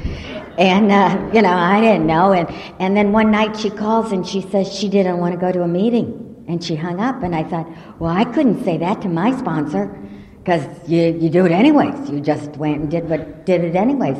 And, 0.56 0.90
uh, 0.90 1.30
you 1.34 1.42
know, 1.42 1.52
I 1.52 1.82
didn't 1.82 2.06
know. 2.06 2.32
And, 2.32 2.48
and 2.80 2.96
then 2.96 3.12
one 3.12 3.30
night 3.30 3.54
she 3.58 3.68
calls 3.68 4.12
and 4.12 4.26
she 4.26 4.40
says 4.40 4.72
she 4.72 4.88
didn't 4.88 5.18
want 5.18 5.34
to 5.34 5.38
go 5.38 5.52
to 5.52 5.62
a 5.62 5.68
meeting. 5.68 6.44
And 6.48 6.64
she 6.64 6.74
hung 6.74 7.00
up. 7.00 7.22
And 7.22 7.36
I 7.36 7.44
thought, 7.44 7.68
well, 8.00 8.16
I 8.16 8.24
couldn't 8.24 8.64
say 8.64 8.78
that 8.78 9.02
to 9.02 9.08
my 9.08 9.36
sponsor 9.36 9.94
because 10.38 10.64
you, 10.88 11.02
you 11.20 11.28
do 11.28 11.44
it 11.44 11.52
anyways. 11.52 12.08
You 12.08 12.20
just 12.20 12.56
went 12.56 12.80
and 12.80 12.90
did 12.90 13.10
what 13.10 13.44
did 13.44 13.62
it 13.62 13.76
anyways. 13.76 14.16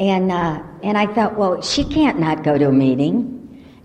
And, 0.00 0.32
uh, 0.32 0.62
and 0.82 0.96
I 0.96 1.06
thought, 1.12 1.36
well, 1.36 1.60
she 1.60 1.84
can't 1.84 2.18
not 2.18 2.42
go 2.42 2.56
to 2.56 2.68
a 2.68 2.72
meeting. 2.72 3.36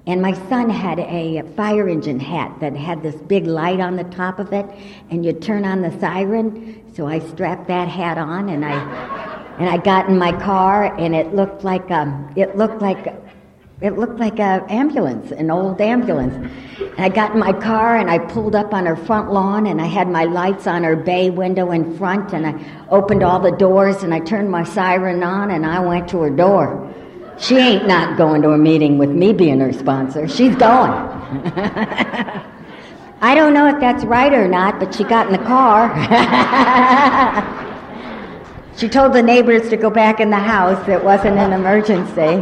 And 0.08 0.22
my 0.22 0.32
son 0.48 0.70
had 0.70 0.98
a 1.00 1.44
fire 1.58 1.90
engine 1.90 2.22
hat 2.22 2.58
that 2.62 2.74
had 2.74 3.04
this 3.04 3.16
big 3.16 3.46
light 3.48 3.82
on 3.82 3.98
the 3.98 4.06
top 4.06 4.40
of 4.40 4.54
it, 4.54 4.66
and 5.10 5.26
you 5.26 5.34
turn 5.34 5.66
on 5.66 5.82
the 5.82 5.92
siren. 6.00 6.82
So 6.94 7.06
I 7.06 7.20
strapped 7.20 7.68
that 7.68 7.90
hat 7.90 8.18
on, 8.18 8.48
and 8.48 8.64
I 8.64 8.76
and 9.60 9.68
I 9.68 9.78
got 9.78 10.08
in 10.08 10.18
my 10.18 10.32
car, 10.32 10.96
and 10.98 11.16
it 11.16 11.34
looked 11.34 11.64
like 11.64 11.90
um, 11.92 12.32
it 12.38 12.56
looked 12.56 12.82
like 12.82 13.08
it 13.82 13.98
looked 13.98 14.20
like 14.20 14.40
an 14.40 14.62
ambulance, 14.70 15.32
an 15.32 15.52
old 15.52 15.82
ambulance. 15.82 16.34
And 16.80 17.00
I 17.00 17.10
got 17.10 17.34
in 17.34 17.40
my 17.40 17.52
car 17.52 17.98
and 17.98 18.10
I 18.10 18.20
pulled 18.20 18.56
up 18.56 18.74
on 18.74 18.86
her 18.86 18.96
front 18.96 19.32
lawn 19.32 19.68
and 19.68 19.82
I 19.82 19.86
had 19.86 20.08
my 20.08 20.24
lights 20.24 20.66
on 20.66 20.84
her 20.86 20.96
bay 20.96 21.30
window 21.30 21.72
in 21.72 21.98
front 21.98 22.34
and 22.34 22.48
I 22.48 22.56
opened 22.90 23.22
all 23.22 23.40
the 23.40 23.52
doors 23.52 24.02
and 24.04 24.14
I 24.14 24.22
turned 24.22 24.50
my 24.50 24.64
siren 24.64 25.22
on 25.24 25.52
and 25.52 25.66
I 25.66 25.82
went 25.82 26.08
to 26.10 26.22
her 26.22 26.30
door. 26.30 26.94
She 27.38 27.58
ain't 27.58 27.86
not 27.86 28.18
going 28.18 28.42
to 28.44 28.52
a 28.52 28.58
meeting 28.58 28.98
with 28.98 29.10
me 29.10 29.34
being 29.34 29.60
her 29.60 29.74
sponsor. 29.74 30.26
She's 30.30 30.56
going. 30.56 30.92
I 33.22 33.36
don't 33.36 33.54
know 33.54 33.68
if 33.68 33.82
that's 33.82 34.06
right 34.06 34.34
or 34.34 34.48
not, 34.48 34.80
but 34.80 34.96
she 34.96 35.04
got 35.04 35.28
in 35.28 35.34
the 35.34 35.40
car. 35.40 35.90
she 38.78 38.88
told 38.88 39.12
the 39.12 39.22
neighbors 39.22 39.68
to 39.70 39.76
go 39.76 39.90
back 39.90 40.22
in 40.22 40.30
the 40.30 40.38
house. 40.38 40.88
It 40.88 41.04
wasn't 41.04 41.38
an 41.40 41.52
emergency. 41.52 42.42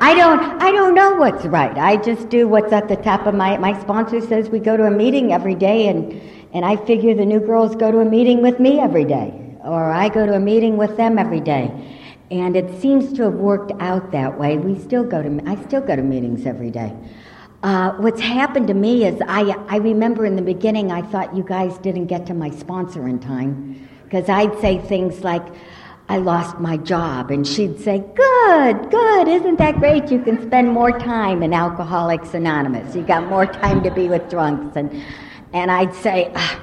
I 0.00 0.14
don't 0.14 0.40
I 0.62 0.70
don't 0.72 0.94
know 0.94 1.14
what's 1.14 1.44
right. 1.44 1.76
I 1.76 1.96
just 1.96 2.28
do 2.28 2.48
what's 2.48 2.72
at 2.72 2.88
the 2.88 2.96
top 2.96 3.26
of 3.26 3.34
my 3.34 3.56
my 3.58 3.78
sponsor 3.80 4.20
says 4.20 4.48
we 4.48 4.58
go 4.58 4.76
to 4.76 4.84
a 4.84 4.90
meeting 4.90 5.32
every 5.32 5.54
day 5.54 5.88
and 5.88 6.20
and 6.52 6.64
I 6.64 6.76
figure 6.76 7.14
the 7.14 7.26
new 7.26 7.40
girls 7.40 7.74
go 7.76 7.90
to 7.90 8.00
a 8.00 8.04
meeting 8.04 8.42
with 8.42 8.60
me 8.60 8.80
every 8.80 9.04
day 9.04 9.56
or 9.64 9.90
I 9.90 10.08
go 10.08 10.26
to 10.26 10.34
a 10.34 10.40
meeting 10.40 10.76
with 10.76 10.96
them 10.96 11.18
every 11.18 11.40
day. 11.40 11.72
And 12.30 12.56
it 12.56 12.80
seems 12.80 13.12
to 13.14 13.24
have 13.24 13.34
worked 13.34 13.72
out 13.80 14.12
that 14.12 14.38
way. 14.38 14.56
We 14.56 14.78
still 14.78 15.04
go 15.04 15.22
to 15.22 15.42
I 15.46 15.62
still 15.64 15.80
go 15.80 15.96
to 15.96 16.02
meetings 16.02 16.46
every 16.46 16.70
day. 16.70 16.94
Uh, 17.62 17.92
what's 17.92 18.20
happened 18.20 18.68
to 18.68 18.74
me 18.74 19.06
is 19.06 19.18
I, 19.26 19.56
I 19.68 19.76
remember 19.76 20.26
in 20.26 20.36
the 20.36 20.42
beginning 20.42 20.92
I 20.92 21.00
thought 21.00 21.34
you 21.34 21.42
guys 21.42 21.78
didn't 21.78 22.06
get 22.06 22.26
to 22.26 22.34
my 22.34 22.50
sponsor 22.50 23.08
in 23.08 23.18
time 23.18 23.88
because 24.04 24.28
I'd 24.28 24.60
say 24.60 24.78
things 24.78 25.24
like, 25.24 25.46
I 26.08 26.18
lost 26.18 26.58
my 26.58 26.76
job. 26.76 27.30
And 27.30 27.46
she'd 27.46 27.80
say, 27.80 27.98
Good, 28.14 28.90
good, 28.90 29.28
isn't 29.28 29.56
that 29.56 29.78
great? 29.78 30.10
You 30.10 30.22
can 30.22 30.40
spend 30.46 30.70
more 30.70 30.98
time 30.98 31.42
in 31.42 31.52
Alcoholics 31.54 32.34
Anonymous. 32.34 32.94
You 32.94 33.02
got 33.02 33.26
more 33.28 33.46
time 33.46 33.82
to 33.82 33.90
be 33.90 34.08
with 34.08 34.28
drunks. 34.28 34.76
And, 34.76 35.02
and 35.52 35.70
I'd 35.70 35.94
say, 35.94 36.30
ah, 36.34 36.60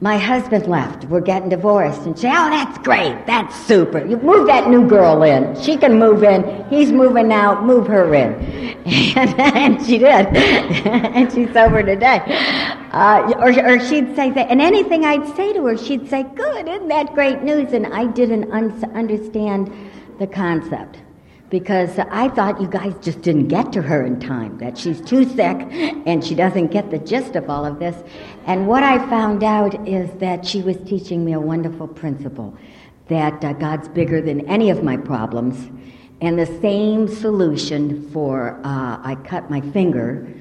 My 0.00 0.18
husband 0.18 0.66
left. 0.66 1.04
We're 1.04 1.20
getting 1.20 1.48
divorced. 1.48 2.02
And 2.02 2.16
she'd 2.16 2.22
say, 2.22 2.30
Oh, 2.30 2.50
that's 2.50 2.78
great. 2.78 3.24
That's 3.26 3.54
super. 3.66 4.04
You 4.04 4.16
move 4.16 4.48
that 4.48 4.68
new 4.68 4.88
girl 4.88 5.22
in. 5.22 5.60
She 5.60 5.76
can 5.76 5.98
move 5.98 6.24
in. 6.24 6.64
He's 6.68 6.90
moving 6.90 7.32
out. 7.32 7.64
Move 7.64 7.86
her 7.86 8.14
in. 8.14 8.78
And, 9.14 9.40
and 9.40 9.86
she 9.86 9.98
did. 9.98 10.26
and 10.36 11.32
she's 11.32 11.52
sober 11.52 11.82
today. 11.84 12.18
Uh, 12.92 13.32
or, 13.38 13.48
or 13.66 13.80
she'd 13.80 14.14
say 14.14 14.30
that, 14.30 14.50
and 14.50 14.60
anything 14.60 15.04
I'd 15.04 15.26
say 15.34 15.54
to 15.54 15.64
her, 15.64 15.78
she'd 15.78 16.10
say, 16.10 16.24
Good, 16.34 16.68
isn't 16.68 16.88
that 16.88 17.14
great 17.14 17.42
news? 17.42 17.72
And 17.72 17.86
I 17.86 18.06
didn't 18.06 18.52
un- 18.52 18.92
understand 18.94 19.72
the 20.18 20.26
concept 20.26 20.98
because 21.48 21.98
I 21.98 22.28
thought 22.28 22.60
you 22.60 22.68
guys 22.68 22.94
just 23.02 23.22
didn't 23.22 23.48
get 23.48 23.72
to 23.72 23.82
her 23.82 24.04
in 24.04 24.20
time, 24.20 24.56
that 24.58 24.76
she's 24.78 25.00
too 25.02 25.24
sick 25.24 25.58
and 26.06 26.24
she 26.24 26.34
doesn't 26.34 26.68
get 26.68 26.90
the 26.90 26.98
gist 26.98 27.36
of 27.36 27.50
all 27.50 27.66
of 27.66 27.78
this. 27.78 27.94
And 28.46 28.66
what 28.66 28.82
I 28.82 28.98
found 29.10 29.42
out 29.42 29.86
is 29.86 30.10
that 30.18 30.46
she 30.46 30.62
was 30.62 30.78
teaching 30.86 31.24
me 31.24 31.34
a 31.34 31.40
wonderful 31.40 31.88
principle 31.88 32.56
that 33.08 33.44
uh, 33.44 33.52
God's 33.52 33.88
bigger 33.88 34.22
than 34.22 34.48
any 34.48 34.70
of 34.70 34.82
my 34.82 34.96
problems. 34.96 35.70
And 36.22 36.38
the 36.38 36.46
same 36.60 37.06
solution 37.06 38.10
for 38.12 38.58
uh, 38.64 38.98
I 39.02 39.16
cut 39.24 39.50
my 39.50 39.60
finger 39.60 40.32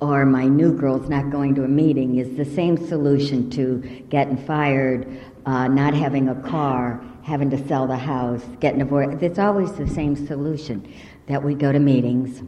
or 0.00 0.26
my 0.26 0.46
new 0.46 0.72
girl's 0.72 1.08
not 1.08 1.30
going 1.30 1.54
to 1.54 1.64
a 1.64 1.68
meeting 1.68 2.18
is 2.18 2.36
the 2.36 2.44
same 2.44 2.76
solution 2.76 3.48
to 3.50 3.78
getting 4.10 4.36
fired, 4.36 5.06
uh, 5.46 5.68
not 5.68 5.94
having 5.94 6.28
a 6.28 6.34
car, 6.34 7.02
having 7.22 7.48
to 7.50 7.66
sell 7.66 7.86
the 7.86 7.96
house, 7.96 8.42
getting 8.60 8.78
divorced. 8.78 9.22
It's 9.22 9.38
always 9.38 9.72
the 9.72 9.88
same 9.88 10.14
solution 10.26 10.92
that 11.26 11.42
we 11.42 11.54
go 11.54 11.72
to 11.72 11.78
meetings, 11.78 12.42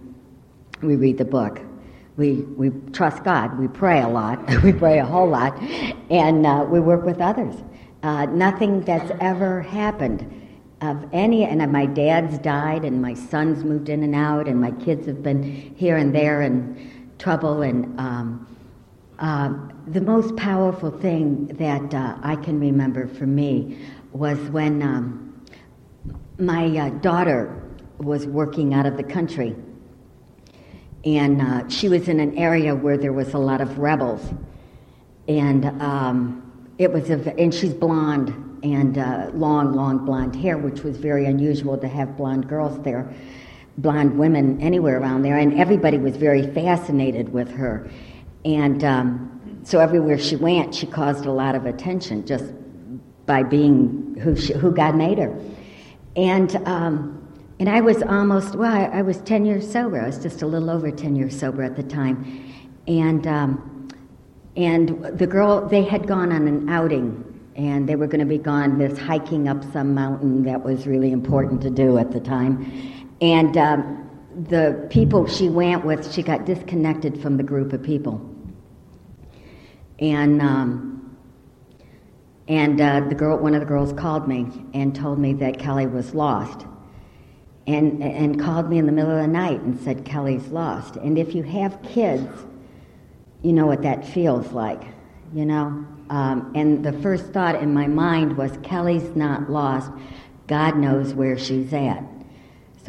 we 0.83 0.97
read 0.97 1.19
the 1.19 1.25
book, 1.25 1.61
we, 2.17 2.35
we 2.35 2.71
trust 2.93 3.25
God, 3.25 3.59
we 3.59 3.67
pray 3.67 4.03
a 4.03 4.09
lot, 4.09 4.39
we 4.63 4.73
pray 4.73 4.99
a 4.99 5.05
whole 5.05 5.29
lot, 5.29 5.59
and 6.11 6.47
uh, 6.47 6.67
we 6.69 6.81
work 6.81 7.05
with 7.05 7.21
others. 7.21 7.55
Uh, 8.03 8.27
nothing 8.27 8.83
that's 8.83 9.11
ever 9.21 9.63
happened 9.63 10.35
of 10.81 11.09
any, 11.13 11.45
and 11.45 11.73
my 11.73 11.87
dad's 11.87 12.39
died, 12.39 12.85
and 12.85 13.03
my 13.03 13.15
sons 13.15 13.65
moved 13.65 13.89
in 13.89 14.05
and 14.05 14.15
out, 14.15 14.47
and 14.47 14.61
my 14.61 14.71
kids 14.71 15.07
have 15.07 15.23
been 15.23 15.43
here 15.43 15.97
and 15.97 16.15
there, 16.15 16.43
and 16.43 16.79
trouble. 17.19 17.63
And 17.63 17.99
um, 17.99 18.57
uh, 19.19 19.53
the 19.89 20.01
most 20.01 20.37
powerful 20.37 20.91
thing 20.91 21.47
that 21.59 21.95
uh, 21.95 22.17
I 22.23 22.37
can 22.37 22.61
remember 22.61 23.07
for 23.07 23.27
me 23.27 23.79
was 24.13 24.39
when 24.51 24.83
um, 24.83 25.45
my 26.39 26.67
uh, 26.77 26.91
daughter 27.01 27.63
was 27.99 28.27
working 28.27 28.75
out 28.75 28.87
of 28.87 28.97
the 28.97 29.03
country. 29.03 29.57
And 31.05 31.43
uh, 31.43 31.69
she 31.69 31.89
was 31.89 32.09
in 32.09 32.21
an 32.21 32.37
area 32.37 32.75
where 32.75 32.97
there 32.97 33.13
was 33.13 33.35
a 33.35 33.39
lot 33.39 33.61
of 33.61 33.79
rebels. 33.79 34.23
And 35.27 35.67
um, 35.83 36.73
it 36.79 36.93
was, 36.93 37.11
a, 37.11 37.39
and 37.39 37.53
she's 37.53 37.75
blonde 37.75 38.31
and 38.63 38.99
uh, 38.99 39.31
long, 39.35 39.73
long 39.75 40.05
blonde 40.05 40.35
hair, 40.35 40.59
which 40.59 40.83
was 40.83 40.97
very 40.97 41.27
unusual 41.27 41.79
to 41.79 41.89
have 41.89 42.17
blonde 42.17 42.49
girls 42.49 42.81
there 42.83 43.13
blonde 43.79 44.19
women 44.19 44.61
anywhere 44.61 45.01
around 45.01 45.23
there, 45.23 45.39
and 45.39 45.59
everybody 45.59 45.99
was 45.99 46.17
very 46.17 46.47
fascinated 46.53 47.33
with 47.33 47.51
her. 47.51 47.89
And 48.45 48.85
um, 48.85 49.61
so 49.65 49.79
everywhere 49.79 50.19
she 50.19 50.37
went, 50.37 50.75
she 50.75 50.87
caused 50.87 51.27
a 51.27 51.33
lot 51.33 51.55
of 51.55 51.65
attention 51.65 52.27
just 52.27 52.53
by 53.27 53.43
being 53.43 54.17
who, 54.21 54.35
she, 54.37 54.53
who 54.53 54.73
God 54.73 54.97
made 54.97 55.19
her. 55.19 55.39
And, 56.17 56.57
um, 56.67 57.15
and 57.61 57.69
I 57.69 57.81
was 57.81 58.03
almost, 58.03 58.57
well, 58.57 58.73
I, 58.73 58.85
I, 58.85 59.03
was 59.03 59.19
10 59.19 59.45
years 59.45 59.71
sober. 59.71 60.01
I 60.01 60.07
was 60.07 60.19
just 60.19 60.43
a 60.43 60.47
little 60.47 60.71
over 60.71 60.91
10 60.91 61.15
years 61.15 61.39
sober 61.39 61.63
at 61.63 61.77
the 61.77 61.83
time. 61.83 62.53
And, 62.87 63.27
um, 63.27 63.89
and 64.57 65.19
the 65.19 65.27
girl, 65.27 65.69
they 65.69 65.85
had 65.85 66.07
gone 66.07 66.33
on 66.33 66.49
an 66.49 66.69
outing 66.69 67.25
and 67.55 67.89
they 67.89 67.97
were 67.97 68.07
going 68.07 68.21
to 68.21 68.27
be 68.27 68.39
gone 68.39 68.79
this 68.79 68.99
hiking 68.99 69.49
up 69.49 69.63
some 69.73 69.93
mountain 69.93 70.45
that 70.45 70.63
was 70.63 70.87
really 70.87 71.13
important 71.13 71.61
to 71.63 71.71
do 71.71 71.99
at 71.99 72.11
the 72.13 72.21
time 72.21 72.98
and 73.21 73.57
um, 73.57 74.09
the 74.49 74.87
people 74.91 75.27
she 75.27 75.49
went 75.49 75.85
with, 75.85 76.13
she 76.13 76.23
got 76.23 76.45
disconnected 76.45 77.21
from 77.21 77.37
the 77.37 77.43
group 77.43 77.73
of 77.73 77.83
people. 77.83 78.21
And 79.99 80.41
um, 80.41 81.17
and 82.47 82.81
uh, 82.81 83.01
the 83.01 83.15
girl, 83.15 83.39
one 83.39 83.55
of 83.55 83.61
the 83.61 83.67
girls, 83.67 83.93
called 83.93 84.27
me 84.29 84.47
and 84.73 84.95
told 84.95 85.19
me 85.19 85.35
that 85.35 85.59
Kelly 85.59 85.87
was 85.87 86.15
lost, 86.15 86.67
and 87.67 88.03
and 88.03 88.41
called 88.41 88.71
me 88.71 88.79
in 88.79 88.87
the 88.87 88.93
middle 88.93 89.11
of 89.11 89.21
the 89.21 89.29
night 89.29 89.61
and 89.61 89.79
said 89.81 90.05
Kelly's 90.05 90.47
lost. 90.49 90.97
And 90.97 91.19
if 91.19 91.35
you 91.35 91.43
have 91.43 91.83
kids, 91.83 92.31
you 93.43 93.53
know 93.53 93.67
what 93.67 93.83
that 93.83 94.07
feels 94.07 94.53
like, 94.53 94.83
you 95.35 95.45
know. 95.45 95.85
Um, 96.11 96.53
and 96.55 96.83
the 96.85 96.93
first 96.93 97.33
thought 97.33 97.57
in 97.57 97.75
my 97.75 97.87
mind 97.87 98.37
was 98.37 98.57
Kelly's 98.63 99.15
not 99.15 99.51
lost. 99.51 99.91
God 100.47 100.79
knows 100.79 101.13
where 101.13 101.37
she's 101.37 101.73
at. 101.75 102.03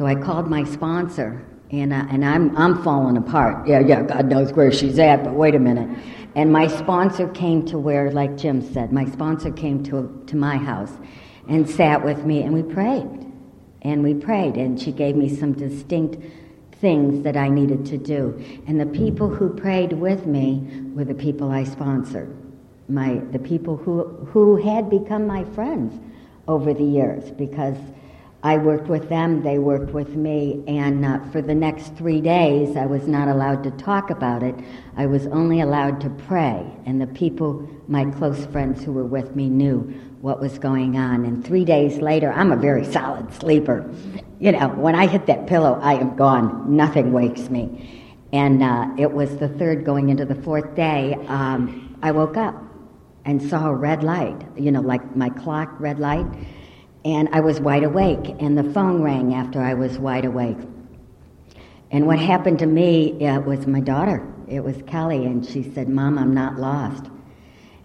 So 0.00 0.06
I 0.06 0.14
called 0.14 0.48
my 0.48 0.64
sponsor, 0.64 1.44
and, 1.70 1.92
uh, 1.92 2.06
and 2.08 2.24
I'm, 2.24 2.56
I'm 2.56 2.82
falling 2.82 3.18
apart. 3.18 3.68
Yeah, 3.68 3.80
yeah, 3.80 4.00
God 4.00 4.30
knows 4.30 4.50
where 4.50 4.72
she's 4.72 4.98
at, 4.98 5.22
but 5.22 5.34
wait 5.34 5.54
a 5.54 5.58
minute. 5.58 5.90
And 6.34 6.50
my 6.50 6.68
sponsor 6.68 7.28
came 7.28 7.66
to 7.66 7.78
where, 7.78 8.10
like 8.10 8.34
Jim 8.38 8.62
said, 8.62 8.94
my 8.94 9.04
sponsor 9.04 9.52
came 9.52 9.82
to, 9.82 10.24
to 10.26 10.36
my 10.36 10.56
house 10.56 10.92
and 11.50 11.68
sat 11.68 12.02
with 12.02 12.24
me, 12.24 12.42
and 12.42 12.54
we 12.54 12.62
prayed. 12.62 13.30
And 13.82 14.02
we 14.02 14.14
prayed, 14.14 14.54
and 14.54 14.80
she 14.80 14.90
gave 14.90 15.16
me 15.16 15.28
some 15.28 15.52
distinct 15.52 16.16
things 16.76 17.22
that 17.22 17.36
I 17.36 17.50
needed 17.50 17.84
to 17.84 17.98
do. 17.98 18.42
And 18.66 18.80
the 18.80 18.86
people 18.86 19.28
who 19.28 19.50
prayed 19.50 19.92
with 19.92 20.24
me 20.24 20.66
were 20.94 21.04
the 21.04 21.12
people 21.12 21.50
I 21.50 21.64
sponsored, 21.64 22.34
my, 22.88 23.20
the 23.32 23.38
people 23.38 23.76
who, 23.76 24.04
who 24.32 24.56
had 24.56 24.88
become 24.88 25.26
my 25.26 25.44
friends 25.44 26.00
over 26.48 26.72
the 26.72 26.84
years 26.84 27.30
because 27.32 27.76
I 28.42 28.56
worked 28.56 28.88
with 28.88 29.10
them, 29.10 29.42
they 29.42 29.58
worked 29.58 29.92
with 29.92 30.16
me, 30.16 30.64
and 30.66 31.04
uh, 31.04 31.20
for 31.30 31.42
the 31.42 31.54
next 31.54 31.94
three 31.96 32.22
days, 32.22 32.74
I 32.74 32.86
was 32.86 33.06
not 33.06 33.28
allowed 33.28 33.62
to 33.64 33.70
talk 33.72 34.08
about 34.08 34.42
it. 34.42 34.54
I 34.96 35.04
was 35.04 35.26
only 35.26 35.60
allowed 35.60 36.00
to 36.00 36.10
pray, 36.10 36.64
and 36.86 36.98
the 36.98 37.06
people, 37.08 37.68
my 37.86 38.06
close 38.06 38.46
friends 38.46 38.82
who 38.82 38.92
were 38.92 39.04
with 39.04 39.36
me, 39.36 39.50
knew 39.50 39.80
what 40.22 40.40
was 40.40 40.58
going 40.58 40.96
on. 40.96 41.26
And 41.26 41.44
three 41.44 41.66
days 41.66 41.98
later, 41.98 42.32
I'm 42.32 42.50
a 42.50 42.56
very 42.56 42.84
solid 42.84 43.30
sleeper. 43.34 43.92
You 44.38 44.52
know, 44.52 44.68
when 44.70 44.94
I 44.94 45.06
hit 45.06 45.26
that 45.26 45.46
pillow, 45.46 45.78
I 45.82 45.94
am 45.94 46.16
gone. 46.16 46.74
Nothing 46.74 47.12
wakes 47.12 47.50
me. 47.50 48.14
And 48.32 48.62
uh, 48.62 48.88
it 48.96 49.12
was 49.12 49.36
the 49.36 49.48
third 49.48 49.84
going 49.84 50.08
into 50.08 50.24
the 50.24 50.34
fourth 50.36 50.74
day, 50.74 51.14
um, 51.28 51.98
I 52.02 52.12
woke 52.12 52.38
up 52.38 52.54
and 53.26 53.42
saw 53.42 53.68
a 53.68 53.74
red 53.74 54.02
light, 54.02 54.46
you 54.56 54.72
know, 54.72 54.80
like 54.80 55.14
my 55.14 55.28
clock 55.28 55.78
red 55.78 55.98
light 55.98 56.26
and 57.04 57.28
I 57.32 57.40
was 57.40 57.60
wide 57.60 57.84
awake, 57.84 58.36
and 58.40 58.56
the 58.56 58.72
phone 58.72 59.02
rang 59.02 59.34
after 59.34 59.60
I 59.60 59.74
was 59.74 59.98
wide 59.98 60.24
awake. 60.24 60.58
And 61.90 62.06
what 62.06 62.18
happened 62.18 62.58
to 62.60 62.66
me 62.66 63.26
uh, 63.26 63.40
was 63.40 63.66
my 63.66 63.80
daughter. 63.80 64.26
It 64.48 64.60
was 64.60 64.76
Kelly, 64.86 65.24
and 65.24 65.44
she 65.44 65.62
said, 65.62 65.88
Mom, 65.88 66.18
I'm 66.18 66.34
not 66.34 66.56
lost. 66.56 67.06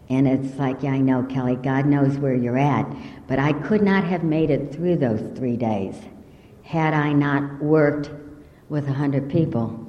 And 0.09 0.27
it's 0.27 0.57
like, 0.59 0.83
yeah, 0.83 0.91
I 0.91 0.99
know, 0.99 1.23
Kelly, 1.23 1.55
God 1.55 1.85
knows 1.85 2.17
where 2.17 2.35
you're 2.35 2.57
at. 2.57 2.85
But 3.27 3.39
I 3.39 3.53
could 3.53 3.81
not 3.81 4.03
have 4.03 4.23
made 4.23 4.51
it 4.51 4.73
through 4.73 4.97
those 4.97 5.21
three 5.37 5.57
days 5.57 5.95
had 6.63 6.93
I 6.93 7.13
not 7.13 7.61
worked 7.61 8.09
with 8.69 8.87
a 8.87 8.93
hundred 8.93 9.29
people 9.29 9.85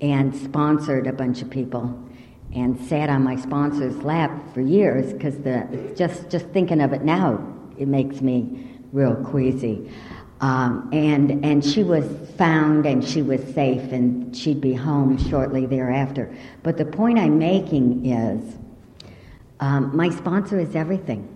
and 0.00 0.34
sponsored 0.34 1.06
a 1.06 1.12
bunch 1.12 1.40
of 1.40 1.50
people 1.50 1.98
and 2.52 2.80
sat 2.86 3.08
on 3.08 3.22
my 3.22 3.36
sponsor's 3.36 3.96
lap 3.98 4.52
for 4.52 4.60
years 4.60 5.12
because 5.12 5.36
just 5.96 6.28
just 6.28 6.46
thinking 6.48 6.80
of 6.80 6.92
it 6.92 7.02
now 7.02 7.53
it 7.78 7.88
makes 7.88 8.20
me 8.20 8.78
real 8.92 9.14
queasy. 9.16 9.90
Um, 10.40 10.90
and, 10.92 11.44
and 11.44 11.64
she 11.64 11.82
was 11.82 12.04
found 12.36 12.86
and 12.86 13.02
she 13.02 13.22
was 13.22 13.40
safe 13.54 13.92
and 13.92 14.36
she'd 14.36 14.60
be 14.60 14.74
home 14.74 15.16
shortly 15.16 15.64
thereafter. 15.66 16.34
But 16.62 16.76
the 16.76 16.84
point 16.84 17.18
I'm 17.18 17.38
making 17.38 18.06
is 18.06 18.56
um, 19.60 19.96
my 19.96 20.10
sponsor 20.10 20.58
is 20.58 20.74
everything. 20.76 21.28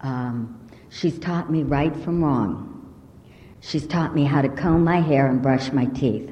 Um, 0.00 0.68
she's 0.88 1.18
taught 1.18 1.50
me 1.50 1.62
right 1.62 1.94
from 1.94 2.24
wrong. 2.24 2.72
She's 3.60 3.86
taught 3.86 4.14
me 4.14 4.24
how 4.24 4.42
to 4.42 4.48
comb 4.48 4.84
my 4.84 5.00
hair 5.00 5.26
and 5.26 5.42
brush 5.42 5.72
my 5.72 5.86
teeth. 5.86 6.30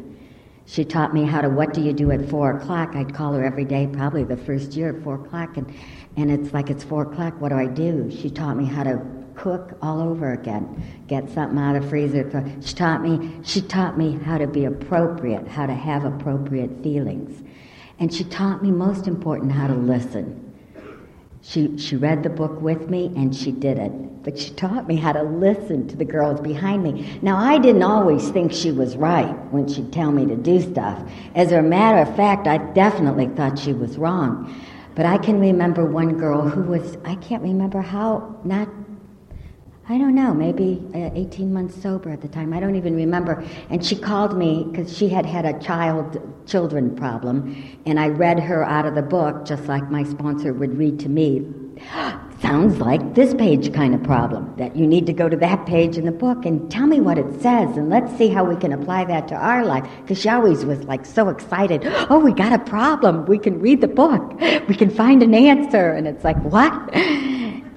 She 0.67 0.85
taught 0.85 1.13
me 1.13 1.25
how 1.25 1.43
to, 1.43 1.51
what 1.51 1.75
do 1.75 1.83
you 1.83 1.93
do 1.93 2.11
at 2.11 2.29
four 2.29 2.57
o'clock? 2.57 2.97
I'd 2.97 3.15
call 3.15 3.35
her 3.35 3.45
every 3.45 3.65
day, 3.65 3.87
probably 3.87 4.25
the 4.25 4.37
first 4.37 4.73
year 4.73 4.97
at 4.97 5.03
four 5.05 5.17
o'clock, 5.17 5.57
and, 5.57 5.73
and 6.17 6.31
it's 6.31 6.55
like, 6.55 6.71
it's 6.71 6.83
four 6.83 7.03
o'clock, 7.03 7.39
what 7.41 7.51
do 7.51 7.57
I 7.57 7.67
do? 7.67 8.11
She 8.11 8.31
taught 8.31 8.57
me 8.57 8.65
how 8.65 8.85
to 8.85 9.24
cook 9.35 9.77
all 9.83 10.01
over 10.01 10.33
again, 10.33 10.83
get 11.07 11.29
something 11.31 11.59
out 11.59 11.77
of 11.77 11.89
freezer. 11.89 12.25
She 12.61 12.75
taught 12.75 13.03
me, 13.03 13.31
she 13.43 13.61
taught 13.61 13.99
me 13.99 14.19
how 14.19 14.39
to 14.39 14.47
be 14.47 14.65
appropriate, 14.65 15.47
how 15.49 15.67
to 15.67 15.75
have 15.75 16.05
appropriate 16.05 16.83
feelings. 16.83 17.43
And 17.99 18.13
she 18.13 18.25
taught 18.25 18.63
me, 18.63 18.71
most 18.71 19.07
important, 19.07 19.53
how 19.53 19.69
to 19.69 19.75
listen. 19.75 20.41
She, 21.43 21.77
she 21.79 21.97
read 21.97 22.23
the 22.23 22.31
book 22.31 22.61
with 22.61 22.89
me 22.89 23.13
and 23.17 23.35
she 23.35 23.53
did 23.53 23.79
it. 23.79 23.93
But 24.25 24.39
she 24.39 24.51
taught 24.55 24.89
me 24.89 24.97
how 24.97 25.13
to 25.13 25.23
listen 25.23 25.87
to 25.89 25.97
the 25.97 26.05
girls 26.05 26.41
behind 26.41 26.83
me. 26.83 27.19
Now, 27.21 27.37
I 27.37 27.59
didn't 27.59 27.83
always 27.83 28.31
think 28.31 28.53
she 28.53 28.73
was 28.73 28.97
right 28.97 29.35
when 29.53 29.69
she'd 29.69 29.93
tell 29.93 30.11
me 30.11 30.25
to 30.25 30.35
do 30.35 30.63
stuff. 30.63 31.07
As 31.35 31.53
a 31.53 31.61
matter 31.61 31.99
of 31.99 32.17
fact, 32.17 32.47
I 32.47 32.57
definitely 32.73 33.29
thought 33.29 33.59
she 33.59 33.75
was 33.75 33.99
wrong. 33.99 34.59
But 34.95 35.05
I 35.05 35.19
can 35.19 35.39
remember 35.39 35.85
one 35.85 36.17
girl 36.17 36.49
who 36.49 36.63
was, 36.63 36.97
I 37.05 37.17
can't 37.17 37.43
remember 37.43 37.83
how, 37.83 38.41
not 38.45 38.69
I 39.87 39.99
don't 39.99 40.15
know, 40.15 40.33
maybe 40.33 40.83
uh, 40.95 41.11
18 41.15 41.53
months 41.53 41.83
sober 41.83 42.09
at 42.09 42.23
the 42.23 42.29
time. 42.29 42.55
I 42.55 42.61
don't 42.61 42.75
even 42.75 42.97
remember. 42.97 43.45
And 43.69 43.85
she 43.85 43.95
called 43.95 44.35
me 44.35 44.67
because 44.71 44.97
she 44.97 45.11
had 45.11 45.27
had 45.27 45.45
a 45.45 45.59
child 45.61 46.19
children 46.47 46.97
problem, 46.97 47.79
and 47.85 48.01
I 48.01 48.09
read 48.09 48.41
her 48.41 48.65
out 48.65 48.87
of 48.87 48.95
the 48.95 49.03
book 49.03 49.45
just 49.45 49.67
like 49.67 49.91
my 49.91 50.03
sponsor 50.05 50.55
would 50.55 50.79
read 50.79 50.99
to 51.01 51.11
me. 51.11 51.47
Sounds 52.41 52.79
like 52.79 53.15
this 53.15 53.35
page 53.35 53.75
kind 53.75 53.95
of 53.95 54.03
problem 54.03 54.55
that 54.57 54.75
you 54.75 54.87
need 54.87 55.05
to 55.07 55.13
go 55.13 55.29
to 55.29 55.37
that 55.37 55.67
page 55.67 55.99
in 55.99 56.07
the 56.07 56.13
book 56.13 56.47
and 56.47 56.71
tell 56.71 56.87
me 56.87 57.01
what 57.01 57.19
it 57.19 57.41
says 57.41 57.77
and 57.77 57.89
let's 57.89 58.15
see 58.19 58.29
how 58.29 58.45
we 58.45 58.55
can 58.57 58.73
apply 58.73 59.05
that 59.05 59.29
to 59.29 59.35
our 59.35 59.65
life 59.65 59.89
because 60.03 60.21
she 60.21 60.29
always 60.29 60.65
was 60.65 60.83
like 60.85 61.07
so 61.07 61.31
excited 61.31 61.83
oh 62.11 62.19
we 62.19 62.33
got 62.33 62.53
a 62.53 62.59
problem 62.59 63.25
we 63.27 63.39
can 63.39 63.59
read 63.61 63.81
the 63.81 63.89
book 63.89 64.39
we 64.69 64.75
can 64.75 64.91
find 64.91 65.23
an 65.23 65.33
answer 65.33 65.93
and 65.93 66.07
it's 66.07 66.23
like 66.23 66.37
what 66.43 66.91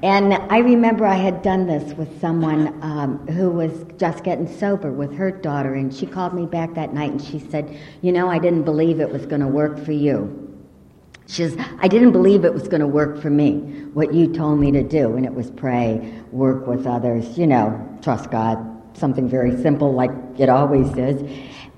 and 0.04 0.34
I 0.34 0.60
remember 0.60 1.06
I 1.06 1.16
had 1.16 1.42
done 1.42 1.66
this 1.66 1.94
with 1.94 2.22
someone 2.22 2.68
um, 2.84 3.26
who 3.28 3.50
was 3.50 3.72
just 3.98 4.24
getting 4.24 4.48
sober 4.48 4.92
with 4.92 5.14
her 5.16 5.32
daughter, 5.32 5.74
and 5.74 5.94
she 5.94 6.06
called 6.06 6.34
me 6.34 6.46
back 6.46 6.76
that 6.76 6.94
night 6.94 7.12
and 7.12 7.22
she 7.22 7.40
said, 7.40 7.80
You 8.02 8.12
know, 8.12 8.30
I 8.30 8.38
didn't 8.38 8.64
believe 8.64 9.00
it 9.00 9.12
was 9.12 9.26
going 9.26 9.42
to 9.42 9.48
work 9.48 9.84
for 9.84 9.92
you. 9.92 10.44
She 11.28 11.48
says, 11.48 11.58
I 11.80 11.88
didn't 11.88 12.12
believe 12.12 12.46
it 12.46 12.54
was 12.54 12.68
going 12.68 12.80
to 12.82 12.88
work 12.88 13.22
for 13.22 13.30
me, 13.30 13.58
what 13.94 14.14
you 14.14 14.32
told 14.32 14.60
me 14.60 14.72
to 14.72 14.84
do. 14.84 15.18
And 15.18 15.26
it 15.26 15.34
was 15.34 15.52
pray, 15.52 16.22
work 16.32 16.68
with 16.68 16.86
others, 16.86 17.38
you 17.38 17.48
know, 17.48 18.00
trust 18.02 18.32
God, 18.32 18.58
something 18.96 19.28
very 19.28 19.62
simple 19.62 19.94
like 19.94 20.12
it 20.38 20.48
always 20.48 20.96
is 20.96 21.22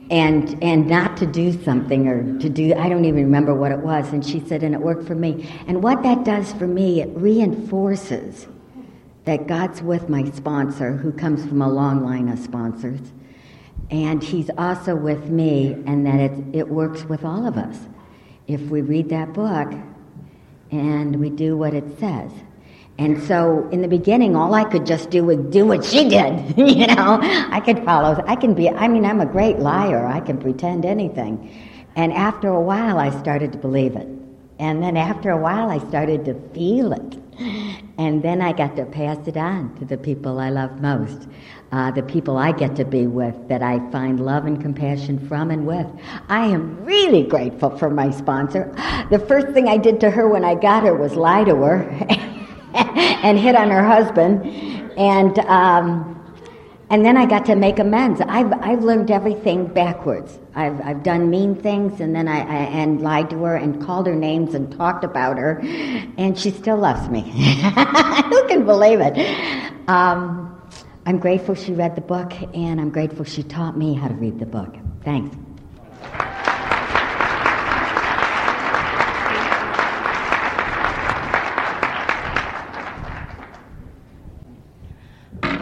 and 0.09 0.61
and 0.63 0.87
not 0.87 1.17
to 1.17 1.25
do 1.25 1.51
something 1.63 2.07
or 2.07 2.39
to 2.39 2.49
do 2.49 2.73
I 2.73 2.89
don't 2.89 3.05
even 3.05 3.23
remember 3.23 3.53
what 3.53 3.71
it 3.71 3.79
was. 3.79 4.11
And 4.11 4.25
she 4.25 4.39
said 4.39 4.63
and 4.63 4.73
it 4.73 4.81
worked 4.81 5.05
for 5.05 5.15
me. 5.15 5.49
And 5.67 5.83
what 5.83 6.03
that 6.03 6.23
does 6.23 6.51
for 6.53 6.67
me 6.67 7.01
it 7.01 7.09
reinforces 7.15 8.47
that 9.25 9.47
God's 9.47 9.81
with 9.81 10.09
my 10.09 10.29
sponsor 10.31 10.93
who 10.93 11.11
comes 11.11 11.45
from 11.45 11.61
a 11.61 11.69
long 11.69 12.03
line 12.03 12.29
of 12.29 12.39
sponsors. 12.39 13.01
And 13.91 14.23
he's 14.23 14.49
also 14.57 14.95
with 14.95 15.29
me 15.29 15.73
and 15.85 16.05
that 16.05 16.19
it 16.19 16.31
it 16.53 16.67
works 16.67 17.03
with 17.03 17.23
all 17.23 17.45
of 17.45 17.57
us. 17.57 17.77
If 18.47 18.61
we 18.61 18.81
read 18.81 19.09
that 19.09 19.33
book 19.33 19.71
and 20.71 21.15
we 21.15 21.29
do 21.29 21.55
what 21.55 21.73
it 21.73 21.99
says 21.99 22.31
and 22.99 23.23
so 23.23 23.65
in 23.71 23.81
the 23.81 23.87
beginning, 23.87 24.35
all 24.35 24.53
I 24.53 24.65
could 24.65 24.85
just 24.85 25.09
do 25.09 25.23
was 25.23 25.37
do 25.37 25.65
what 25.65 25.85
she 25.85 26.09
did. 26.09 26.57
you 26.57 26.85
know, 26.85 27.19
I 27.21 27.61
could 27.61 27.85
follow. 27.85 28.21
I 28.27 28.35
can 28.35 28.53
be, 28.53 28.69
I 28.69 28.89
mean, 28.89 29.05
I'm 29.05 29.21
a 29.21 29.25
great 29.25 29.57
liar. 29.59 30.05
I 30.05 30.19
can 30.19 30.37
pretend 30.37 30.83
anything. 30.85 31.49
And 31.95 32.11
after 32.11 32.49
a 32.49 32.59
while, 32.59 32.99
I 32.99 33.17
started 33.21 33.53
to 33.53 33.57
believe 33.57 33.95
it. 33.95 34.07
And 34.59 34.83
then 34.83 34.97
after 34.97 35.29
a 35.29 35.37
while, 35.37 35.69
I 35.69 35.77
started 35.87 36.25
to 36.25 36.33
feel 36.53 36.91
it. 36.91 37.17
And 37.97 38.21
then 38.21 38.41
I 38.41 38.51
got 38.51 38.75
to 38.75 38.85
pass 38.85 39.25
it 39.27 39.37
on 39.37 39.73
to 39.75 39.85
the 39.85 39.97
people 39.97 40.37
I 40.37 40.49
love 40.49 40.81
most, 40.81 41.29
uh, 41.71 41.91
the 41.91 42.03
people 42.03 42.37
I 42.37 42.51
get 42.51 42.75
to 42.75 42.83
be 42.83 43.07
with, 43.07 43.47
that 43.47 43.63
I 43.63 43.79
find 43.91 44.19
love 44.19 44.45
and 44.45 44.61
compassion 44.61 45.25
from 45.25 45.51
and 45.51 45.65
with. 45.65 45.87
I 46.27 46.47
am 46.47 46.83
really 46.83 47.23
grateful 47.23 47.77
for 47.77 47.89
my 47.89 48.11
sponsor. 48.11 48.73
The 49.09 49.19
first 49.19 49.47
thing 49.53 49.69
I 49.69 49.77
did 49.77 50.01
to 50.01 50.09
her 50.09 50.27
when 50.27 50.43
I 50.43 50.55
got 50.55 50.83
her 50.83 50.93
was 50.93 51.15
lie 51.15 51.45
to 51.45 51.55
her. 51.55 52.25
and 53.23 53.37
hit 53.37 53.55
on 53.55 53.69
her 53.69 53.83
husband. 53.83 54.45
And, 54.97 55.39
um, 55.39 56.15
and 56.89 57.05
then 57.05 57.17
I 57.17 57.25
got 57.25 57.45
to 57.45 57.55
make 57.55 57.79
amends. 57.79 58.19
I've, 58.21 58.51
I've 58.61 58.83
learned 58.83 59.11
everything 59.11 59.67
backwards. 59.67 60.39
I've, 60.55 60.81
I've 60.81 61.03
done 61.03 61.29
mean 61.29 61.55
things 61.55 62.01
and 62.01 62.15
then 62.15 62.27
I, 62.27 62.39
I 62.39 62.57
and 62.65 63.01
lied 63.01 63.29
to 63.29 63.43
her 63.43 63.55
and 63.55 63.85
called 63.85 64.07
her 64.07 64.15
names 64.15 64.55
and 64.55 64.71
talked 64.75 65.03
about 65.03 65.37
her, 65.37 65.59
and 66.17 66.37
she 66.37 66.51
still 66.51 66.77
loves 66.77 67.07
me. 67.09 67.21
Who 67.31 68.47
can 68.47 68.65
believe 68.65 68.99
it? 69.01 69.17
Um, 69.87 70.55
I'm 71.05 71.17
grateful 71.17 71.55
she 71.55 71.73
read 71.73 71.95
the 71.95 72.01
book, 72.01 72.33
and 72.53 72.79
I'm 72.79 72.89
grateful 72.89 73.25
she 73.25 73.43
taught 73.43 73.77
me 73.77 73.93
how 73.93 74.07
to 74.07 74.13
read 74.15 74.39
the 74.39 74.45
book. 74.45 74.75
Thanks. 75.03 75.35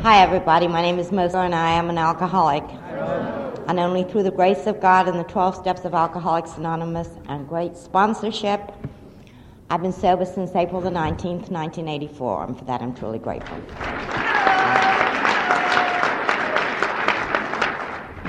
Hi, 0.07 0.21
everybody. 0.21 0.69
My 0.69 0.81
name 0.81 0.99
is 0.99 1.11
Moser, 1.11 1.39
and 1.39 1.53
I 1.53 1.71
am 1.71 1.89
an 1.89 1.97
alcoholic. 1.97 2.63
And 3.67 3.77
only 3.77 4.05
through 4.05 4.23
the 4.23 4.31
grace 4.31 4.65
of 4.65 4.79
God 4.79 5.09
and 5.09 5.19
the 5.19 5.25
12 5.25 5.57
steps 5.57 5.83
of 5.83 5.93
Alcoholics 5.93 6.55
Anonymous 6.55 7.09
and 7.27 7.45
great 7.45 7.75
sponsorship, 7.75 8.71
I've 9.69 9.81
been 9.81 9.91
sober 9.91 10.23
since 10.23 10.55
April 10.55 10.79
the 10.79 10.91
19th, 10.91 11.51
1984, 11.51 12.43
and 12.45 12.57
for 12.57 12.63
that 12.63 12.81
I'm 12.81 12.95
truly 12.95 13.19
grateful. 13.19 13.57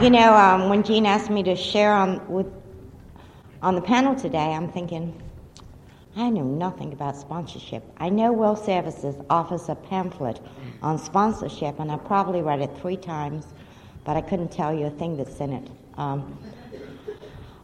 You 0.02 0.10
know, 0.10 0.34
um, 0.34 0.68
when 0.68 0.82
Jean 0.82 1.06
asked 1.06 1.30
me 1.30 1.44
to 1.44 1.54
share 1.54 1.92
on, 1.92 2.28
with, 2.28 2.48
on 3.62 3.76
the 3.76 3.82
panel 3.82 4.16
today, 4.16 4.52
I'm 4.52 4.68
thinking, 4.72 5.22
I 6.18 6.30
know 6.30 6.42
nothing 6.42 6.92
about 6.92 7.16
sponsorship. 7.16 7.84
I 7.96 8.08
know 8.08 8.32
World 8.32 8.58
Services 8.58 9.14
offers 9.30 9.68
a 9.68 9.76
pamphlet 9.76 10.40
on 10.82 10.98
sponsorship, 10.98 11.78
and 11.78 11.92
I 11.92 11.96
probably 11.96 12.42
read 12.42 12.60
it 12.60 12.76
three 12.80 12.96
times, 12.96 13.46
but 14.04 14.16
I 14.16 14.20
couldn't 14.20 14.50
tell 14.50 14.74
you 14.74 14.86
a 14.86 14.90
thing 14.90 15.16
that's 15.16 15.38
in 15.38 15.52
it. 15.52 15.70
Um, 15.96 16.36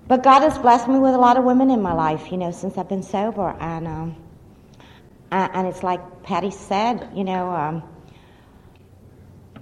but 0.06 0.22
God 0.22 0.42
has 0.42 0.56
blessed 0.56 0.86
me 0.86 1.00
with 1.00 1.14
a 1.14 1.18
lot 1.18 1.36
of 1.36 1.42
women 1.42 1.68
in 1.68 1.82
my 1.82 1.94
life, 1.94 2.30
you 2.30 2.36
know, 2.36 2.52
since 2.52 2.78
I've 2.78 2.88
been 2.88 3.02
sober, 3.02 3.56
and 3.58 3.88
um, 3.88 4.16
and 5.32 5.66
it's 5.66 5.82
like 5.82 6.22
Patty 6.22 6.52
said, 6.52 7.10
you 7.12 7.24
know, 7.24 7.50
um, 7.50 7.82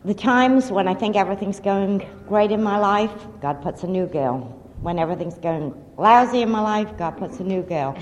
the 0.04 0.12
times 0.12 0.70
when 0.70 0.86
I 0.86 0.92
think 0.92 1.16
everything's 1.16 1.60
going 1.60 2.06
great 2.28 2.52
in 2.52 2.62
my 2.62 2.76
life, 2.76 3.26
God 3.40 3.62
puts 3.62 3.84
a 3.84 3.86
new 3.86 4.04
girl. 4.04 4.58
When 4.82 4.98
everything's 4.98 5.38
going 5.38 5.72
lousy 5.96 6.42
in 6.42 6.50
my 6.50 6.60
life, 6.60 6.98
God 6.98 7.12
puts 7.12 7.40
a 7.40 7.44
new 7.44 7.62
girl. 7.62 7.96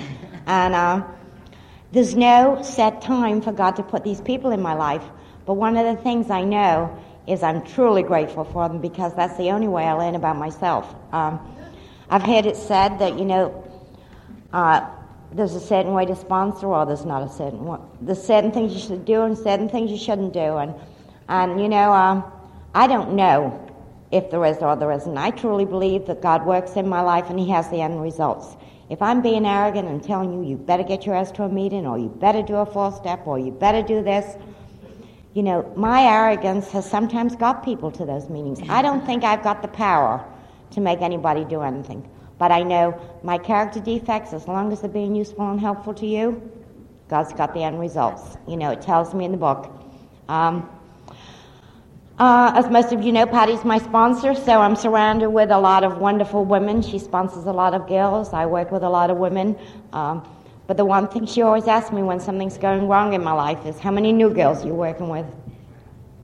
And 0.50 0.74
uh, 0.74 1.04
there's 1.92 2.16
no 2.16 2.60
set 2.60 3.02
time 3.02 3.40
for 3.40 3.52
God 3.52 3.76
to 3.76 3.84
put 3.84 4.02
these 4.02 4.20
people 4.20 4.50
in 4.50 4.60
my 4.60 4.74
life. 4.74 5.04
But 5.46 5.54
one 5.54 5.76
of 5.76 5.86
the 5.86 6.02
things 6.02 6.28
I 6.28 6.42
know 6.42 6.98
is 7.28 7.44
I'm 7.44 7.64
truly 7.64 8.02
grateful 8.02 8.42
for 8.42 8.68
them 8.68 8.80
because 8.80 9.14
that's 9.14 9.36
the 9.36 9.50
only 9.50 9.68
way 9.68 9.84
I 9.84 9.92
learn 9.92 10.16
about 10.16 10.36
myself. 10.36 10.92
Um, 11.12 11.38
I've 12.08 12.24
heard 12.24 12.46
it 12.46 12.56
said 12.56 12.98
that, 12.98 13.16
you 13.16 13.24
know, 13.24 13.64
uh, 14.52 14.90
there's 15.30 15.54
a 15.54 15.60
certain 15.60 15.92
way 15.92 16.04
to 16.06 16.16
sponsor, 16.16 16.66
or 16.66 16.84
there's 16.84 17.04
not 17.04 17.22
a 17.22 17.28
certain 17.28 17.64
one. 17.64 17.82
There's 18.00 18.20
certain 18.20 18.50
things 18.50 18.74
you 18.74 18.80
should 18.80 19.04
do 19.04 19.22
and 19.22 19.38
certain 19.38 19.68
things 19.68 19.92
you 19.92 19.98
shouldn't 19.98 20.32
do. 20.32 20.56
And, 20.56 20.74
and 21.28 21.60
you 21.60 21.68
know, 21.68 21.92
um, 21.92 22.24
I 22.74 22.88
don't 22.88 23.14
know 23.14 23.70
if 24.10 24.32
there 24.32 24.44
is 24.44 24.56
or 24.58 24.74
there 24.74 24.90
isn't. 24.90 25.16
I 25.16 25.30
truly 25.30 25.64
believe 25.64 26.06
that 26.06 26.20
God 26.20 26.44
works 26.44 26.72
in 26.72 26.88
my 26.88 27.02
life 27.02 27.30
and 27.30 27.38
He 27.38 27.50
has 27.50 27.70
the 27.70 27.80
end 27.80 28.02
results. 28.02 28.56
If 28.90 29.00
I'm 29.00 29.22
being 29.22 29.46
arrogant 29.46 29.88
and 29.88 30.02
telling 30.02 30.32
you, 30.32 30.42
you 30.42 30.56
better 30.56 30.82
get 30.82 31.06
your 31.06 31.14
ass 31.14 31.30
to 31.32 31.44
a 31.44 31.48
meeting, 31.48 31.86
or 31.86 31.96
you 31.96 32.08
better 32.08 32.42
do 32.42 32.56
a 32.56 32.66
four 32.66 32.90
step, 32.90 33.24
or 33.24 33.38
you 33.38 33.52
better 33.52 33.82
do 33.82 34.02
this, 34.02 34.36
you 35.32 35.44
know, 35.44 35.72
my 35.76 36.02
arrogance 36.02 36.68
has 36.72 36.90
sometimes 36.90 37.36
got 37.36 37.64
people 37.64 37.92
to 37.92 38.04
those 38.04 38.28
meetings. 38.28 38.60
I 38.68 38.82
don't 38.82 39.06
think 39.06 39.22
I've 39.22 39.44
got 39.44 39.62
the 39.62 39.68
power 39.68 40.24
to 40.72 40.80
make 40.80 41.02
anybody 41.02 41.44
do 41.44 41.60
anything. 41.62 42.10
But 42.36 42.50
I 42.50 42.64
know 42.64 43.00
my 43.22 43.38
character 43.38 43.78
defects, 43.78 44.32
as 44.32 44.48
long 44.48 44.72
as 44.72 44.80
they're 44.80 44.90
being 44.90 45.14
useful 45.14 45.48
and 45.48 45.60
helpful 45.60 45.94
to 45.94 46.06
you, 46.06 46.50
God's 47.08 47.32
got 47.32 47.54
the 47.54 47.62
end 47.62 47.78
results. 47.78 48.38
You 48.48 48.56
know, 48.56 48.70
it 48.70 48.82
tells 48.82 49.14
me 49.14 49.24
in 49.24 49.30
the 49.30 49.36
book. 49.36 49.72
Um, 50.28 50.68
Uh, 52.20 52.52
as 52.54 52.68
most 52.70 52.92
of 52.92 53.02
you 53.02 53.12
know, 53.12 53.24
Patty's 53.24 53.64
my 53.64 53.78
sponsor, 53.78 54.34
so 54.34 54.60
I'm 54.60 54.76
surrounded 54.76 55.30
with 55.30 55.50
a 55.50 55.58
lot 55.58 55.84
of 55.84 55.96
wonderful 55.96 56.44
women. 56.44 56.82
She 56.82 56.98
sponsors 56.98 57.46
a 57.46 57.52
lot 57.52 57.72
of 57.72 57.88
girls. 57.88 58.34
I 58.34 58.44
work 58.44 58.70
with 58.70 58.82
a 58.82 58.90
lot 58.90 59.08
of 59.08 59.16
women. 59.16 59.56
Um, 59.94 60.28
but 60.66 60.76
the 60.76 60.84
one 60.84 61.08
thing 61.08 61.24
she 61.24 61.40
always 61.40 61.66
asks 61.66 61.90
me 61.92 62.02
when 62.02 62.20
something's 62.20 62.58
going 62.58 62.88
wrong 62.88 63.14
in 63.14 63.24
my 63.24 63.32
life 63.32 63.64
is, 63.64 63.78
How 63.78 63.90
many 63.90 64.12
new 64.12 64.28
girls 64.28 64.62
are 64.62 64.66
you 64.66 64.74
working 64.74 65.08
with? 65.08 65.24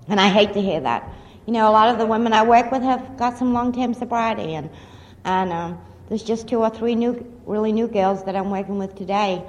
And 0.06 0.20
I 0.20 0.28
hate 0.28 0.52
to 0.52 0.60
hear 0.60 0.80
that. 0.80 1.10
You 1.46 1.54
know, 1.54 1.66
a 1.66 1.72
lot 1.72 1.88
of 1.88 1.96
the 1.96 2.04
women 2.04 2.34
I 2.34 2.42
work 2.42 2.70
with 2.70 2.82
have 2.82 3.16
got 3.16 3.38
some 3.38 3.54
long 3.54 3.72
term 3.72 3.94
sobriety, 3.94 4.54
and, 4.54 4.68
and 5.24 5.50
um, 5.50 5.80
there's 6.10 6.22
just 6.22 6.46
two 6.46 6.58
or 6.58 6.68
three 6.68 6.94
new, 6.94 7.24
really 7.46 7.72
new 7.72 7.88
girls 7.88 8.22
that 8.26 8.36
I'm 8.36 8.50
working 8.50 8.76
with 8.76 8.96
today. 8.96 9.42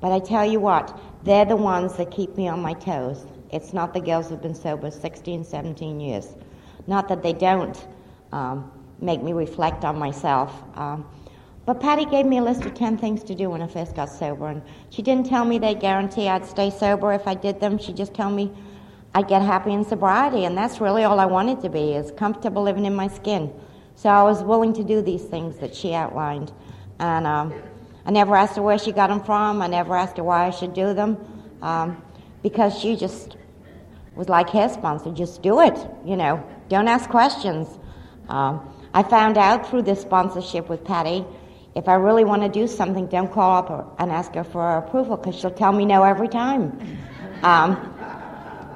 But 0.00 0.12
I 0.12 0.20
tell 0.20 0.46
you 0.50 0.58
what, 0.58 0.98
they're 1.22 1.44
the 1.44 1.56
ones 1.56 1.98
that 1.98 2.10
keep 2.10 2.34
me 2.38 2.48
on 2.48 2.62
my 2.62 2.72
toes. 2.72 3.26
It's 3.52 3.74
not 3.74 3.92
the 3.92 4.00
girls 4.00 4.30
who've 4.30 4.40
been 4.40 4.54
sober 4.54 4.90
16, 4.90 5.44
17 5.44 6.00
years. 6.00 6.28
Not 6.86 7.08
that 7.08 7.22
they 7.22 7.34
don't 7.34 7.86
um, 8.32 8.72
make 9.00 9.22
me 9.22 9.34
reflect 9.34 9.84
on 9.84 9.98
myself. 9.98 10.62
Um, 10.74 11.06
but 11.66 11.78
Patty 11.78 12.06
gave 12.06 12.24
me 12.24 12.38
a 12.38 12.42
list 12.42 12.64
of 12.64 12.74
10 12.74 12.96
things 12.96 13.22
to 13.24 13.34
do 13.34 13.50
when 13.50 13.60
I 13.60 13.66
first 13.66 13.94
got 13.94 14.08
sober. 14.08 14.48
And 14.48 14.62
she 14.90 15.02
didn't 15.02 15.26
tell 15.26 15.44
me 15.44 15.58
they'd 15.58 15.78
guarantee 15.78 16.28
I'd 16.28 16.46
stay 16.46 16.70
sober 16.70 17.12
if 17.12 17.28
I 17.28 17.34
did 17.34 17.60
them. 17.60 17.78
She 17.78 17.92
just 17.92 18.14
told 18.14 18.34
me 18.34 18.50
I'd 19.14 19.28
get 19.28 19.42
happy 19.42 19.72
in 19.72 19.84
sobriety. 19.84 20.46
And 20.46 20.56
that's 20.56 20.80
really 20.80 21.04
all 21.04 21.20
I 21.20 21.26
wanted 21.26 21.60
to 21.60 21.68
be, 21.68 21.92
is 21.92 22.10
comfortable 22.12 22.62
living 22.62 22.86
in 22.86 22.94
my 22.94 23.06
skin. 23.06 23.52
So 23.94 24.08
I 24.08 24.22
was 24.22 24.42
willing 24.42 24.72
to 24.72 24.82
do 24.82 25.02
these 25.02 25.24
things 25.24 25.58
that 25.58 25.74
she 25.74 25.92
outlined. 25.92 26.52
And 26.98 27.26
um, 27.26 27.52
I 28.06 28.10
never 28.10 28.34
asked 28.34 28.56
her 28.56 28.62
where 28.62 28.78
she 28.78 28.92
got 28.92 29.08
them 29.08 29.22
from. 29.22 29.60
I 29.60 29.66
never 29.66 29.94
asked 29.94 30.16
her 30.16 30.24
why 30.24 30.46
I 30.46 30.50
should 30.50 30.72
do 30.72 30.94
them. 30.94 31.18
Um, 31.60 32.02
because 32.42 32.76
she 32.76 32.96
just 32.96 33.36
was 34.14 34.28
like 34.28 34.50
hair 34.50 34.68
sponsor, 34.68 35.10
just 35.10 35.42
do 35.42 35.60
it, 35.60 35.76
you 36.04 36.16
know, 36.16 36.44
don't 36.68 36.88
ask 36.88 37.08
questions. 37.08 37.68
Um, 38.28 38.68
I 38.94 39.02
found 39.02 39.38
out 39.38 39.68
through 39.68 39.82
this 39.82 40.02
sponsorship 40.02 40.68
with 40.68 40.84
Patty 40.84 41.24
if 41.74 41.88
I 41.88 41.94
really 41.94 42.24
want 42.24 42.42
to 42.42 42.48
do 42.48 42.66
something, 42.66 43.06
don't 43.06 43.32
call 43.32 43.56
up 43.58 43.96
and 43.98 44.12
ask 44.12 44.34
her 44.34 44.44
for 44.44 44.76
approval 44.76 45.16
because 45.16 45.38
she'll 45.38 45.50
tell 45.50 45.72
me 45.72 45.86
no 45.86 46.02
every 46.02 46.28
time. 46.28 46.78
Um, 47.42 47.94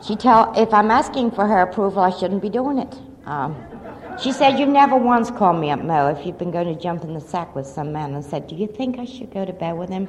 she 0.02 0.16
tell 0.16 0.52
if 0.56 0.72
I'm 0.72 0.90
asking 0.90 1.32
for 1.32 1.46
her 1.46 1.60
approval, 1.60 2.02
I 2.02 2.10
shouldn't 2.10 2.40
be 2.40 2.48
doing 2.48 2.78
it. 2.78 2.94
Um, 3.26 3.54
she 4.22 4.32
said, 4.32 4.58
"You 4.58 4.64
never 4.64 4.96
once 4.96 5.30
called 5.30 5.60
me 5.60 5.70
up, 5.70 5.82
Mo, 5.82 6.08
if 6.08 6.24
you've 6.24 6.38
been 6.38 6.50
going 6.50 6.74
to 6.74 6.80
jump 6.80 7.04
in 7.04 7.12
the 7.12 7.20
sack 7.20 7.54
with 7.54 7.66
some 7.66 7.92
man 7.92 8.14
and 8.14 8.24
said, 8.24 8.46
do 8.46 8.54
you 8.54 8.66
think 8.66 8.98
I 8.98 9.04
should 9.04 9.30
go 9.30 9.44
to 9.44 9.52
bed 9.52 9.76
with 9.76 9.90
him?" 9.90 10.08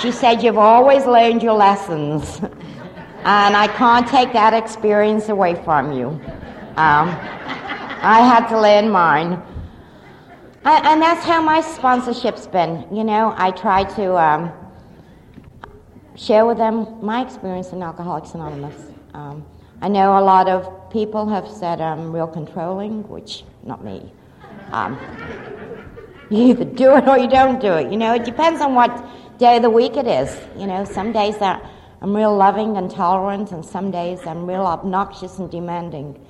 She 0.00 0.10
said, 0.10 0.42
"You've 0.42 0.58
always 0.58 1.04
learned 1.04 1.42
your 1.42 1.54
lessons, 1.54 2.40
and 3.28 3.54
I 3.54 3.68
can't 3.68 4.08
take 4.08 4.32
that 4.32 4.54
experience 4.54 5.28
away 5.28 5.54
from 5.62 5.92
you. 5.92 6.06
Um, 6.76 7.08
I 8.16 8.20
had 8.20 8.48
to 8.48 8.60
learn 8.60 8.88
mine." 8.90 9.42
and 10.64 11.00
that's 11.00 11.24
how 11.24 11.40
my 11.40 11.60
sponsorship's 11.60 12.46
been. 12.46 12.86
You 12.94 13.04
know, 13.04 13.34
I 13.36 13.50
try 13.50 13.84
to 13.84 14.16
um, 14.16 14.52
share 16.14 16.44
with 16.44 16.58
them 16.58 17.02
my 17.02 17.22
experience 17.22 17.72
in 17.72 17.82
Alcoholics 17.82 18.34
Anonymous. 18.34 18.76
Um, 19.14 19.46
I 19.80 19.88
know 19.88 20.18
a 20.18 20.20
lot 20.20 20.48
of 20.48 20.90
people 20.90 21.26
have 21.28 21.48
said 21.48 21.80
I'm 21.80 22.12
real 22.12 22.26
controlling, 22.26 23.08
which 23.08 23.44
not 23.64 23.82
me. 23.84 24.12
Um, 24.72 24.98
you 26.30 26.48
either 26.48 26.64
do 26.64 26.96
it 26.96 27.08
or 27.08 27.18
you 27.18 27.28
don't 27.28 27.60
do 27.60 27.72
it. 27.74 27.90
You 27.90 27.96
know, 27.96 28.14
it 28.14 28.24
depends 28.24 28.60
on 28.60 28.74
what 28.74 28.92
day 29.38 29.56
of 29.56 29.62
the 29.62 29.70
week 29.70 29.96
it 29.96 30.06
is. 30.06 30.38
You 30.56 30.66
know, 30.66 30.84
some 30.84 31.12
days 31.12 31.38
I'm 32.00 32.14
real 32.14 32.34
loving 32.36 32.76
and 32.76 32.90
tolerant, 32.90 33.52
and 33.52 33.64
some 33.64 33.90
days 33.90 34.20
I'm 34.26 34.46
real 34.46 34.66
obnoxious 34.66 35.38
and 35.38 35.50
demanding. 35.50 36.24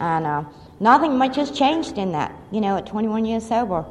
And 0.00 0.26
uh, 0.26 0.44
Nothing 0.82 1.16
much 1.16 1.36
has 1.36 1.52
changed 1.52 1.96
in 1.96 2.10
that. 2.10 2.34
You 2.50 2.60
know, 2.60 2.76
at 2.76 2.86
21 2.86 3.24
years 3.24 3.46
sober, 3.46 3.86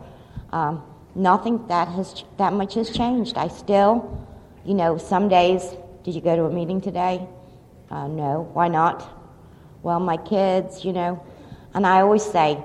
um, 0.52 0.84
nothing 1.16 1.66
that 1.68 1.88
has 1.88 2.26
that 2.38 2.52
much 2.52 2.74
has 2.74 2.90
changed. 2.90 3.38
I 3.38 3.48
still, 3.48 4.28
you 4.66 4.74
know, 4.74 4.98
some 4.98 5.30
days. 5.30 5.64
Did 6.04 6.16
you 6.16 6.20
go 6.20 6.36
to 6.36 6.44
a 6.44 6.50
meeting 6.50 6.82
today? 6.82 7.26
Uh, 7.90 8.08
no. 8.08 8.50
Why 8.52 8.68
not? 8.68 9.10
Well, 9.84 10.02
my 10.02 10.18
kids, 10.18 10.84
you 10.84 10.92
know, 10.92 11.24
and 11.74 11.88
I 11.88 12.02
always 12.02 12.26
say, 12.26 12.62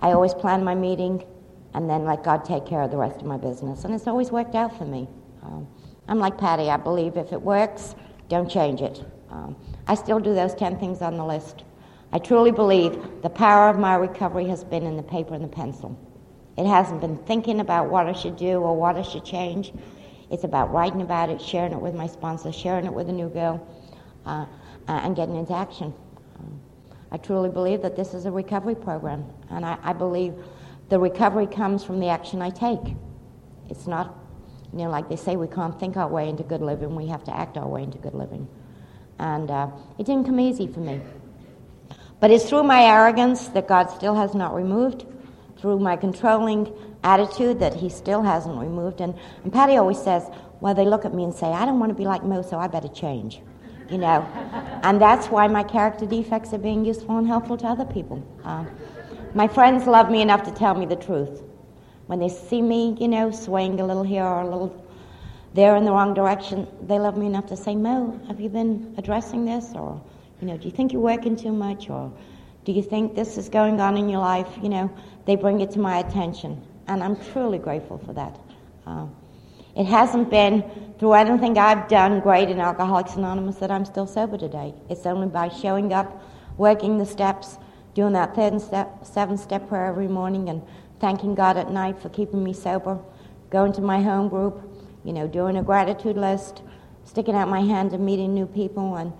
I 0.00 0.10
always 0.10 0.34
plan 0.34 0.64
my 0.64 0.74
meeting, 0.74 1.24
and 1.72 1.88
then 1.88 2.04
let 2.04 2.24
God 2.24 2.44
take 2.44 2.66
care 2.66 2.82
of 2.82 2.90
the 2.90 2.96
rest 2.96 3.20
of 3.20 3.26
my 3.26 3.36
business, 3.36 3.84
and 3.84 3.94
it's 3.94 4.08
always 4.08 4.32
worked 4.32 4.56
out 4.56 4.76
for 4.76 4.86
me. 4.86 5.06
Um, 5.44 5.68
I'm 6.08 6.18
like 6.18 6.38
Patty. 6.38 6.70
I 6.70 6.76
believe 6.76 7.16
if 7.16 7.32
it 7.32 7.40
works, 7.40 7.94
don't 8.28 8.50
change 8.50 8.80
it. 8.80 9.04
Um, 9.30 9.56
I 9.86 9.94
still 9.94 10.20
do 10.20 10.34
those 10.34 10.54
10 10.54 10.78
things 10.78 11.02
on 11.02 11.16
the 11.16 11.24
list. 11.24 11.64
I 12.12 12.18
truly 12.18 12.50
believe 12.50 13.22
the 13.22 13.30
power 13.30 13.70
of 13.70 13.78
my 13.78 13.94
recovery 13.94 14.46
has 14.48 14.64
been 14.64 14.84
in 14.84 14.96
the 14.96 15.02
paper 15.02 15.34
and 15.34 15.42
the 15.42 15.48
pencil. 15.48 15.98
It 16.58 16.66
hasn't 16.66 17.00
been 17.00 17.16
thinking 17.24 17.60
about 17.60 17.88
what 17.88 18.06
I 18.06 18.12
should 18.12 18.36
do 18.36 18.60
or 18.60 18.76
what 18.76 18.96
I 18.96 19.02
should 19.02 19.24
change. 19.24 19.72
It's 20.30 20.44
about 20.44 20.72
writing 20.72 21.00
about 21.02 21.30
it, 21.30 21.40
sharing 21.40 21.72
it 21.72 21.80
with 21.80 21.94
my 21.94 22.06
sponsor, 22.06 22.52
sharing 22.52 22.84
it 22.84 22.92
with 22.92 23.08
a 23.08 23.12
new 23.12 23.28
girl, 23.28 23.66
uh, 24.26 24.46
and 24.86 25.16
getting 25.16 25.36
into 25.36 25.54
action. 25.54 25.94
Um, 26.38 26.60
I 27.10 27.16
truly 27.16 27.48
believe 27.48 27.82
that 27.82 27.96
this 27.96 28.14
is 28.14 28.26
a 28.26 28.30
recovery 28.30 28.74
program, 28.74 29.24
and 29.50 29.64
I, 29.64 29.78
I 29.82 29.92
believe 29.92 30.34
the 30.88 30.98
recovery 30.98 31.46
comes 31.46 31.84
from 31.84 32.00
the 32.00 32.08
action 32.08 32.42
I 32.42 32.50
take. 32.50 32.96
It's 33.70 33.86
not, 33.86 34.18
you 34.72 34.78
know, 34.78 34.90
like 34.90 35.08
they 35.08 35.16
say, 35.16 35.36
we 35.36 35.48
can't 35.48 35.78
think 35.78 35.96
our 35.96 36.08
way 36.08 36.28
into 36.28 36.42
good 36.42 36.62
living, 36.62 36.96
we 36.96 37.06
have 37.08 37.24
to 37.24 37.36
act 37.36 37.58
our 37.58 37.68
way 37.68 37.82
into 37.82 37.98
good 37.98 38.14
living. 38.14 38.48
And 39.18 39.50
uh, 39.50 39.68
it 39.98 40.06
didn't 40.06 40.24
come 40.24 40.40
easy 40.40 40.66
for 40.66 40.80
me. 40.80 41.00
But 42.20 42.30
it's 42.30 42.48
through 42.48 42.62
my 42.62 42.84
arrogance 42.84 43.48
that 43.48 43.68
God 43.68 43.90
still 43.90 44.14
has 44.14 44.34
not 44.34 44.54
removed, 44.54 45.04
through 45.58 45.78
my 45.78 45.96
controlling 45.96 46.72
attitude 47.04 47.58
that 47.60 47.74
He 47.74 47.88
still 47.88 48.22
hasn't 48.22 48.58
removed. 48.58 49.00
And, 49.00 49.14
and 49.44 49.52
Patty 49.52 49.76
always 49.76 50.00
says, 50.00 50.28
well, 50.60 50.74
they 50.74 50.84
look 50.84 51.04
at 51.04 51.12
me 51.12 51.24
and 51.24 51.34
say, 51.34 51.48
I 51.48 51.66
don't 51.66 51.78
want 51.78 51.90
to 51.90 51.96
be 51.96 52.04
like 52.04 52.24
Mo, 52.24 52.42
so 52.42 52.58
I 52.58 52.68
better 52.68 52.88
change. 52.88 53.40
You 53.90 53.98
know, 53.98 54.22
and 54.84 55.00
that's 55.00 55.26
why 55.26 55.48
my 55.48 55.64
character 55.64 56.06
defects 56.06 56.54
are 56.54 56.58
being 56.58 56.84
useful 56.84 57.18
and 57.18 57.26
helpful 57.26 57.58
to 57.58 57.66
other 57.66 57.84
people. 57.84 58.24
Uh, 58.44 58.64
my 59.34 59.48
friends 59.48 59.86
love 59.86 60.10
me 60.10 60.22
enough 60.22 60.44
to 60.44 60.50
tell 60.52 60.74
me 60.74 60.86
the 60.86 60.96
truth. 60.96 61.42
When 62.12 62.18
they 62.18 62.28
see 62.28 62.60
me, 62.60 62.94
you 63.00 63.08
know, 63.08 63.30
swaying 63.30 63.80
a 63.80 63.86
little 63.86 64.02
here 64.02 64.22
or 64.22 64.42
a 64.42 64.44
little 64.44 64.84
there 65.54 65.76
in 65.76 65.86
the 65.86 65.92
wrong 65.92 66.12
direction, 66.12 66.68
they 66.86 66.98
love 66.98 67.16
me 67.16 67.24
enough 67.24 67.46
to 67.46 67.56
say, 67.56 67.74
Mo, 67.74 68.20
have 68.28 68.38
you 68.38 68.50
been 68.50 68.94
addressing 68.98 69.46
this? 69.46 69.72
Or 69.74 69.98
you 70.38 70.46
know, 70.46 70.58
do 70.58 70.66
you 70.66 70.72
think 70.72 70.92
you're 70.92 71.00
working 71.00 71.36
too 71.36 71.52
much 71.52 71.88
or 71.88 72.12
do 72.66 72.72
you 72.72 72.82
think 72.82 73.14
this 73.14 73.38
is 73.38 73.48
going 73.48 73.80
on 73.80 73.96
in 73.96 74.10
your 74.10 74.20
life? 74.20 74.46
You 74.62 74.68
know, 74.68 74.90
they 75.24 75.36
bring 75.36 75.62
it 75.62 75.70
to 75.70 75.78
my 75.78 76.00
attention. 76.00 76.62
And 76.86 77.02
I'm 77.02 77.16
truly 77.32 77.56
grateful 77.56 77.96
for 77.96 78.12
that. 78.12 78.38
Uh, 78.86 79.06
it 79.74 79.84
hasn't 79.84 80.28
been 80.28 80.70
through 80.98 81.14
anything 81.14 81.56
I've 81.56 81.88
done 81.88 82.20
great 82.20 82.50
in 82.50 82.60
Alcoholics 82.60 83.16
Anonymous 83.16 83.56
that 83.56 83.70
I'm 83.70 83.86
still 83.86 84.06
sober 84.06 84.36
today. 84.36 84.74
It's 84.90 85.06
only 85.06 85.28
by 85.28 85.48
showing 85.48 85.94
up, 85.94 86.22
working 86.58 86.98
the 86.98 87.06
steps, 87.06 87.56
doing 87.94 88.12
that 88.12 88.34
third 88.34 88.52
and 88.52 88.60
step, 88.60 89.06
seventh 89.06 89.40
step 89.40 89.66
prayer 89.66 89.86
every 89.86 90.08
morning, 90.08 90.50
and 90.50 90.62
thanking 91.02 91.34
God 91.34 91.56
at 91.56 91.70
night 91.70 92.00
for 92.00 92.08
keeping 92.10 92.42
me 92.44 92.52
sober, 92.52 92.96
going 93.50 93.72
to 93.72 93.80
my 93.80 94.00
home 94.00 94.28
group, 94.28 94.62
you 95.04 95.12
know, 95.12 95.26
doing 95.26 95.56
a 95.56 95.62
gratitude 95.62 96.16
list, 96.16 96.62
sticking 97.04 97.34
out 97.34 97.48
my 97.48 97.60
hand 97.60 97.92
and 97.92 98.06
meeting 98.06 98.32
new 98.32 98.46
people, 98.46 98.94
and 98.94 99.12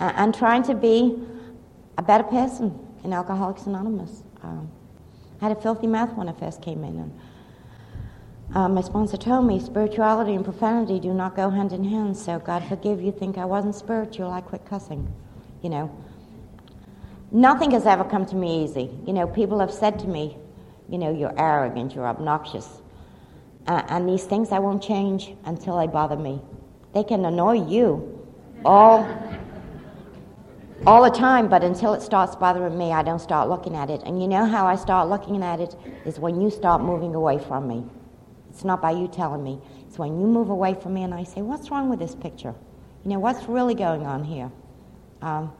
and 0.00 0.34
trying 0.34 0.62
to 0.62 0.74
be 0.74 1.18
a 1.98 2.02
better 2.02 2.24
person 2.24 2.78
in 3.04 3.12
Alcoholics 3.12 3.66
Anonymous. 3.66 4.22
Um, 4.42 4.70
I 5.40 5.48
had 5.48 5.56
a 5.56 5.60
filthy 5.60 5.86
mouth 5.86 6.12
when 6.14 6.30
I 6.30 6.32
first 6.32 6.62
came 6.62 6.82
in, 6.82 6.98
and 6.98 7.20
uh, 8.54 8.68
my 8.70 8.80
sponsor 8.80 9.18
told 9.18 9.46
me 9.46 9.60
spirituality 9.60 10.34
and 10.34 10.44
profanity 10.44 10.98
do 10.98 11.12
not 11.12 11.36
go 11.36 11.50
hand 11.50 11.72
in 11.72 11.84
hand. 11.84 12.16
So 12.16 12.38
God 12.38 12.64
forgive 12.64 13.02
you, 13.02 13.12
think 13.12 13.36
I 13.36 13.44
wasn't 13.44 13.74
spiritual, 13.74 14.30
I 14.30 14.40
quit 14.40 14.64
cussing. 14.64 15.12
You 15.62 15.68
know, 15.68 16.04
nothing 17.30 17.72
has 17.72 17.84
ever 17.84 18.04
come 18.04 18.24
to 18.26 18.36
me 18.36 18.64
easy. 18.64 18.88
You 19.06 19.12
know, 19.12 19.26
people 19.26 19.58
have 19.58 19.72
said 19.72 19.98
to 19.98 20.06
me, 20.06 20.38
you 20.88 20.98
know, 20.98 21.10
you're 21.10 21.34
arrogant, 21.38 21.94
you're 21.94 22.06
obnoxious, 22.06 22.80
uh, 23.66 23.82
and 23.88 24.08
these 24.08 24.24
things 24.24 24.50
I 24.52 24.58
won't 24.58 24.82
change 24.82 25.34
until 25.44 25.78
they 25.78 25.86
bother 25.86 26.16
me. 26.16 26.40
They 26.94 27.04
can 27.04 27.24
annoy 27.24 27.66
you 27.66 28.26
all 28.64 29.06
all 30.86 31.02
the 31.02 31.10
time, 31.10 31.48
but 31.48 31.64
until 31.64 31.92
it 31.92 32.02
starts 32.02 32.36
bothering 32.36 32.78
me, 32.78 32.92
I 32.92 33.02
don't 33.02 33.18
start 33.18 33.48
looking 33.48 33.74
at 33.74 33.90
it. 33.90 34.02
And 34.04 34.22
you 34.22 34.28
know 34.28 34.46
how 34.46 34.66
I 34.66 34.76
start 34.76 35.08
looking 35.08 35.42
at 35.42 35.60
it 35.60 35.74
is 36.06 36.18
when 36.18 36.40
you 36.40 36.50
start 36.50 36.82
moving 36.82 37.14
away 37.14 37.38
from 37.38 37.66
me. 37.66 37.84
It's 38.50 38.64
not 38.64 38.80
by 38.80 38.92
you 38.92 39.08
telling 39.08 39.42
me. 39.42 39.60
It's 39.86 39.98
when 39.98 40.20
you 40.20 40.26
move 40.26 40.50
away 40.50 40.74
from 40.74 40.94
me 40.94 41.02
and 41.02 41.12
I 41.12 41.24
say, 41.24 41.42
What's 41.42 41.70
wrong 41.70 41.88
with 41.88 41.98
this 41.98 42.14
picture? 42.14 42.54
You 43.04 43.10
know, 43.10 43.18
what's 43.18 43.48
really 43.48 43.74
going 43.74 44.06
on 44.06 44.24
here? 44.24 44.50
Um, 45.20 45.52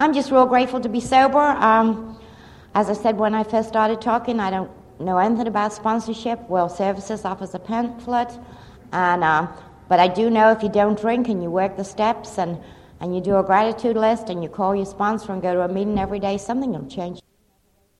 I'm 0.00 0.14
just 0.14 0.30
real 0.30 0.46
grateful 0.46 0.80
to 0.80 0.88
be 0.88 1.00
sober. 1.00 1.38
Um, 1.38 2.18
as 2.74 2.88
I 2.90 2.92
said 2.92 3.18
when 3.18 3.34
I 3.34 3.42
first 3.42 3.68
started 3.68 4.00
talking, 4.00 4.40
I 4.40 4.50
don't 4.50 4.70
know 5.00 5.18
anything 5.18 5.46
about 5.46 5.72
sponsorship. 5.72 6.48
World 6.48 6.72
Services 6.72 7.24
offers 7.24 7.54
a 7.54 7.58
pamphlet. 7.58 8.38
And, 8.92 9.24
uh, 9.24 9.48
but 9.88 10.00
I 10.00 10.08
do 10.08 10.30
know 10.30 10.50
if 10.50 10.62
you 10.62 10.68
don't 10.68 10.98
drink 10.98 11.28
and 11.28 11.42
you 11.42 11.50
work 11.50 11.76
the 11.76 11.84
steps 11.84 12.38
and 12.38 12.58
and 13.00 13.14
you 13.14 13.20
do 13.20 13.36
a 13.36 13.42
gratitude 13.42 13.96
list 13.96 14.28
and 14.28 14.42
you 14.42 14.48
call 14.48 14.74
your 14.74 14.86
sponsor 14.86 15.32
and 15.32 15.40
go 15.40 15.54
to 15.54 15.62
a 15.62 15.68
meeting 15.68 15.98
every 15.98 16.18
day, 16.18 16.36
something 16.36 16.72
will 16.72 16.88
change. 16.88 17.20